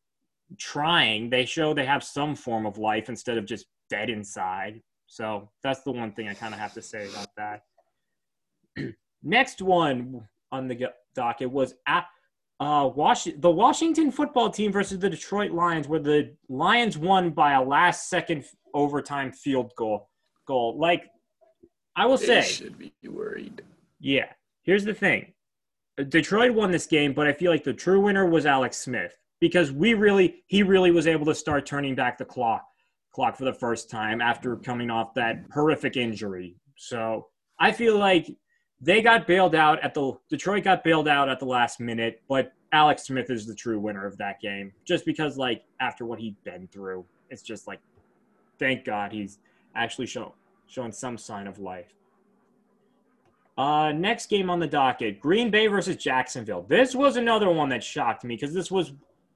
trying, 0.58 1.30
they 1.30 1.46
show 1.46 1.74
they 1.74 1.86
have 1.86 2.04
some 2.04 2.36
form 2.36 2.66
of 2.66 2.78
life 2.78 3.10
instead 3.10 3.38
of 3.38 3.46
just 3.46 3.68
dead 3.90 4.10
inside. 4.10 4.82
So 5.08 5.50
that's 5.64 5.82
the 5.82 5.92
one 5.92 6.12
thing 6.14 6.28
I 6.28 6.34
kind 6.34 6.54
of 6.54 6.60
have 6.60 6.74
to 6.74 6.82
say 6.82 7.08
about 7.10 7.28
that. 7.38 7.64
Next 9.24 9.62
one 9.62 10.28
on 10.52 10.68
the 10.68 10.90
go- 11.16 11.34
It 11.40 11.52
was 11.52 11.76
at 11.88 12.06
uh, 12.60 12.90
Wash- 12.96 13.28
the 13.38 13.50
Washington 13.50 14.12
football 14.12 14.50
team 14.50 14.72
versus 14.72 15.00
the 15.00 15.10
Detroit 15.10 15.52
Lions, 15.52 15.88
where 15.88 16.00
the 16.00 16.36
Lions 16.48 16.98
won 16.98 17.32
by 17.32 17.54
a 17.54 17.62
last 17.64 18.10
second 18.10 18.46
overtime 18.74 19.32
field 19.32 19.72
goal. 19.76 20.10
Goal. 20.48 20.78
Like, 20.80 21.06
I 21.96 22.06
will 22.06 22.18
They 22.18 22.26
say, 22.26 22.42
should 22.44 22.78
be 22.78 22.94
worried. 23.08 23.62
yeah. 24.00 24.28
Here's 24.64 24.86
the 24.86 24.94
thing. 24.94 25.34
Detroit 26.10 26.54
won 26.54 26.72
this 26.72 26.86
game, 26.86 27.14
but 27.14 27.28
I 27.28 27.34
feel 27.34 27.52
like 27.52 27.64
the 27.64 27.74
true 27.74 28.00
winner 28.00 28.26
was 28.28 28.46
Alex 28.46 28.78
Smith 28.78 29.16
because 29.40 29.72
we 29.72 29.94
really 29.96 30.44
he 30.48 30.62
really 30.64 30.92
was 30.92 31.08
able 31.08 31.26
to 31.26 31.36
start 31.36 31.66
turning 31.66 31.96
back 31.96 32.18
the 32.18 32.26
clock 32.26 32.64
clock 33.14 33.36
for 33.36 33.44
the 33.44 33.54
first 33.54 33.90
time 33.90 34.22
after 34.22 34.56
coming 34.56 34.90
off 34.90 35.14
that 35.16 35.44
horrific 35.54 35.98
injury. 35.98 36.56
So, 36.78 37.28
I 37.60 37.72
feel 37.72 37.98
like 37.98 38.28
they 38.82 39.02
got 39.02 39.28
bailed 39.28 39.56
out 39.56 39.80
at 39.84 39.94
the 39.94 40.14
Detroit 40.30 40.64
got 40.64 40.84
bailed 40.84 41.08
out 41.08 41.30
at 41.30 41.40
the 41.40 41.46
last 41.46 41.80
minute, 41.80 42.22
but 42.28 42.54
Alex 42.74 43.04
Smith 43.04 43.30
is 43.30 43.46
the 43.46 43.54
true 43.54 43.80
winner 43.80 44.06
of 44.06 44.18
that 44.18 44.42
game 44.42 44.72
just 44.86 45.06
because 45.06 45.38
like 45.38 45.64
after 45.80 46.06
what 46.06 46.20
he'd 46.20 46.42
been 46.44 46.68
through, 46.68 47.06
it's 47.30 47.44
just 47.44 47.68
like 47.68 47.80
thank 48.58 48.84
God 48.86 49.12
he's 49.12 49.40
actually 49.76 50.08
show, 50.08 50.34
showing 50.68 50.92
some 50.92 51.18
sign 51.18 51.48
of 51.48 51.60
life. 51.60 51.94
Uh, 53.58 53.92
next 53.92 54.30
game 54.30 54.50
on 54.50 54.60
the 54.60 54.68
docket: 54.68 55.20
Green 55.20 55.52
Bay 55.52 55.68
versus 55.68 55.96
Jacksonville. 55.98 56.66
This 56.68 56.96
was 56.96 57.18
another 57.18 57.50
one 57.52 57.70
that 57.70 57.84
shocked 57.84 58.24
me 58.24 58.36
because 58.36 58.54
this 58.54 58.72
was 58.72 58.94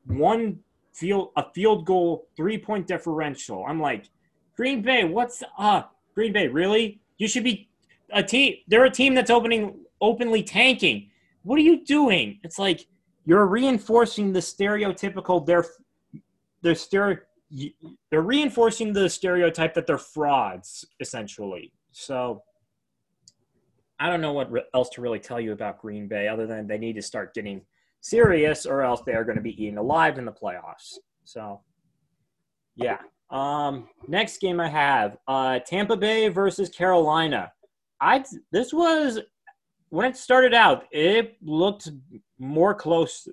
one 0.07 0.59
field 0.93 1.31
a 1.35 1.45
field 1.53 1.85
goal 1.85 2.27
three 2.35 2.57
point 2.57 2.87
differential. 2.87 3.65
I'm 3.67 3.79
like, 3.79 4.09
Green 4.55 4.81
Bay, 4.81 5.03
what's 5.03 5.43
up? 5.59 5.95
Green 6.15 6.33
Bay, 6.33 6.47
really? 6.47 7.01
You 7.17 7.27
should 7.27 7.43
be 7.43 7.69
a 8.11 8.23
team. 8.23 8.55
They're 8.67 8.85
a 8.85 8.91
team 8.91 9.13
that's 9.13 9.29
opening 9.29 9.79
openly 10.01 10.43
tanking. 10.43 11.09
What 11.43 11.57
are 11.57 11.63
you 11.63 11.85
doing? 11.85 12.39
It's 12.43 12.59
like 12.59 12.87
you're 13.25 13.45
reinforcing 13.45 14.33
the 14.33 14.39
stereotypical. 14.39 15.45
They're 15.45 15.65
they're 16.61 16.75
stereo. 16.75 17.17
They're 18.09 18.21
reinforcing 18.21 18.91
the 18.91 19.09
stereotype 19.09 19.73
that 19.75 19.85
they're 19.87 19.97
frauds, 19.97 20.85
essentially. 20.99 21.71
So 21.91 22.43
I 23.99 24.09
don't 24.09 24.21
know 24.21 24.33
what 24.33 24.51
else 24.73 24.89
to 24.89 25.01
really 25.01 25.19
tell 25.19 25.39
you 25.39 25.53
about 25.53 25.79
Green 25.79 26.07
Bay 26.07 26.27
other 26.27 26.47
than 26.47 26.67
they 26.67 26.77
need 26.77 26.95
to 26.95 27.01
start 27.01 27.33
getting 27.33 27.61
serious 28.01 28.65
or 28.65 28.81
else 28.81 29.01
they 29.05 29.13
are 29.13 29.23
going 29.23 29.37
to 29.37 29.41
be 29.41 29.63
eaten 29.63 29.77
alive 29.77 30.17
in 30.17 30.25
the 30.25 30.31
playoffs. 30.31 30.97
So, 31.23 31.61
yeah. 32.75 32.97
Um, 33.31 33.87
next 34.07 34.39
game 34.39 34.59
I 34.59 34.69
have 34.69 35.17
uh, 35.27 35.59
Tampa 35.59 35.95
Bay 35.97 36.27
versus 36.27 36.69
Carolina. 36.69 37.51
I 38.01 38.23
this 38.51 38.73
was 38.73 39.19
when 39.89 40.05
it 40.05 40.17
started 40.17 40.53
out, 40.53 40.85
it 40.91 41.37
looked 41.41 41.89
more 42.37 42.73
close 42.73 43.27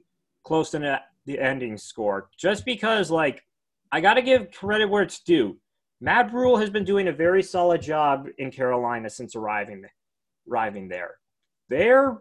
close 0.45 0.71
than 0.71 0.83
the 1.27 1.39
ending 1.39 1.77
score, 1.77 2.31
just 2.37 2.65
because 2.65 3.11
like 3.11 3.43
I 3.91 4.01
got 4.01 4.15
to 4.15 4.23
give 4.23 4.51
credit 4.53 4.89
where 4.89 5.03
it's 5.03 5.21
due. 5.21 5.59
Matt 6.01 6.33
Rhule 6.33 6.57
has 6.57 6.71
been 6.71 6.85
doing 6.85 7.09
a 7.09 7.13
very 7.13 7.43
solid 7.43 7.81
job 7.81 8.27
in 8.39 8.51
Carolina 8.51 9.09
since 9.09 9.37
arriving 9.37 9.85
arriving 10.51 10.89
there. 10.89 11.17
They're 11.69 12.19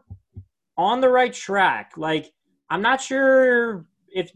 on 0.77 1.01
the 1.01 1.09
right 1.09 1.33
track. 1.33 1.93
Like 1.97 2.31
I'm 2.69 2.81
not 2.81 3.01
sure 3.01 3.85
if 4.09 4.31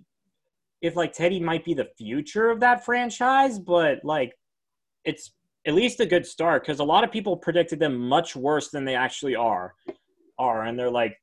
if 0.81 0.95
like 0.95 1.13
Teddy 1.13 1.39
might 1.39 1.65
be 1.65 1.73
the 1.73 1.89
future 1.97 2.49
of 2.49 2.59
that 2.59 2.85
franchise, 2.85 3.59
but 3.59 4.03
like 4.03 4.33
it's 5.03 5.31
at 5.65 5.73
least 5.73 5.99
a 5.99 6.05
good 6.05 6.25
start 6.25 6.63
because 6.63 6.79
a 6.79 6.83
lot 6.83 7.03
of 7.03 7.11
people 7.11 7.35
predicted 7.35 7.79
them 7.79 7.97
much 7.97 8.35
worse 8.35 8.69
than 8.69 8.85
they 8.85 8.95
actually 8.95 9.35
are. 9.35 9.73
Are 10.37 10.63
and 10.63 10.77
they're 10.77 10.91
like, 10.91 11.17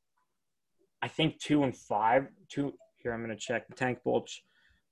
I 1.01 1.07
think 1.07 1.39
two 1.39 1.63
and 1.63 1.75
five. 1.75 2.27
Two 2.49 2.73
here. 2.97 3.13
I'm 3.13 3.21
gonna 3.21 3.35
check 3.35 3.67
the 3.67 3.75
tank 3.75 3.99
bulge 4.03 4.43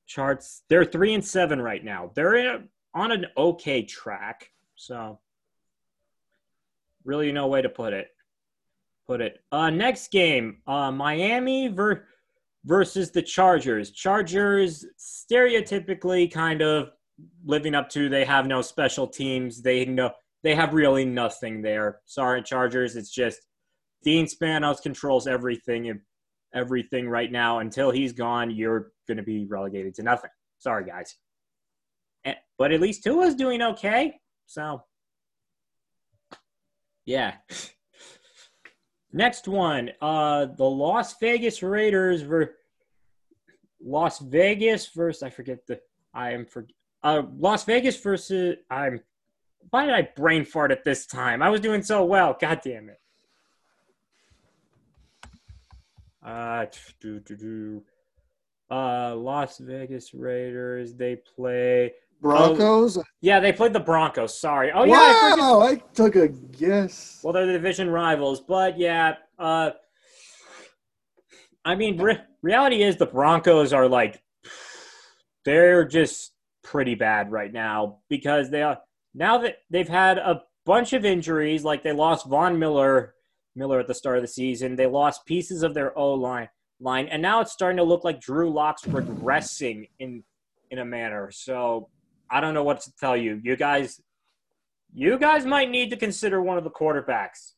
charts. 0.06 0.64
They're 0.70 0.86
three 0.86 1.14
and 1.14 1.26
seven 1.26 1.62
right 1.62 1.84
now. 1.84 2.12
They're 2.16 2.36
in, 2.36 2.70
on 2.94 3.12
an 3.12 3.26
okay 3.38 3.84
track. 3.84 4.50
So 4.76 5.20
really 7.04 7.32
no 7.32 7.48
way 7.48 7.62
to 7.62 7.70
put 7.70 7.94
it. 7.94 8.10
Put 9.08 9.22
it. 9.22 9.40
Uh, 9.52 9.70
next 9.70 10.12
game, 10.12 10.62
uh, 10.68 10.92
Miami 10.92 11.68
ver- 11.68 12.06
versus 12.66 13.12
the 13.12 13.22
Chargers. 13.22 13.92
Chargers 13.92 14.86
stereotypically 15.00 16.32
kind 16.32 16.62
of 16.62 16.92
living 17.46 17.76
up 17.76 17.90
to 17.90 18.10
they 18.10 18.26
have 18.26 18.48
no 18.48 18.62
special 18.62 19.08
teams. 19.08 19.62
They 19.62 19.86
know 19.86 20.12
they 20.44 20.56
have 20.56 20.74
really 20.74 21.06
nothing 21.06 21.62
there. 21.62 22.00
Sorry, 22.06 22.42
Chargers. 22.42 22.96
It's 22.96 23.12
just 23.12 23.40
Dean 24.04 24.26
Spanos 24.26 24.82
controls 24.82 25.28
everything 25.28 26.02
everything 26.54 27.08
right 27.08 27.32
now. 27.32 27.60
Until 27.60 27.92
he's 27.92 28.14
gone, 28.14 28.52
you're 28.52 28.92
going 29.08 29.18
to 29.18 29.24
be 29.24 29.46
relegated 29.46 29.96
to 29.96 30.04
nothing. 30.04 30.32
Sorry, 30.60 30.86
guys. 30.86 31.16
But 32.58 32.72
at 32.72 32.82
least 32.82 33.04
Tua's 33.04 33.36
doing 33.36 33.62
okay. 33.62 34.20
So, 34.46 34.84
yeah. 37.06 37.36
Next 39.14 39.48
one, 39.48 39.92
uh, 40.02 40.46
the 40.58 40.64
Las 40.64 41.16
Vegas 41.20 41.62
Raiders 41.64 42.22
ver 42.22 42.54
Las 43.84 44.20
Vegas 44.20 44.90
versus 44.96 45.24
I 45.24 45.30
forget 45.30 45.60
the 45.68 45.80
I 46.14 46.32
am 46.32 46.46
for 46.46 46.68
uh 47.04 47.24
Las 47.38 47.64
Vegas 47.66 47.98
versus 47.98 48.58
I'm 48.70 49.02
why 49.70 49.86
did 49.86 49.94
I 49.94 50.10
brain 50.16 50.44
fart 50.46 50.72
at 50.72 50.84
this 50.84 51.06
time? 51.06 51.42
I 51.42 51.50
was 51.50 51.62
doing 51.62 51.82
so 51.82 52.04
well. 52.04 52.36
God 52.40 52.62
damn 52.64 52.90
it. 52.90 53.00
Uh, 56.24 56.66
do, 57.00 57.20
do, 57.20 57.36
do. 57.36 57.84
uh 58.70 59.16
Las 59.16 59.58
Vegas 59.58 60.14
Raiders. 60.14 60.94
They 60.94 61.16
play. 61.16 61.94
Broncos. 62.22 63.00
Yeah, 63.22 63.40
they 63.40 63.52
played 63.52 63.74
the 63.74 63.80
Broncos. 63.80 64.40
Sorry. 64.40 64.72
Oh 64.72 64.84
yeah. 64.84 64.94
I 64.94 65.36
wow, 65.40 65.62
I 65.62 65.76
took 65.96 66.16
a 66.16 66.28
guess. 66.28 67.20
well, 67.24 67.34
they're 67.34 67.48
the 67.48 67.54
division 67.54 67.90
rivals, 67.90 68.42
but 68.42 68.78
yeah. 68.78 69.16
Uh, 69.40 69.72
I 71.66 71.74
mean, 71.76 72.00
re- 72.00 72.22
reality 72.44 72.84
is 72.84 72.98
the 72.98 73.08
Broncos 73.08 73.74
are 73.74 73.88
like 73.88 74.22
they're 75.46 75.84
just 75.86 76.34
pretty 76.64 76.96
bad 76.96 77.32
right 77.32 77.52
now 77.52 78.00
because 78.10 78.50
they 78.50 78.62
are 78.62 78.80
now 79.14 79.38
that 79.40 79.58
they've 79.70 79.88
had 79.88 80.18
a 80.18 80.42
bunch 80.66 80.94
of 80.94 81.06
injuries. 81.06 81.64
Like 81.64 81.84
they 81.84 81.92
lost 81.92 82.28
Von 82.28 82.60
Miller, 82.60 83.16
Miller 83.56 83.80
at 83.80 83.88
the 83.88 83.94
start 83.94 84.18
of 84.18 84.24
the 84.24 84.28
season. 84.28 84.76
They 84.76 84.88
lost 84.88 85.26
pieces 85.26 85.64
of 85.64 85.74
their 85.74 85.98
O 85.98 86.14
line 86.14 86.50
line, 86.80 87.08
and 87.08 87.22
now 87.22 87.42
it's 87.42 87.52
starting 87.52 87.78
to 87.78 87.84
look 87.84 88.04
like 88.04 88.20
Drew 88.20 88.52
Lock's 88.52 88.84
regressing 88.84 89.90
in 90.00 90.24
in 90.70 90.80
a 90.80 90.86
manner. 90.86 91.32
So 91.32 91.90
I 92.30 92.42
don't 92.42 92.54
know 92.54 92.64
what 92.64 92.82
to 92.82 92.92
tell 93.00 93.18
you. 93.18 93.40
You 93.44 93.56
guys, 93.56 94.02
you 94.94 95.18
guys 95.20 95.46
might 95.46 95.70
need 95.70 95.90
to 95.90 95.98
consider 95.98 96.42
one 96.42 96.58
of 96.58 96.64
the 96.64 96.72
quarterbacks. 96.72 97.54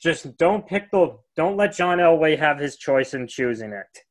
Just 0.00 0.36
don't 0.36 0.66
pick 0.66 0.90
the. 0.90 1.18
Don't 1.36 1.56
let 1.56 1.74
John 1.74 1.98
Elway 1.98 2.38
have 2.38 2.58
his 2.58 2.76
choice 2.76 3.14
in 3.14 3.26
choosing 3.26 3.72
it. 3.72 4.04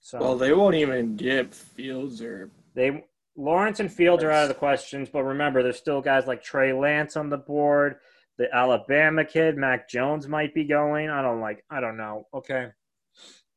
So 0.00 0.18
Well, 0.20 0.36
they 0.36 0.52
won't 0.52 0.76
even 0.76 1.16
get 1.16 1.54
Fields 1.54 2.20
or 2.22 2.50
they 2.74 3.04
Lawrence 3.36 3.80
and 3.80 3.92
Fields 3.92 4.24
are 4.24 4.30
out 4.30 4.44
of 4.44 4.48
the 4.48 4.54
questions, 4.54 5.08
but 5.10 5.22
remember, 5.22 5.62
there's 5.62 5.78
still 5.78 6.00
guys 6.00 6.26
like 6.26 6.42
Trey 6.42 6.72
Lance 6.72 7.16
on 7.16 7.28
the 7.28 7.36
board. 7.36 7.96
The 8.38 8.54
Alabama 8.54 9.24
kid, 9.24 9.56
Mac 9.56 9.88
Jones, 9.88 10.28
might 10.28 10.54
be 10.54 10.64
going. 10.64 11.08
I 11.10 11.22
don't 11.22 11.40
like. 11.40 11.64
I 11.70 11.80
don't 11.80 11.96
know. 11.96 12.26
Okay, 12.34 12.68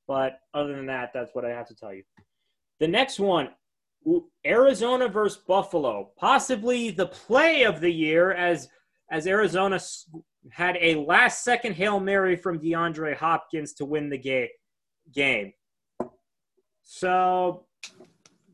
but 0.07 0.39
other 0.53 0.75
than 0.75 0.86
that, 0.88 1.11
that's 1.13 1.34
what 1.34 1.45
I 1.45 1.49
have 1.49 1.67
to 1.67 1.75
tell 1.75 1.93
you. 1.93 2.03
The 2.80 2.88
next 2.88 3.19
one, 3.19 3.49
Arizona 4.45 5.07
versus 5.07 5.41
Buffalo, 5.45 6.11
possibly 6.17 6.91
the 6.91 7.07
play 7.07 7.63
of 7.63 7.82
the 7.82 7.91
year, 7.91 8.32
as 8.32 8.69
as 9.11 9.27
Arizona 9.27 9.80
had 10.51 10.77
a 10.80 10.95
last 10.95 11.43
second 11.43 11.73
hail 11.73 11.99
mary 11.99 12.36
from 12.36 12.59
DeAndre 12.59 13.15
Hopkins 13.15 13.73
to 13.73 13.86
win 13.86 14.09
the 14.09 14.17
ga- 14.17 14.51
game. 15.13 15.53
So, 16.84 17.65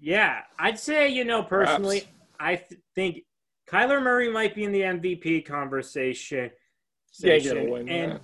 yeah, 0.05 0.41
I'd 0.59 0.77
say 0.77 1.09
you 1.09 1.25
know 1.25 1.41
personally, 1.41 2.01
Perhaps. 2.01 2.13
I 2.39 2.55
th- 2.57 2.81
think 2.93 3.23
Kyler 3.67 4.03
Murray 4.03 4.31
might 4.31 4.53
be 4.53 4.63
in 4.63 4.71
the 4.71 4.81
MVP 4.81 5.43
conversation. 5.47 6.51
Yeah, 7.17 7.33
ain't 7.33 7.45
gonna 7.45 7.63
win 7.71 7.89
and 7.89 8.11
that. 8.13 8.21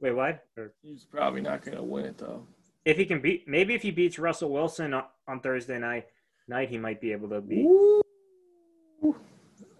wait, 0.00 0.12
what? 0.12 0.44
Or- 0.56 0.72
He's 0.80 1.04
probably 1.04 1.40
not 1.40 1.64
gonna 1.64 1.82
win 1.82 2.04
it 2.04 2.18
though. 2.18 2.46
if 2.84 2.96
he 2.96 3.04
can 3.04 3.20
beat, 3.20 3.48
maybe 3.48 3.74
if 3.74 3.82
he 3.82 3.90
beats 3.90 4.16
Russell 4.16 4.50
Wilson 4.50 4.94
on, 4.94 5.04
on 5.26 5.40
Thursday 5.40 5.78
night, 5.80 6.06
night 6.46 6.68
he 6.68 6.78
might 6.78 7.00
be 7.00 7.10
able 7.10 7.28
to 7.30 7.40
beat. 7.40 7.66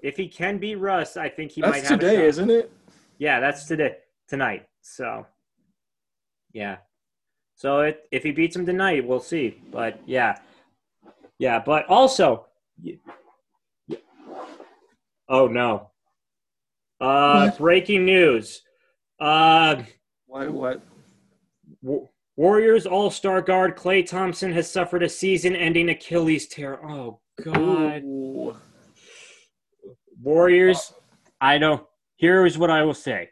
If 0.02 0.16
he 0.16 0.26
can 0.28 0.58
beat 0.58 0.76
Russ, 0.76 1.16
I 1.16 1.28
think 1.28 1.52
he 1.52 1.60
might 1.60 1.74
that's 1.74 1.88
have 1.90 2.00
a 2.00 2.02
today, 2.02 2.26
isn't 2.26 2.50
it? 2.50 2.72
Yeah, 3.18 3.38
that's 3.38 3.64
today 3.66 3.98
tonight. 4.28 4.66
So, 4.82 5.24
yeah. 6.52 6.78
So 7.56 7.80
it, 7.80 8.06
if 8.12 8.22
he 8.22 8.30
beats 8.32 8.54
him 8.54 8.66
tonight, 8.66 9.06
we'll 9.06 9.18
see. 9.20 9.58
But 9.72 9.98
yeah, 10.06 10.38
yeah. 11.38 11.58
But 11.58 11.86
also, 11.88 12.46
y- 12.82 12.98
y- 13.88 13.96
oh 15.28 15.46
no. 15.48 15.90
Uh, 17.00 17.46
What? 17.48 17.58
breaking 17.58 18.04
news. 18.04 18.62
Uh, 19.18 19.82
What? 20.26 20.52
What? 20.52 20.82
Wa- 21.82 22.06
Warriors 22.36 22.86
All 22.86 23.10
Star 23.10 23.40
guard 23.40 23.74
Klay 23.76 24.06
Thompson 24.06 24.52
has 24.52 24.70
suffered 24.70 25.02
a 25.02 25.08
season-ending 25.08 25.88
Achilles 25.88 26.46
tear. 26.48 26.78
Oh 26.86 27.20
God. 27.42 28.02
Ooh. 28.04 28.54
Warriors, 30.22 30.92
I 31.40 31.56
don't. 31.56 31.86
Here 32.16 32.44
is 32.44 32.58
what 32.58 32.70
I 32.70 32.82
will 32.82 32.94
say. 32.94 33.30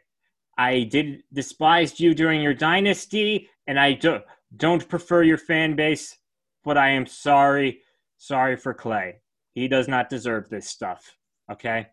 I 0.57 0.83
did 0.83 1.23
despised 1.33 1.99
you 1.99 2.13
during 2.13 2.41
your 2.41 2.53
dynasty, 2.53 3.49
and 3.67 3.79
I 3.79 3.93
do, 3.93 4.19
don't 4.55 4.87
prefer 4.87 5.23
your 5.23 5.37
fan 5.37 5.75
base, 5.75 6.17
but 6.63 6.77
I 6.77 6.89
am 6.91 7.05
sorry, 7.05 7.81
sorry 8.17 8.55
for 8.55 8.73
Klay. 8.73 9.15
He 9.53 9.67
does 9.67 9.87
not 9.87 10.09
deserve 10.09 10.49
this 10.49 10.67
stuff. 10.69 11.17
Okay, 11.51 11.87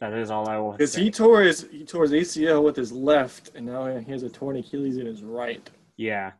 that 0.00 0.12
is 0.12 0.30
all 0.30 0.48
I 0.48 0.58
will 0.58 0.72
Because 0.72 0.94
he 0.94 1.10
tore 1.10 1.42
his 1.42 1.68
he 1.70 1.84
tore 1.84 2.02
his 2.06 2.12
ACL 2.12 2.62
with 2.64 2.76
his 2.76 2.92
left, 2.92 3.50
and 3.54 3.66
now 3.66 3.86
he 3.96 4.10
has 4.10 4.22
a 4.22 4.30
torn 4.30 4.56
Achilles 4.56 4.96
in 4.98 5.06
his 5.06 5.22
right. 5.22 5.68
yeah, 5.96 6.32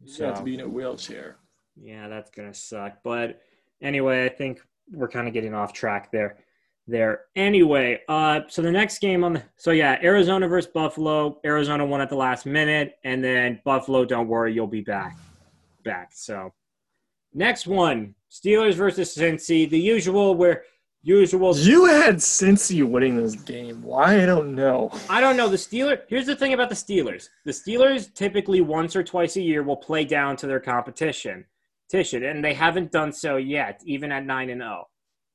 He's 0.00 0.16
So- 0.16 0.34
to 0.34 0.42
be 0.42 0.54
in 0.54 0.60
a 0.60 0.68
wheelchair. 0.68 1.36
yeah, 1.76 2.08
that's 2.08 2.30
gonna 2.30 2.54
suck. 2.54 2.98
But 3.02 3.40
anyway, 3.82 4.24
I 4.24 4.28
think 4.28 4.60
we're 4.92 5.08
kind 5.08 5.26
of 5.26 5.34
getting 5.34 5.52
off 5.54 5.72
track 5.72 6.12
there. 6.12 6.38
There. 6.88 7.22
Anyway, 7.34 8.00
uh, 8.08 8.42
so 8.48 8.62
the 8.62 8.70
next 8.70 9.00
game 9.00 9.24
on 9.24 9.32
the 9.34 9.42
so 9.56 9.72
yeah, 9.72 9.98
Arizona 10.02 10.46
versus 10.46 10.70
Buffalo. 10.72 11.40
Arizona 11.44 11.84
won 11.84 12.00
at 12.00 12.08
the 12.08 12.16
last 12.16 12.46
minute, 12.46 12.96
and 13.02 13.24
then 13.24 13.60
Buffalo. 13.64 14.04
Don't 14.04 14.28
worry, 14.28 14.54
you'll 14.54 14.68
be 14.68 14.82
back. 14.82 15.16
Back. 15.84 16.10
So 16.12 16.52
next 17.34 17.66
one, 17.66 18.14
Steelers 18.30 18.74
versus 18.74 19.16
Cincy. 19.16 19.68
The 19.68 19.80
usual 19.80 20.36
where 20.36 20.62
usual. 21.06 21.56
You 21.56 21.86
had 21.86 22.16
Cincy 22.16 22.86
winning 22.88 23.16
this 23.16 23.36
game. 23.36 23.82
Why? 23.82 24.22
I 24.22 24.26
don't 24.26 24.54
know. 24.54 24.90
I 25.08 25.20
don't 25.20 25.36
know 25.36 25.48
the 25.48 25.56
Steelers. 25.56 26.00
Here's 26.08 26.26
the 26.26 26.36
thing 26.36 26.52
about 26.52 26.68
the 26.68 26.74
Steelers. 26.74 27.28
The 27.44 27.52
Steelers 27.52 28.12
typically 28.12 28.60
once 28.60 28.96
or 28.96 29.04
twice 29.04 29.36
a 29.36 29.42
year 29.42 29.62
will 29.62 29.76
play 29.76 30.04
down 30.04 30.36
to 30.36 30.46
their 30.46 30.60
competition, 30.60 31.44
competition, 31.90 32.24
and 32.24 32.44
they 32.44 32.54
haven't 32.54 32.90
done 32.90 33.12
so 33.12 33.36
yet, 33.36 33.80
even 33.86 34.10
at 34.12 34.26
nine 34.26 34.50
and 34.50 34.60
zero. 34.60 34.88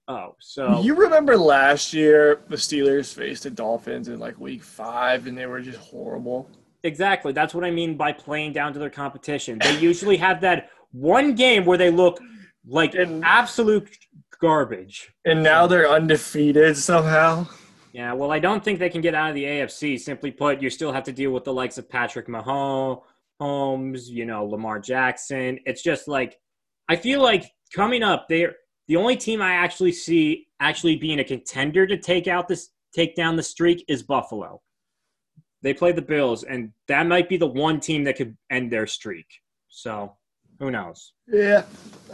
Oh, 0.07 0.35
so 0.39 0.81
You 0.81 0.95
remember 0.95 1.37
last 1.37 1.93
year 1.93 2.41
the 2.49 2.55
Steelers 2.55 3.13
faced 3.13 3.43
the 3.43 3.49
Dolphins 3.51 4.07
in 4.09 4.19
like 4.19 4.37
week 4.39 4.63
five, 4.63 5.27
and 5.27 5.37
they 5.37 5.45
were 5.45 5.61
just 5.61 5.77
horrible. 5.79 6.49
exactly 6.83 7.31
that's 7.31 7.53
what 7.53 7.63
I 7.63 7.69
mean 7.71 7.95
by 7.95 8.11
playing 8.11 8.53
down 8.53 8.73
to 8.73 8.79
their 8.79 8.89
competition. 8.89 9.59
They 9.59 9.77
usually 9.79 10.17
have 10.17 10.41
that 10.41 10.69
one 10.91 11.35
game 11.35 11.63
where 11.65 11.77
they 11.77 11.91
look 11.91 12.19
like 12.67 12.95
And- 12.95 13.23
absolute 13.23 13.89
garbage. 14.41 15.13
And 15.23 15.43
now 15.43 15.67
they're 15.67 15.87
undefeated 15.87 16.75
somehow. 16.77 17.47
Yeah, 17.93 18.13
well, 18.13 18.31
I 18.31 18.39
don't 18.39 18.63
think 18.63 18.79
they 18.79 18.89
can 18.89 19.01
get 19.01 19.13
out 19.13 19.29
of 19.29 19.35
the 19.35 19.43
AFC. 19.43 19.99
Simply 19.99 20.31
put, 20.31 20.61
you 20.61 20.69
still 20.69 20.91
have 20.91 21.03
to 21.03 21.11
deal 21.11 21.31
with 21.31 21.43
the 21.43 21.53
likes 21.53 21.77
of 21.77 21.87
Patrick 21.89 22.27
Mahomes, 22.27 24.07
you 24.07 24.25
know, 24.25 24.45
Lamar 24.45 24.79
Jackson. 24.79 25.59
It's 25.65 25.81
just 25.83 26.07
like 26.07 26.39
I 26.89 26.95
feel 26.95 27.21
like 27.21 27.45
coming 27.75 28.01
up, 28.03 28.27
they're 28.27 28.55
the 28.87 28.95
only 28.95 29.15
team 29.15 29.41
I 29.41 29.53
actually 29.53 29.91
see 29.91 30.47
actually 30.59 30.95
being 30.95 31.19
a 31.19 31.23
contender 31.23 31.87
to 31.87 31.97
take 31.97 32.27
out 32.27 32.47
this 32.47 32.69
take 32.93 33.15
down 33.15 33.35
the 33.35 33.43
streak 33.43 33.85
is 33.87 34.03
Buffalo. 34.03 34.61
They 35.61 35.73
play 35.73 35.91
the 35.91 36.01
Bills, 36.01 36.43
and 36.43 36.71
that 36.87 37.05
might 37.07 37.29
be 37.29 37.37
the 37.37 37.47
one 37.47 37.79
team 37.79 38.03
that 38.05 38.17
could 38.17 38.35
end 38.49 38.71
their 38.71 38.87
streak. 38.87 39.27
So 39.69 40.15
who 40.59 40.71
knows? 40.71 41.13
Yeah, 41.27 41.63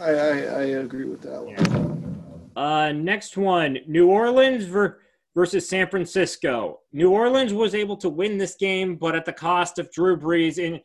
I, 0.00 0.10
I, 0.10 0.30
I 0.38 0.62
agree 0.82 1.04
with 1.04 1.22
that 1.22 1.42
one. 1.42 2.52
Uh, 2.56 2.92
next 2.92 3.36
one, 3.36 3.78
New 3.86 4.08
Orleans 4.08 4.64
ver- 4.64 5.00
versus 5.34 5.68
San 5.68 5.88
Francisco. 5.88 6.80
New 6.92 7.10
Orleans 7.10 7.54
was 7.54 7.74
able 7.74 7.96
to 7.98 8.08
win 8.08 8.38
this 8.38 8.56
game, 8.56 8.96
but 8.96 9.14
at 9.14 9.24
the 9.24 9.32
cost 9.32 9.78
of 9.78 9.90
Drew 9.92 10.16
Brees 10.16 10.58
in 10.58 10.80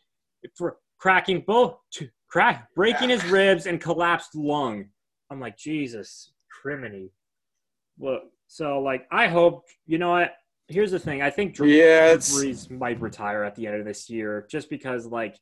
for 0.55 0.77
cracking 0.99 1.43
both, 1.45 1.77
crack 2.29 2.67
breaking 2.75 3.09
his 3.09 3.23
ribs 3.25 3.65
and 3.65 3.81
collapsed 3.81 4.36
lung. 4.36 4.86
I'm 5.34 5.39
like 5.39 5.57
Jesus, 5.57 6.31
criminy. 6.63 7.09
Well, 7.97 8.21
so 8.47 8.79
like 8.79 9.07
I 9.11 9.27
hope 9.27 9.65
you 9.88 9.97
know 9.97 10.11
what. 10.11 10.36
Here's 10.67 10.91
the 10.91 10.99
thing. 10.99 11.21
I 11.21 11.29
think 11.29 11.55
Drew, 11.55 11.67
Yeah, 11.67 12.15
Brees 12.15 12.71
might 12.71 13.01
retire 13.01 13.43
at 13.43 13.55
the 13.55 13.67
end 13.67 13.75
of 13.75 13.86
this 13.86 14.09
year, 14.09 14.47
just 14.49 14.69
because 14.69 15.05
like 15.05 15.38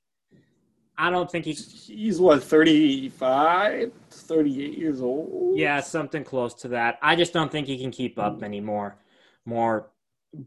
I 0.98 1.10
don't 1.10 1.30
think 1.30 1.46
he's 1.46 1.88
he's 1.88 2.20
what 2.20 2.42
35, 2.42 3.92
38 4.10 4.78
years 4.78 5.02
old. 5.02 5.58
Yeah, 5.58 5.82
something 5.82 6.24
close 6.24 6.54
to 6.56 6.70
that. 6.70 6.98
I 7.02 7.16
just 7.16 7.34
don't 7.34 7.52
think 7.52 7.68
he 7.68 7.78
can 7.78 7.92
keep 7.92 8.18
up 8.18 8.38
hmm. 8.38 8.44
anymore. 8.46 8.98
More, 9.46 9.92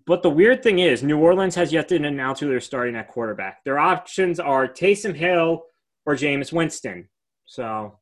but 0.07 0.23
the 0.23 0.31
weird 0.31 0.63
thing 0.63 0.79
is, 0.79 1.03
New 1.03 1.19
Orleans 1.19 1.55
has 1.57 1.73
yet 1.73 1.89
to 1.89 1.97
announce 1.97 2.41
who 2.41 2.49
they're 2.49 2.61
starting 2.61 2.97
at 2.97 3.09
quarterback. 3.09 3.63
Their 3.65 3.79
options 3.79 4.41
are 4.41 4.67
Taysom 4.67 5.15
Hill 5.15 5.65
or 6.07 6.15
Jameis 6.15 6.53
Winston. 6.53 7.09
So 7.47 7.99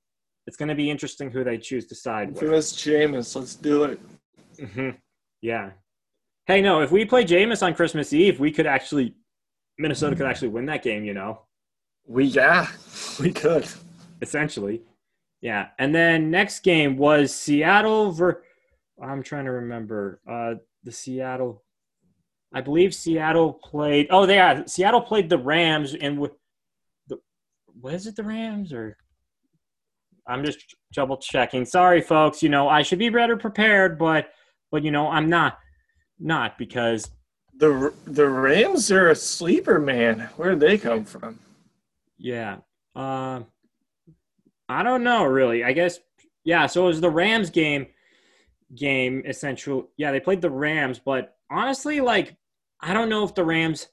it's 0.47 0.57
going 0.57 0.69
to 0.69 0.75
be 0.75 0.91
interesting 0.91 1.31
who 1.31 1.45
they 1.45 1.59
choose 1.59 1.87
to 1.87 1.95
side 1.95 2.31
with. 2.31 2.41
Famous 2.41 2.73
Jameis, 2.73 3.35
let's 3.37 3.55
do 3.55 3.85
it. 3.85 4.01
Mm-hmm. 4.59 4.91
Yeah. 5.41 5.71
Hey, 6.47 6.61
no, 6.61 6.81
if 6.81 6.91
we 6.91 7.05
play 7.05 7.25
Jameis 7.25 7.65
on 7.65 7.75
Christmas 7.75 8.13
Eve, 8.13 8.41
we 8.41 8.51
could 8.51 8.67
actually 8.67 9.15
Minnesota 9.79 10.17
could 10.17 10.27
actually 10.27 10.49
win 10.49 10.67
that 10.67 10.83
game. 10.83 11.05
You 11.05 11.15
know. 11.15 11.43
We 12.07 12.25
yeah, 12.25 12.67
we 13.21 13.33
could. 13.33 13.67
essentially. 14.21 14.83
Yeah. 15.41 15.69
And 15.79 15.95
then 15.95 16.31
next 16.31 16.61
game 16.61 16.97
was 16.97 17.35
Seattle 17.35 18.13
ver 18.13 18.43
I'm 19.03 19.23
trying 19.23 19.45
to 19.47 19.53
remember. 19.53 20.21
Uh 20.29 20.55
the 20.85 20.93
Seattle 20.93 21.63
I 22.55 22.61
believe 22.61 22.95
Seattle 22.95 23.53
played 23.55 24.09
Oh, 24.11 24.27
they 24.27 24.37
yeah, 24.37 24.65
Seattle 24.67 25.01
played 25.01 25.29
the 25.29 25.39
Rams 25.39 25.95
and 25.95 26.19
with 26.19 26.33
the 27.09 27.19
was 27.81 28.07
it 28.07 28.17
the 28.17 28.25
Rams 28.25 28.73
or 28.73 28.97
I'm 30.27 30.45
just 30.45 30.77
double 30.93 31.17
checking. 31.17 31.65
Sorry 31.65 32.01
folks, 32.01 32.43
you 32.43 32.49
know, 32.49 32.69
I 32.69 32.83
should 32.83 32.99
be 32.99 33.09
better 33.09 33.37
prepared, 33.37 33.99
but 33.99 34.31
but 34.71 34.83
you 34.83 34.91
know, 34.91 35.09
I'm 35.09 35.29
not 35.29 35.59
not 36.19 36.57
because 36.59 37.11
The 37.55 37.93
the 38.05 38.29
Rams 38.29 38.91
are 38.91 39.11
a 39.11 39.15
sleeper 39.15 39.79
man. 39.79 40.29
Where 40.37 40.51
did 40.51 40.61
they 40.61 40.79
come 40.79 41.05
from? 41.05 41.39
Yeah. 42.19 42.59
Um, 42.95 43.47
I 44.69 44.83
don't 44.83 45.03
know 45.03 45.25
really. 45.25 45.65
I 45.65 45.73
guess 45.73 45.99
yeah. 46.45 46.67
So 46.67 46.85
it 46.85 46.87
was 46.89 47.01
the 47.01 47.11
Rams 47.11 47.51
game. 47.51 47.87
Game 48.75 49.23
essential. 49.27 49.91
Yeah, 49.99 50.13
they 50.13 50.21
played 50.21 50.41
the 50.41 50.51
Rams, 50.51 50.99
but 50.99 51.37
honestly, 51.51 52.01
like 52.01 52.37
I 52.81 52.95
don't 52.95 53.11
know 53.11 53.25
if 53.25 53.35
the 53.35 53.45
Rams. 53.45 53.89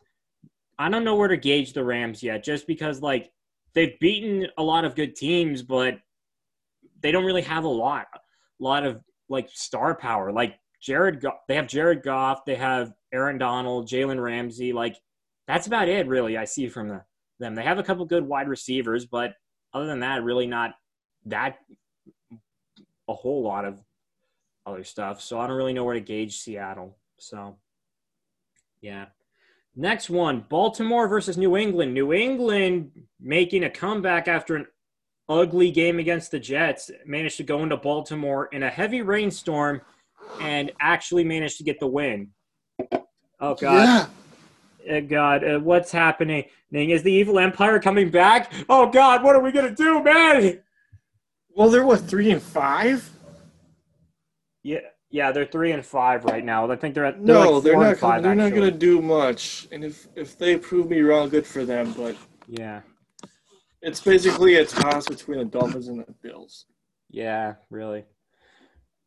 I 0.77 0.89
don't 0.89 1.03
know 1.03 1.15
where 1.15 1.27
to 1.27 1.36
gauge 1.36 1.73
the 1.73 1.84
Rams 1.84 2.23
yet, 2.23 2.43
just 2.45 2.65
because 2.65 3.01
like 3.01 3.32
they've 3.73 3.99
beaten 3.99 4.47
a 4.57 4.63
lot 4.63 4.86
of 4.86 4.95
good 4.95 5.15
teams, 5.17 5.61
but 5.61 5.99
they 7.01 7.11
don't 7.11 7.25
really 7.25 7.41
have 7.41 7.63
a 7.63 7.69
lot, 7.69 8.07
a 8.13 8.19
lot 8.63 8.85
of 8.85 9.01
like 9.29 9.49
star 9.53 9.95
power. 9.95 10.31
Like 10.31 10.59
Jared, 10.81 11.21
Go- 11.21 11.37
they 11.47 11.55
have 11.55 11.67
Jared 11.67 12.03
Goff, 12.03 12.45
they 12.45 12.55
have 12.55 12.93
Aaron 13.13 13.37
Donald, 13.37 13.87
Jalen 13.87 14.21
Ramsey. 14.21 14.73
Like 14.73 14.95
that's 15.47 15.67
about 15.67 15.89
it, 15.89 16.07
really. 16.07 16.37
I 16.37 16.45
see 16.45 16.67
from 16.67 16.89
the 16.89 17.03
them. 17.39 17.55
They 17.55 17.63
have 17.63 17.79
a 17.79 17.83
couple 17.83 18.05
good 18.05 18.27
wide 18.27 18.47
receivers, 18.47 19.05
but 19.05 19.33
other 19.73 19.87
than 19.87 20.01
that, 20.01 20.23
really 20.23 20.47
not 20.47 20.71
that 21.25 21.57
a 23.07 23.13
whole 23.13 23.41
lot 23.41 23.65
of 23.65 23.81
other 24.65 24.83
stuff. 24.83 25.21
So 25.21 25.39
I 25.39 25.47
don't 25.47 25.57
really 25.57 25.73
know 25.73 25.83
where 25.83 25.95
to 25.95 26.01
gauge 26.01 26.37
Seattle. 26.37 26.97
So 27.17 27.57
yeah. 28.81 29.05
Next 29.75 30.09
one, 30.09 30.45
Baltimore 30.49 31.07
versus 31.07 31.37
New 31.37 31.55
England. 31.55 31.93
New 31.93 32.11
England 32.11 32.91
making 33.19 33.63
a 33.63 33.69
comeback 33.69 34.27
after 34.27 34.55
an 34.55 34.65
ugly 35.30 35.71
game 35.71 35.99
against 35.99 36.32
the 36.32 36.39
Jets, 36.39 36.89
managed 37.05 37.38
to 37.38 37.43
go 37.43 37.63
into 37.63 37.77
Baltimore 37.77 38.47
in 38.51 38.63
a 38.63 38.69
heavy 38.69 39.01
rainstorm 39.01 39.82
and 40.41 40.71
actually 40.82 41.23
managed 41.23 41.57
to 41.59 41.63
get 41.63 41.80
the 41.80 41.88
win. 41.88 42.30
Oh 43.39 43.55
God. 43.55 43.61
Yeah. 43.61 44.05
Uh, 44.89 44.99
God, 45.01 45.43
uh, 45.43 45.59
what's 45.59 45.91
happening? 45.91 46.45
Is 46.71 47.03
the 47.03 47.11
evil 47.11 47.38
empire 47.38 47.80
coming 47.80 48.09
back? 48.09 48.51
Oh 48.69 48.88
God, 48.89 49.23
what 49.23 49.36
are 49.36 49.41
we 49.41 49.51
gonna 49.51 49.75
do, 49.75 50.01
man? 50.03 50.61
Well, 51.55 51.69
they're 51.69 51.86
what 51.86 52.01
three 52.01 52.32
and 52.32 52.41
five? 52.41 53.07
Yeah, 54.63 54.80
yeah, 55.09 55.32
they're 55.32 55.45
three 55.45 55.71
and 55.73 55.86
five 55.86 56.23
right 56.25 56.43
now. 56.43 56.69
I 56.71 56.75
think 56.75 56.95
they're 56.95 57.05
at 57.05 57.25
they're 57.25 57.36
No, 57.36 57.51
like 57.55 57.63
they're 57.63 57.75
not. 57.77 57.88
and 57.89 57.97
five. 57.97 58.23
they're 58.23 58.36
not 58.36 58.51
going 58.51 58.71
to 58.71 58.77
do 58.77 59.01
much. 59.01 59.67
And 59.71 59.84
if 59.84 60.07
if 60.15 60.38
they 60.38 60.57
prove 60.57 60.89
me 60.89 61.01
wrong, 61.01 61.30
good 61.30 61.45
for 61.45 61.65
them. 61.65 61.93
But 61.97 62.15
Yeah, 62.47 62.82
it's 63.82 64.01
basically 64.01 64.55
a 64.55 64.65
toss 64.65 65.07
between 65.07 65.39
the 65.39 65.45
Dolphins 65.45 65.88
and 65.88 65.99
the 65.99 66.11
Bills. 66.21 66.65
yeah, 67.09 67.55
really. 67.69 68.03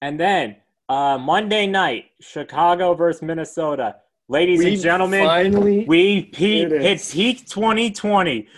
And 0.00 0.18
then 0.18 0.56
uh, 0.88 1.18
Monday 1.18 1.66
night, 1.66 2.06
Chicago 2.20 2.94
versus 2.94 3.22
Minnesota. 3.22 3.96
Ladies 4.28 4.58
We 4.60 4.74
and 4.74 4.82
gentlemen, 4.82 5.24
finally 5.26 5.84
we 5.86 6.22
peak, 6.24 6.70
It 6.70 6.82
hit 6.82 6.92
is. 7.00 7.12
peak 7.12 7.46
2020. 7.46 8.48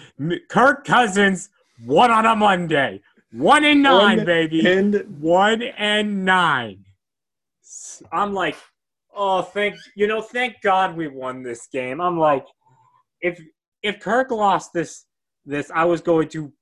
Kirk 0.48 0.84
Cousins 0.84 1.50
won 1.84 2.10
on 2.10 2.24
a 2.26 2.36
Monday. 2.36 3.00
One 3.32 3.64
and 3.64 3.82
nine, 3.82 4.18
One 4.18 4.26
baby. 4.26 4.64
and 4.66 5.20
one 5.20 5.62
and 5.62 6.24
nine. 6.24 6.84
I'm 8.12 8.32
like, 8.32 8.56
oh, 9.14 9.42
thank 9.42 9.74
you 9.96 10.06
know, 10.06 10.22
thank 10.22 10.60
God 10.62 10.96
we 10.96 11.08
won 11.08 11.42
this 11.42 11.66
game. 11.66 12.00
I'm 12.00 12.18
like, 12.18 12.46
if 13.20 13.40
if 13.82 13.98
Kirk 14.00 14.30
lost 14.30 14.72
this 14.72 15.03
this, 15.46 15.70
I 15.74 15.84
was 15.84 16.00
going 16.00 16.28
to 16.30 16.52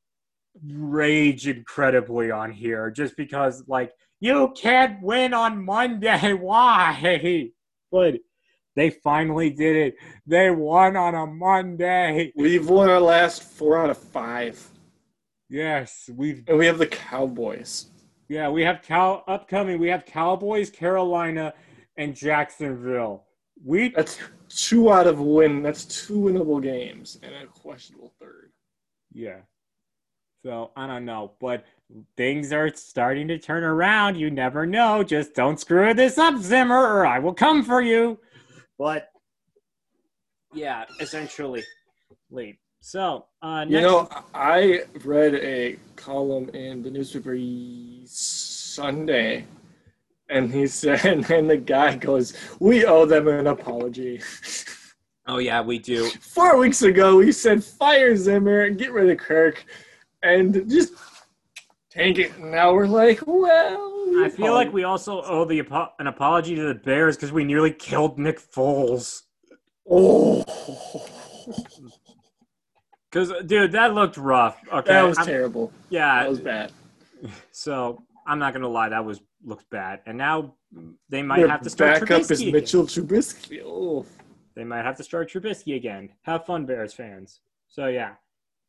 rage 0.66 1.49
incredibly 1.49 2.30
on 2.30 2.53
here 2.53 2.91
just 2.91 3.16
because 3.16 3.64
like 3.66 3.93
you 4.20 4.53
can't 4.57 5.03
win 5.03 5.35
on 5.35 5.64
Monday. 5.64 6.33
Why? 6.41 7.51
But 7.91 8.16
they 8.74 8.91
finally 8.91 9.51
did 9.51 9.76
it. 9.76 9.95
They 10.26 10.51
won 10.51 10.97
on 10.97 11.14
a 11.14 11.26
Monday. 11.26 12.33
we've 12.37 12.68
won 12.68 12.89
our 12.89 13.01
last 13.01 13.43
four 13.43 13.78
out 13.78 13.91
of 13.91 13.99
five, 13.99 14.70
Yes, 15.53 16.09
we've 16.16 16.45
and 16.49 16.57
we 16.57 16.64
have 16.64 16.78
the 16.78 16.87
Cowboys. 16.87 17.87
Yeah, 18.28 18.49
we 18.49 18.62
have 18.62 18.80
Cal 18.80 19.22
upcoming. 19.28 19.78
We 19.78 19.89
have 19.89 20.07
Cowboys, 20.07 20.70
Carolina, 20.70 21.53
and 21.99 22.16
Jacksonville. 22.16 23.24
We 23.62 23.89
That's 23.91 24.18
two 24.49 24.91
out 24.91 25.07
of 25.07 25.20
win. 25.20 25.62
That's 25.62 25.85
two 25.85 26.14
winnable 26.14 26.62
games 26.62 27.18
and 27.22 27.35
a 27.35 27.47
questionable 27.47 28.14
third. 28.18 28.41
Yeah. 29.14 29.38
So 30.44 30.72
I 30.76 30.86
don't 30.86 31.04
know, 31.04 31.32
but 31.40 31.64
things 32.16 32.52
are 32.52 32.72
starting 32.74 33.28
to 33.28 33.38
turn 33.38 33.62
around. 33.62 34.16
You 34.16 34.30
never 34.30 34.66
know. 34.66 35.02
Just 35.04 35.34
don't 35.34 35.60
screw 35.60 35.94
this 35.94 36.18
up, 36.18 36.40
Zimmer, 36.40 36.78
or 36.78 37.06
I 37.06 37.20
will 37.20 37.34
come 37.34 37.62
for 37.62 37.80
you. 37.80 38.18
But 38.78 39.10
yeah, 40.52 40.84
essentially, 41.00 41.62
leave. 42.30 42.56
So 42.80 43.26
uh, 43.40 43.64
next, 43.64 43.70
You 43.70 43.80
know, 43.82 44.08
I 44.34 44.82
read 45.04 45.36
a 45.36 45.78
column 45.94 46.48
in 46.48 46.82
the 46.82 46.90
newspaper 46.90 47.38
Sunday, 48.04 49.46
and 50.28 50.52
he 50.52 50.66
said, 50.66 51.04
and 51.30 51.48
the 51.48 51.56
guy 51.56 51.94
goes, 51.94 52.34
"We 52.58 52.84
owe 52.84 53.06
them 53.06 53.28
an 53.28 53.46
apology." 53.46 54.20
oh 55.26 55.38
yeah, 55.38 55.60
we 55.60 55.78
do. 55.78 56.08
Four 56.20 56.56
weeks 56.58 56.82
ago, 56.82 57.16
we 57.16 57.32
said 57.32 57.62
fire 57.64 58.16
Zimmer, 58.16 58.68
get 58.70 58.92
rid 58.92 59.10
of 59.10 59.18
Kirk, 59.18 59.64
and 60.22 60.68
just 60.70 60.94
tank 61.90 62.18
it. 62.18 62.36
And 62.36 62.50
now 62.52 62.72
we're 62.74 62.86
like, 62.86 63.20
well, 63.26 64.16
I 64.24 64.28
feel 64.28 64.46
apolo- 64.48 64.54
like 64.54 64.72
we 64.72 64.84
also 64.84 65.22
owe 65.22 65.44
the 65.44 65.60
apo- 65.60 65.92
an 65.98 66.06
apology 66.06 66.54
to 66.56 66.62
the 66.64 66.74
Bears 66.74 67.16
because 67.16 67.32
we 67.32 67.44
nearly 67.44 67.72
killed 67.72 68.18
Nick 68.18 68.40
Foles. 68.40 69.22
oh, 69.90 70.44
Because, 73.10 73.32
dude, 73.46 73.72
that 73.72 73.94
looked 73.94 74.16
rough. 74.16 74.58
Okay, 74.72 74.90
that 74.92 75.02
was 75.02 75.18
I'm- 75.18 75.26
terrible. 75.26 75.72
yeah. 75.90 76.22
That 76.22 76.30
was 76.30 76.40
bad. 76.40 76.72
So 77.52 78.02
I'm 78.26 78.40
not 78.40 78.52
gonna 78.52 78.66
lie, 78.66 78.88
that 78.88 79.04
was 79.04 79.20
looked 79.44 79.70
bad, 79.70 80.00
and 80.06 80.18
now 80.18 80.56
they 81.08 81.22
might 81.22 81.38
Their 81.38 81.48
have 81.48 81.62
to 81.62 81.70
start 81.70 82.00
backup 82.00 82.22
is 82.22 82.30
Trubisky. 82.30 82.40
again. 82.40 82.52
Mitchell 82.52 82.82
Trubisky. 82.84 83.62
Oh, 83.64 84.04
They 84.55 84.64
might 84.64 84.84
have 84.84 84.96
to 84.96 85.05
start 85.05 85.30
Trubisky 85.30 85.76
again. 85.76 86.11
Have 86.22 86.46
fun, 86.46 86.66
Bears 86.66 86.92
fans. 86.92 87.40
So 87.68 87.86
yeah, 87.86 88.14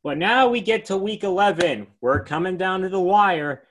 but 0.03 0.17
now 0.17 0.47
we 0.47 0.61
get 0.61 0.86
to 0.86 0.97
Week 0.97 1.23
11. 1.23 1.88
We're 2.01 2.23
coming 2.23 2.57
down 2.57 2.81
to 2.81 2.89
the 2.89 2.99
wire, 2.99 3.63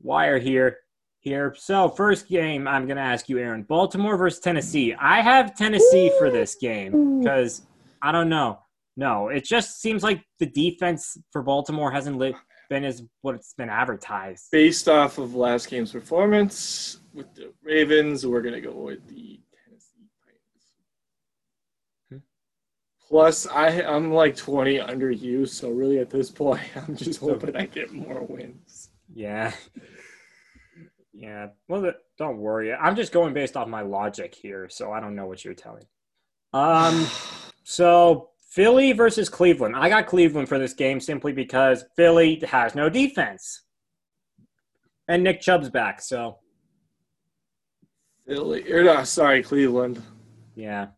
wire 0.00 0.38
here, 0.38 0.78
here. 1.18 1.54
So 1.56 1.88
first 1.88 2.28
game, 2.28 2.68
I'm 2.68 2.86
gonna 2.86 3.00
ask 3.00 3.28
you, 3.28 3.38
Aaron. 3.38 3.62
Baltimore 3.64 4.16
versus 4.16 4.40
Tennessee. 4.40 4.94
I 4.94 5.20
have 5.22 5.56
Tennessee 5.56 6.12
for 6.18 6.30
this 6.30 6.54
game 6.54 7.20
because 7.20 7.62
I 8.02 8.12
don't 8.12 8.28
know. 8.28 8.60
No, 8.96 9.28
it 9.28 9.44
just 9.44 9.80
seems 9.80 10.02
like 10.02 10.22
the 10.38 10.46
defense 10.46 11.16
for 11.32 11.42
Baltimore 11.42 11.90
hasn't 11.90 12.18
li- 12.18 12.34
been 12.68 12.84
as 12.84 13.02
what 13.22 13.34
it's 13.34 13.54
been 13.54 13.68
advertised. 13.70 14.46
based 14.52 14.88
off 14.88 15.18
of 15.18 15.34
last 15.34 15.68
game's 15.68 15.90
performance 15.92 16.98
with 17.12 17.32
the 17.34 17.52
Ravens, 17.62 18.24
we're 18.26 18.42
gonna 18.42 18.60
go 18.60 18.72
with 18.72 19.06
the 19.08 19.40
Tennessee 19.64 20.06
Titans. 20.24 20.66
Hmm. 22.10 22.18
Plus, 23.10 23.46
I 23.48 23.82
I'm 23.82 24.12
like 24.12 24.36
20 24.36 24.78
under 24.78 25.10
you, 25.10 25.44
so 25.44 25.70
really 25.70 25.98
at 25.98 26.10
this 26.10 26.30
point, 26.30 26.62
I'm 26.76 26.96
just 26.96 27.20
hoping 27.20 27.56
I 27.56 27.66
get 27.66 27.92
more 27.92 28.24
wins. 28.24 28.90
Yeah. 29.12 29.52
Yeah. 31.12 31.48
Well, 31.68 31.92
don't 32.16 32.38
worry. 32.38 32.72
I'm 32.72 32.94
just 32.94 33.12
going 33.12 33.34
based 33.34 33.56
off 33.56 33.66
my 33.66 33.82
logic 33.82 34.32
here, 34.34 34.68
so 34.70 34.92
I 34.92 35.00
don't 35.00 35.16
know 35.16 35.26
what 35.26 35.44
you're 35.44 35.54
telling. 35.54 35.84
Um. 36.52 37.06
So 37.62 38.30
Philly 38.50 38.92
versus 38.92 39.28
Cleveland. 39.28 39.76
I 39.76 39.88
got 39.88 40.08
Cleveland 40.08 40.48
for 40.48 40.58
this 40.58 40.72
game 40.72 40.98
simply 40.98 41.32
because 41.32 41.84
Philly 41.94 42.42
has 42.48 42.74
no 42.74 42.88
defense, 42.88 43.62
and 45.06 45.22
Nick 45.22 45.40
Chubb's 45.40 45.70
back. 45.70 46.00
So 46.00 46.38
Philly, 48.26 48.72
or 48.72 48.82
no, 48.82 49.04
sorry, 49.04 49.42
Cleveland. 49.44 50.02
yeah. 50.56 50.88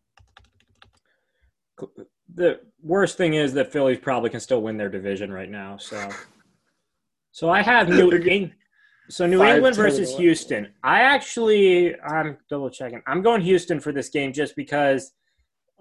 The 2.33 2.59
worst 2.81 3.17
thing 3.17 3.33
is 3.33 3.53
that 3.53 3.71
Phillies 3.71 3.99
probably 3.99 4.29
can 4.29 4.39
still 4.39 4.61
win 4.61 4.77
their 4.77 4.89
division 4.89 5.31
right 5.31 5.49
now. 5.49 5.77
So, 5.77 6.09
so 7.31 7.49
I 7.49 7.61
have 7.61 7.89
New 7.89 8.11
England. 8.13 8.53
So 9.09 9.27
New 9.27 9.39
Five, 9.39 9.55
England 9.55 9.75
versus. 9.75 10.15
Houston. 10.15 10.73
I 10.83 11.01
actually, 11.01 11.99
I'm 12.01 12.37
double 12.49 12.69
checking. 12.69 13.01
I'm 13.05 13.21
going 13.21 13.41
Houston 13.41 13.79
for 13.79 13.91
this 13.91 14.09
game 14.09 14.31
just 14.31 14.55
because 14.55 15.11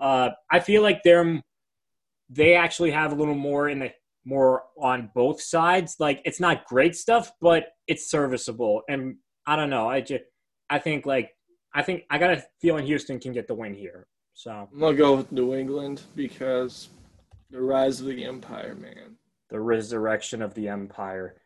uh, 0.00 0.30
I 0.50 0.60
feel 0.60 0.82
like 0.82 1.02
they're 1.04 1.40
they 2.28 2.54
actually 2.54 2.90
have 2.90 3.12
a 3.12 3.14
little 3.14 3.34
more 3.34 3.68
in 3.68 3.78
the 3.78 3.92
more 4.24 4.64
on 4.80 5.10
both 5.14 5.40
sides. 5.40 5.96
Like 5.98 6.20
it's 6.24 6.40
not 6.40 6.66
great 6.66 6.96
stuff, 6.96 7.32
but 7.40 7.66
it's 7.86 8.10
serviceable. 8.10 8.82
And 8.88 9.16
I 9.46 9.56
don't 9.56 9.70
know. 9.70 9.88
I 9.88 10.00
just 10.00 10.24
I 10.70 10.78
think 10.78 11.06
like 11.06 11.30
I 11.74 11.82
think 11.82 12.04
I 12.10 12.18
got 12.18 12.30
a 12.30 12.44
feeling 12.60 12.86
Houston 12.86 13.20
can 13.20 13.32
get 13.32 13.48
the 13.48 13.54
win 13.54 13.74
here. 13.74 14.06
So 14.42 14.50
I'm 14.72 14.80
gonna 14.80 14.96
go 14.96 15.14
with 15.14 15.30
New 15.30 15.54
England 15.54 16.02
because 16.16 16.88
the 17.52 17.60
rise 17.62 18.00
of 18.00 18.06
the 18.06 18.24
Empire, 18.24 18.74
man. 18.74 19.14
the 19.50 19.60
resurrection 19.60 20.42
of 20.42 20.52
the 20.54 20.66
empire. 20.66 21.36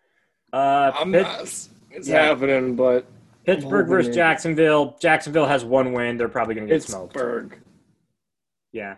Uh, 0.52 0.92
I'm 0.94 1.10
Pitt- 1.12 1.22
not. 1.24 1.40
It's 1.42 1.68
Yeah. 2.08 2.22
happening, 2.26 2.74
but 2.76 3.04
Pittsburgh 3.44 3.86
versus 3.88 4.14
Jacksonville. 4.14 4.96
Jacksonville 5.00 5.44
has 5.46 5.62
one 5.64 5.92
win. 5.92 6.16
They're 6.16 6.28
probably 6.28 6.54
going 6.54 6.68
to 6.68 6.72
get 6.74 6.84
smoked. 6.84 7.12
Pittsburgh. 7.14 7.60
Yeah. 8.72 8.94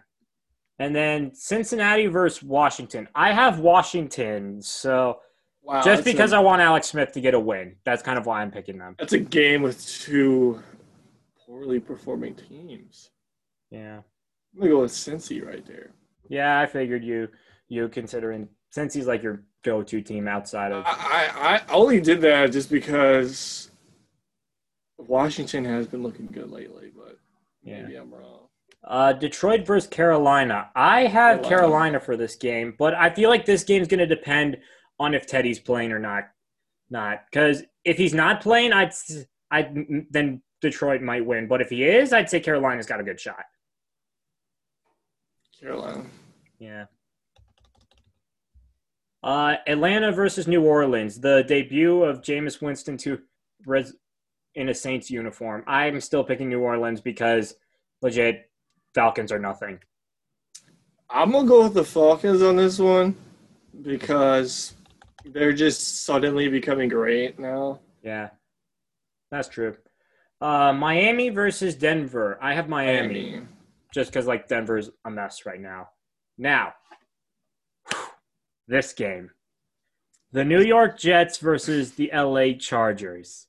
And 0.78 0.94
then 0.94 1.34
Cincinnati 1.34 2.06
versus 2.06 2.42
Washington. 2.42 3.08
I 3.14 3.32
have 3.32 3.58
Washington, 3.60 4.60
so 4.62 5.20
Wow, 5.62 5.80
just 5.82 6.04
because 6.04 6.32
a, 6.32 6.36
I 6.36 6.40
want 6.40 6.60
Alex 6.62 6.88
Smith 6.88 7.12
to 7.12 7.20
get 7.22 7.32
a 7.34 7.40
win, 7.40 7.76
that's 7.84 8.02
kind 8.02 8.18
of 8.18 8.26
why 8.26 8.42
I'm 8.42 8.50
picking 8.50 8.76
them. 8.78 8.94
that's 8.98 9.14
a 9.14 9.18
game 9.18 9.62
with 9.62 9.84
two 9.88 10.62
poorly 11.46 11.80
performing 11.80 12.34
teams. 12.34 13.10
Yeah. 13.70 13.98
I'm 14.54 14.60
gonna 14.60 14.70
go 14.70 14.80
with 14.82 14.92
Cincy 14.92 15.44
right 15.44 15.64
there. 15.66 15.90
Yeah, 16.28 16.60
I 16.60 16.66
figured 16.66 17.04
you 17.04 17.28
you 17.68 17.88
considering 17.88 18.48
Cincy's 18.74 19.06
like 19.06 19.22
your 19.22 19.42
go-to 19.64 20.00
team 20.00 20.28
outside 20.28 20.72
of 20.72 20.84
I, 20.86 20.90
I 21.34 21.56
I 21.56 21.62
only 21.72 22.00
did 22.00 22.20
that 22.22 22.52
just 22.52 22.70
because 22.70 23.70
Washington 24.98 25.64
has 25.64 25.86
been 25.86 26.02
looking 26.02 26.26
good 26.26 26.50
lately, 26.50 26.90
but 26.96 27.18
Yeah. 27.62 27.82
maybe 27.82 27.96
I'm 27.96 28.12
wrong. 28.12 28.48
Uh, 28.84 29.12
Detroit 29.12 29.66
versus 29.66 29.88
Carolina. 29.88 30.70
I 30.74 31.02
have 31.06 31.42
Carolina. 31.42 31.48
Carolina 31.48 32.00
for 32.00 32.16
this 32.16 32.36
game, 32.36 32.74
but 32.78 32.94
I 32.94 33.10
feel 33.10 33.28
like 33.28 33.44
this 33.44 33.64
game's 33.64 33.88
going 33.88 33.98
to 33.98 34.06
depend 34.06 34.56
on 34.98 35.14
if 35.14 35.26
Teddy's 35.26 35.58
playing 35.58 35.92
or 35.92 35.98
not. 35.98 36.24
Not 36.90 37.24
because 37.30 37.64
if 37.84 37.98
he's 37.98 38.14
not 38.14 38.40
playing, 38.40 38.72
I'd 38.72 38.92
I 39.50 39.70
then 40.10 40.42
Detroit 40.62 41.02
might 41.02 41.24
win. 41.26 41.46
But 41.48 41.60
if 41.60 41.68
he 41.68 41.84
is, 41.84 42.12
I'd 42.14 42.30
say 42.30 42.40
Carolina's 42.40 42.86
got 42.86 43.00
a 43.00 43.04
good 43.04 43.20
shot. 43.20 43.44
Carolina. 45.60 46.04
Yeah. 46.58 46.84
Uh, 49.22 49.56
Atlanta 49.66 50.12
versus 50.12 50.46
New 50.46 50.64
Orleans, 50.64 51.20
the 51.20 51.42
debut 51.42 52.02
of 52.04 52.20
Jameis 52.22 52.62
Winston 52.62 52.96
to 52.98 53.18
res- 53.66 53.94
in 54.54 54.68
a 54.68 54.74
Saints 54.74 55.10
uniform. 55.10 55.64
I'm 55.66 56.00
still 56.00 56.22
picking 56.22 56.48
New 56.48 56.60
Orleans 56.60 57.00
because 57.00 57.56
legit 58.00 58.50
Falcons 58.94 59.32
are 59.32 59.38
nothing. 59.38 59.80
I'm 61.10 61.32
gonna 61.32 61.48
go 61.48 61.64
with 61.64 61.74
the 61.74 61.84
Falcons 61.84 62.42
on 62.42 62.56
this 62.56 62.78
one 62.78 63.16
because 63.82 64.74
they're 65.24 65.52
just 65.52 66.04
suddenly 66.04 66.48
becoming 66.48 66.88
great 66.88 67.38
now. 67.38 67.80
Yeah, 68.02 68.30
that's 69.30 69.48
true. 69.48 69.76
Uh, 70.40 70.72
Miami 70.72 71.30
versus 71.30 71.74
Denver. 71.74 72.38
I 72.40 72.54
have 72.54 72.68
Miami, 72.68 73.40
just 73.98 74.12
because 74.12 74.28
like 74.28 74.46
Denver's 74.46 74.90
a 75.04 75.10
mess 75.10 75.44
right 75.44 75.60
now. 75.60 75.88
Now, 76.38 76.74
this 78.68 78.92
game, 78.92 79.30
the 80.30 80.44
New 80.44 80.60
York 80.60 80.96
Jets 80.96 81.38
versus 81.38 81.94
the 81.94 82.08
LA 82.14 82.52
Chargers. 82.56 83.48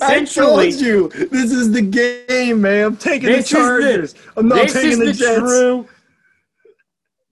I 0.00 0.24
told 0.24 0.74
you 0.74 1.08
this 1.08 1.50
is 1.50 1.72
the 1.72 1.82
game, 1.82 2.60
man. 2.60 2.84
I'm 2.84 2.96
taking 2.96 3.30
the 3.30 3.38
is 3.38 3.50
the- 3.50 3.56
Chargers. 3.56 4.14
I'm 4.36 4.46
not 4.46 4.68
this 4.68 4.74
taking 4.74 4.90
is 4.90 4.98
the, 4.98 5.04
the 5.06 5.12
Jets. 5.12 5.38
true. 5.40 5.88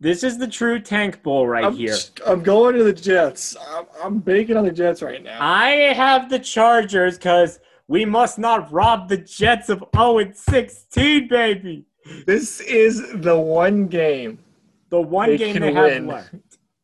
This 0.01 0.25
is 0.25 0.37
the 0.37 0.49
true 0.49 0.81
tank 0.81 1.23
bowl 1.23 1.47
right 1.47 1.65
I'm, 1.65 1.77
here. 1.77 1.97
I'm 2.27 2.43
going 2.43 2.75
to 2.75 2.83
the 2.83 2.93
Jets. 2.93 3.57
I'm, 3.71 3.85
I'm 4.03 4.19
banking 4.19 4.57
on 4.57 4.65
the 4.65 4.73
Jets 4.73 5.01
right 5.01 5.23
now. 5.23 5.39
I 5.41 5.93
have 5.95 6.29
the 6.29 6.41
Chargers 6.41 7.19
because 7.19 7.61
we 7.89 8.05
must 8.05 8.39
not 8.39 8.71
rob 8.71 9.09
the 9.09 9.17
Jets 9.17 9.69
of 9.69 9.83
0 9.97 10.19
and 10.19 10.37
16, 10.37 11.29
baby. 11.29 11.87
This 12.27 12.61
is 12.61 13.03
the 13.21 13.39
one 13.39 13.87
game. 13.87 14.39
The 14.91 15.01
one 15.01 15.31
They 15.31 15.37
game 15.39 15.61
they 15.61 15.73
have 15.73 15.85
win. 15.85 16.07
left. 16.07 16.35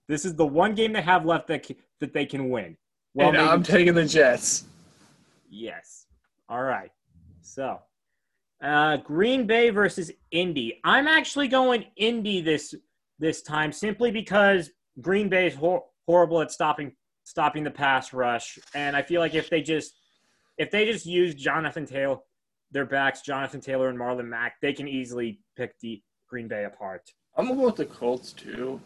This 0.09 0.25
is 0.25 0.35
the 0.35 0.47
one 0.47 0.75
game 0.75 0.93
they 0.93 1.01
have 1.03 1.25
left 1.25 1.47
that 1.49 1.67
that 2.01 2.13
they 2.13 2.27
can 2.27 2.51
win. 2.51 2.77
Well, 3.15 3.29
and 3.29 3.39
I'm 3.39 3.63
taking 3.63 3.95
the 3.95 4.05
Jets. 4.05 4.65
yes. 5.49 6.07
All 6.49 6.63
right. 6.63 6.91
So, 7.41 7.79
uh, 8.63 8.99
Green 8.99 9.47
Bay 9.47 9.71
versus 9.71 10.11
Indy. 10.31 10.81
I'm 10.85 11.07
actually 11.09 11.49
going 11.49 11.87
Indy 11.97 12.43
this 12.43 12.75
this 13.19 13.41
time 13.43 13.73
simply 13.73 14.11
because 14.11 14.71
Green 15.01 15.29
Bay 15.31 15.47
is 15.47 15.55
hor- 15.55 15.85
horrible 16.07 16.43
at 16.43 16.51
stopping 16.51 16.93
stopping 17.25 17.65
the 17.65 17.71
pass 17.71 18.13
rush, 18.13 18.59
and 18.75 18.95
I 18.95 19.01
feel 19.03 19.21
like 19.23 19.35
if 19.35 19.49
they 19.49 19.63
just 19.63 19.95
if 20.59 20.71
they 20.71 20.85
just 20.87 21.07
use 21.07 21.35
Jonathan 21.35 21.87
Taylor, 21.87 22.19
their 22.71 22.87
backs, 22.87 23.23
Jonathan 23.23 23.61
Taylor 23.61 23.89
and 23.89 23.99
Marlon 23.99 24.27
Mack, 24.27 24.55
they 24.61 24.73
can 24.73 24.89
easily 24.89 25.41
pick 25.57 25.79
the 25.81 26.03
Green 26.29 26.49
Bay 26.49 26.65
apart. 26.65 27.03
I'm 27.37 27.49
gonna 27.49 27.61
with 27.63 27.77
the 27.77 27.85
Colts 27.87 28.33
too. 28.33 28.81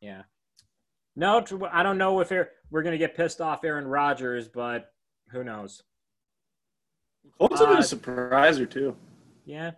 Yeah. 0.00 0.22
No, 1.16 1.44
I 1.72 1.82
don't 1.82 1.98
know 1.98 2.20
if 2.20 2.30
we're 2.30 2.82
going 2.82 2.92
to 2.92 2.98
get 2.98 3.16
pissed 3.16 3.40
off 3.40 3.64
Aaron 3.64 3.88
Rodgers, 3.88 4.46
but 4.48 4.92
who 5.32 5.42
knows? 5.42 5.82
Colts 7.38 7.58
have 7.58 7.68
been 7.68 7.78
Uh, 7.78 7.80
a 7.80 7.82
surpriser 7.82 8.70
too. 8.70 8.96
Yeah. 9.44 9.72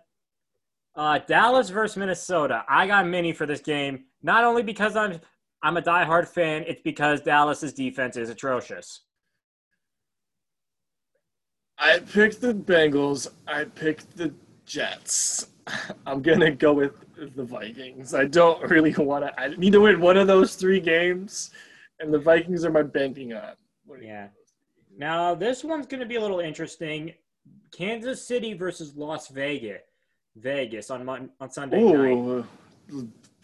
Uh, 0.95 1.17
Dallas 1.19 1.69
versus 1.69 1.97
Minnesota. 1.97 2.63
I 2.69 2.85
got 2.85 3.07
mini 3.07 3.33
for 3.33 3.45
this 3.45 3.61
game, 3.61 4.05
not 4.21 4.43
only 4.43 4.61
because 4.61 4.95
I'm 4.95 5.19
I'm 5.63 5.77
a 5.77 5.81
diehard 5.81 6.27
fan, 6.27 6.63
it's 6.67 6.81
because 6.83 7.21
Dallas's 7.21 7.73
defense 7.73 8.17
is 8.17 8.29
atrocious. 8.29 9.01
I 11.81 11.97
picked 11.99 12.41
the 12.41 12.53
Bengals. 12.53 13.27
I 13.47 13.63
picked 13.63 14.15
the 14.15 14.31
Jets. 14.65 15.47
I'm 16.05 16.21
gonna 16.21 16.51
go 16.51 16.73
with 16.73 16.93
the 17.35 17.43
Vikings. 17.43 18.13
I 18.13 18.25
don't 18.25 18.61
really 18.69 18.93
want 18.93 19.25
to. 19.25 19.39
I 19.39 19.47
need 19.55 19.73
to 19.73 19.81
win 19.81 19.99
one 19.99 20.15
of 20.17 20.27
those 20.27 20.55
three 20.55 20.79
games, 20.79 21.49
and 21.99 22.13
the 22.13 22.19
Vikings 22.19 22.63
are 22.65 22.71
my 22.71 22.83
banking 22.83 23.33
on. 23.33 23.53
Yeah. 24.01 24.27
Now 24.97 25.35
this 25.35 25.63
one's 25.63 25.87
going 25.87 25.99
to 26.01 26.05
be 26.05 26.15
a 26.15 26.21
little 26.21 26.39
interesting. 26.39 27.13
Kansas 27.75 28.25
City 28.25 28.53
versus 28.53 28.95
Las 28.95 29.27
Vegas. 29.29 29.81
Vegas 30.35 30.89
on 30.89 31.03
Mon- 31.03 31.29
on 31.39 31.49
Sunday 31.49 31.81
night. 31.83 32.45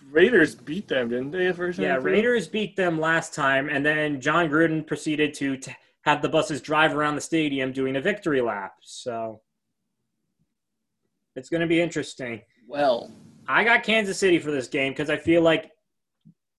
Raiders 0.09 0.55
beat 0.55 0.87
them, 0.87 1.09
didn't 1.09 1.31
they? 1.31 1.47
the 1.47 1.53
First 1.53 1.79
Yeah. 1.79 1.97
Raiders 2.01 2.47
beat 2.47 2.75
them 2.75 2.99
last 2.99 3.33
time, 3.33 3.67
and 3.69 3.85
then 3.85 4.21
Jon 4.21 4.47
Gruden 4.49 4.85
proceeded 4.87 5.33
to 5.35 5.57
t- 5.57 5.75
have 6.07 6.21
the 6.21 6.29
buses 6.29 6.61
drive 6.61 6.95
around 6.95 7.15
the 7.15 7.21
stadium 7.21 7.73
doing 7.73 7.97
a 7.97 8.01
victory 8.01 8.39
lap. 8.39 8.75
So 8.81 9.41
it's 11.35 11.49
going 11.49 11.59
to 11.59 11.67
be 11.67 11.81
interesting. 11.81 12.41
Well, 12.65 13.11
I 13.45 13.65
got 13.65 13.83
Kansas 13.83 14.17
City 14.17 14.39
for 14.39 14.49
this 14.49 14.69
game 14.69 14.93
because 14.93 15.09
I 15.09 15.17
feel 15.17 15.41
like, 15.41 15.69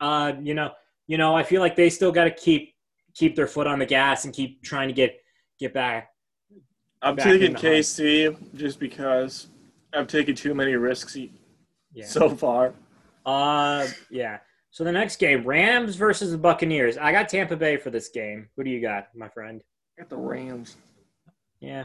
uh, 0.02 0.34
you 0.42 0.52
know, 0.52 0.70
you 1.06 1.16
know, 1.16 1.34
I 1.34 1.42
feel 1.44 1.62
like 1.62 1.76
they 1.76 1.88
still 1.88 2.12
got 2.12 2.24
to 2.24 2.30
keep 2.30 2.74
keep 3.14 3.34
their 3.34 3.46
foot 3.46 3.66
on 3.66 3.78
the 3.78 3.86
gas 3.86 4.26
and 4.26 4.34
keep 4.34 4.62
trying 4.62 4.88
to 4.88 4.94
get 4.94 5.16
get 5.58 5.72
back. 5.72 6.10
I'm 7.00 7.16
Back 7.16 7.24
taking 7.24 7.54
the 7.54 7.58
hunt. 7.58 7.72
KC 7.72 8.54
just 8.54 8.78
because 8.78 9.46
I've 9.94 10.08
taken 10.08 10.34
too 10.34 10.54
many 10.54 10.74
risks 10.74 11.16
Yeah. 11.94 12.04
so 12.04 12.28
far. 12.28 12.74
Uh, 13.24 13.86
yeah. 14.10 14.40
So 14.70 14.84
the 14.84 14.92
next 14.92 15.16
game, 15.16 15.44
Rams 15.44 15.96
versus 15.96 16.30
the 16.30 16.38
Buccaneers. 16.38 16.98
I 16.98 17.12
got 17.12 17.28
Tampa 17.28 17.56
Bay 17.56 17.76
for 17.76 17.90
this 17.90 18.08
game. 18.08 18.48
Who 18.56 18.64
do 18.64 18.70
you 18.70 18.80
got, 18.80 19.08
my 19.14 19.28
friend? 19.28 19.62
I 19.96 20.02
got 20.02 20.10
the 20.10 20.16
Rams. 20.16 20.76
Yeah. 21.60 21.84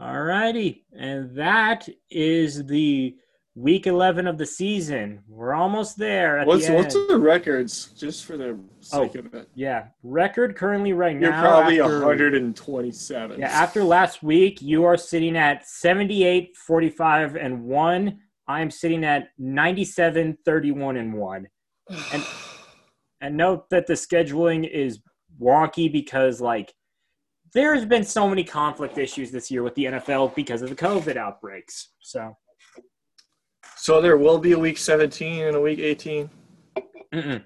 All 0.00 0.22
righty. 0.22 0.86
And 0.98 1.36
that 1.36 1.88
is 2.10 2.66
the 2.66 3.16
week 3.54 3.86
11 3.86 4.26
of 4.26 4.38
the 4.38 4.46
season. 4.46 5.22
We're 5.28 5.54
almost 5.54 5.96
there. 5.96 6.38
At 6.38 6.46
What's 6.46 6.66
the 6.66 6.74
what's 6.74 6.94
the 6.94 7.18
records 7.18 7.88
just 7.98 8.24
for 8.24 8.36
the 8.36 8.58
oh, 8.92 9.06
sake 9.06 9.12
Oh, 9.16 9.18
of 9.20 9.34
it? 9.34 9.48
Yeah. 9.54 9.86
Record 10.02 10.56
currently 10.56 10.92
right 10.92 11.16
now 11.16 11.28
You're 11.28 11.40
probably 11.40 11.80
after, 11.80 12.00
127. 12.00 13.38
Yeah. 13.38 13.46
After 13.46 13.84
last 13.84 14.22
week, 14.22 14.60
you 14.60 14.84
are 14.84 14.96
sitting 14.96 15.36
at 15.36 15.66
78, 15.66 16.56
45, 16.56 17.36
and 17.36 17.64
1. 17.64 18.18
I'm 18.46 18.70
sitting 18.70 19.04
at 19.04 19.28
97, 19.38 20.38
31, 20.44 20.96
and 20.96 21.14
1. 21.14 21.46
And- 22.12 22.24
And 23.20 23.36
note 23.38 23.70
that 23.70 23.86
the 23.86 23.94
scheduling 23.94 24.68
is 24.68 25.00
wonky 25.40 25.90
because, 25.90 26.42
like, 26.42 26.74
there's 27.54 27.84
been 27.86 28.04
so 28.04 28.28
many 28.28 28.44
conflict 28.44 28.98
issues 28.98 29.30
this 29.30 29.50
year 29.50 29.62
with 29.62 29.74
the 29.76 29.84
NFL 29.86 30.34
because 30.34 30.60
of 30.60 30.68
the 30.68 30.76
COVID 30.76 31.16
outbreaks. 31.16 31.90
So, 32.00 32.36
so 33.76 34.02
there 34.02 34.18
will 34.18 34.38
be 34.38 34.52
a 34.52 34.58
week 34.58 34.76
17 34.76 35.46
and 35.46 35.56
a 35.56 35.60
week 35.60 35.78
18, 35.78 36.28
mm-mm. 37.14 37.44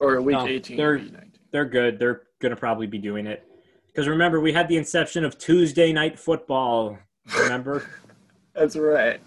or 0.00 0.16
a 0.16 0.22
week 0.22 0.36
No, 0.36 0.46
18. 0.46 0.76
they're- 0.76 0.94
and 0.96 1.00
a 1.00 1.04
week 1.04 1.12
19. 1.14 1.32
they're 1.52 1.64
good. 1.64 1.98
They're 1.98 2.22
going 2.40 2.50
to 2.50 2.56
probably 2.56 2.86
be 2.86 2.98
doing 2.98 3.26
it. 3.26 3.44
Because 3.86 4.08
remember, 4.08 4.40
we 4.40 4.52
had 4.52 4.68
the 4.68 4.76
inception 4.76 5.24
of 5.24 5.38
Tuesday 5.38 5.90
night 5.92 6.18
football. 6.18 6.98
Remember? 7.38 7.88
That's 8.54 8.76
right. 8.76 9.20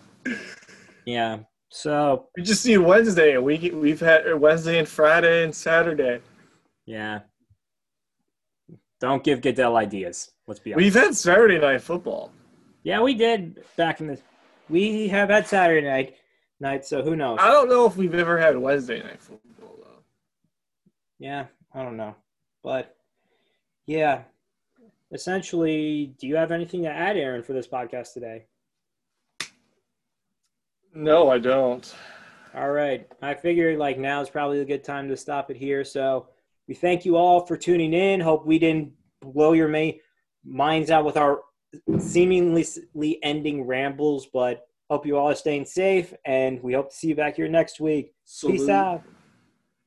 yeah. 1.05 1.39
So, 1.71 2.27
We 2.35 2.43
just 2.43 2.65
need 2.65 2.79
Wednesday, 2.79 3.35
and 3.35 3.43
we 3.43 3.69
we've 3.71 3.99
had 3.99 4.33
Wednesday 4.35 4.79
and 4.79 4.87
Friday 4.87 5.43
and 5.43 5.55
Saturday. 5.55 6.21
yeah. 6.85 7.19
Don't 8.99 9.23
give 9.23 9.41
Goodell 9.41 9.77
ideas. 9.77 10.31
Let's 10.45 10.59
be 10.59 10.73
honest. 10.73 10.83
We've 10.83 10.93
had 10.93 11.15
Saturday 11.15 11.57
night 11.57 11.81
football. 11.81 12.33
yeah, 12.83 13.01
we 13.01 13.13
did 13.13 13.63
back 13.77 14.01
in 14.01 14.07
the. 14.07 14.19
We 14.67 15.07
have 15.07 15.29
had 15.29 15.47
Saturday 15.47 15.87
night, 15.87 16.15
night. 16.59 16.83
So 16.85 17.01
who 17.01 17.15
knows? 17.15 17.37
I 17.41 17.47
don't 17.47 17.69
know 17.69 17.85
if 17.85 17.95
we've 17.95 18.13
ever 18.13 18.37
had 18.37 18.57
Wednesday 18.57 19.01
night 19.01 19.21
football 19.21 19.77
though. 19.81 20.03
Yeah, 21.17 21.45
I 21.73 21.81
don't 21.83 21.95
know. 21.95 22.15
But 22.61 22.93
yeah, 23.85 24.23
essentially, 25.13 26.13
do 26.19 26.27
you 26.27 26.35
have 26.35 26.51
anything 26.51 26.83
to 26.83 26.89
add, 26.89 27.15
Aaron, 27.15 27.41
for 27.41 27.53
this 27.53 27.67
podcast 27.67 28.11
today? 28.13 28.47
No, 30.93 31.29
I 31.29 31.37
don't. 31.37 31.93
All 32.55 32.71
right. 32.71 33.07
I 33.21 33.33
figured 33.35 33.77
like 33.77 33.97
now 33.97 34.21
is 34.21 34.29
probably 34.29 34.61
a 34.61 34.65
good 34.65 34.83
time 34.83 35.07
to 35.09 35.17
stop 35.17 35.51
it 35.51 35.57
here. 35.57 35.83
So 35.83 36.27
we 36.67 36.73
thank 36.73 37.05
you 37.05 37.15
all 37.15 37.45
for 37.45 37.55
tuning 37.57 37.93
in. 37.93 38.19
Hope 38.19 38.45
we 38.45 38.59
didn't 38.59 38.91
blow 39.21 39.53
your 39.53 39.67
may- 39.67 40.01
minds 40.43 40.89
out 40.89 41.05
with 41.05 41.17
our 41.17 41.41
seemingly 41.99 42.65
ending 43.23 43.63
rambles, 43.63 44.27
but 44.33 44.67
hope 44.89 45.05
you 45.05 45.17
all 45.17 45.29
are 45.29 45.35
staying 45.35 45.65
safe 45.65 46.13
and 46.25 46.61
we 46.63 46.73
hope 46.73 46.89
to 46.89 46.95
see 46.95 47.09
you 47.09 47.15
back 47.15 47.35
here 47.35 47.47
next 47.47 47.79
week. 47.79 48.13
Peace 48.41 48.69
out. 48.69 49.03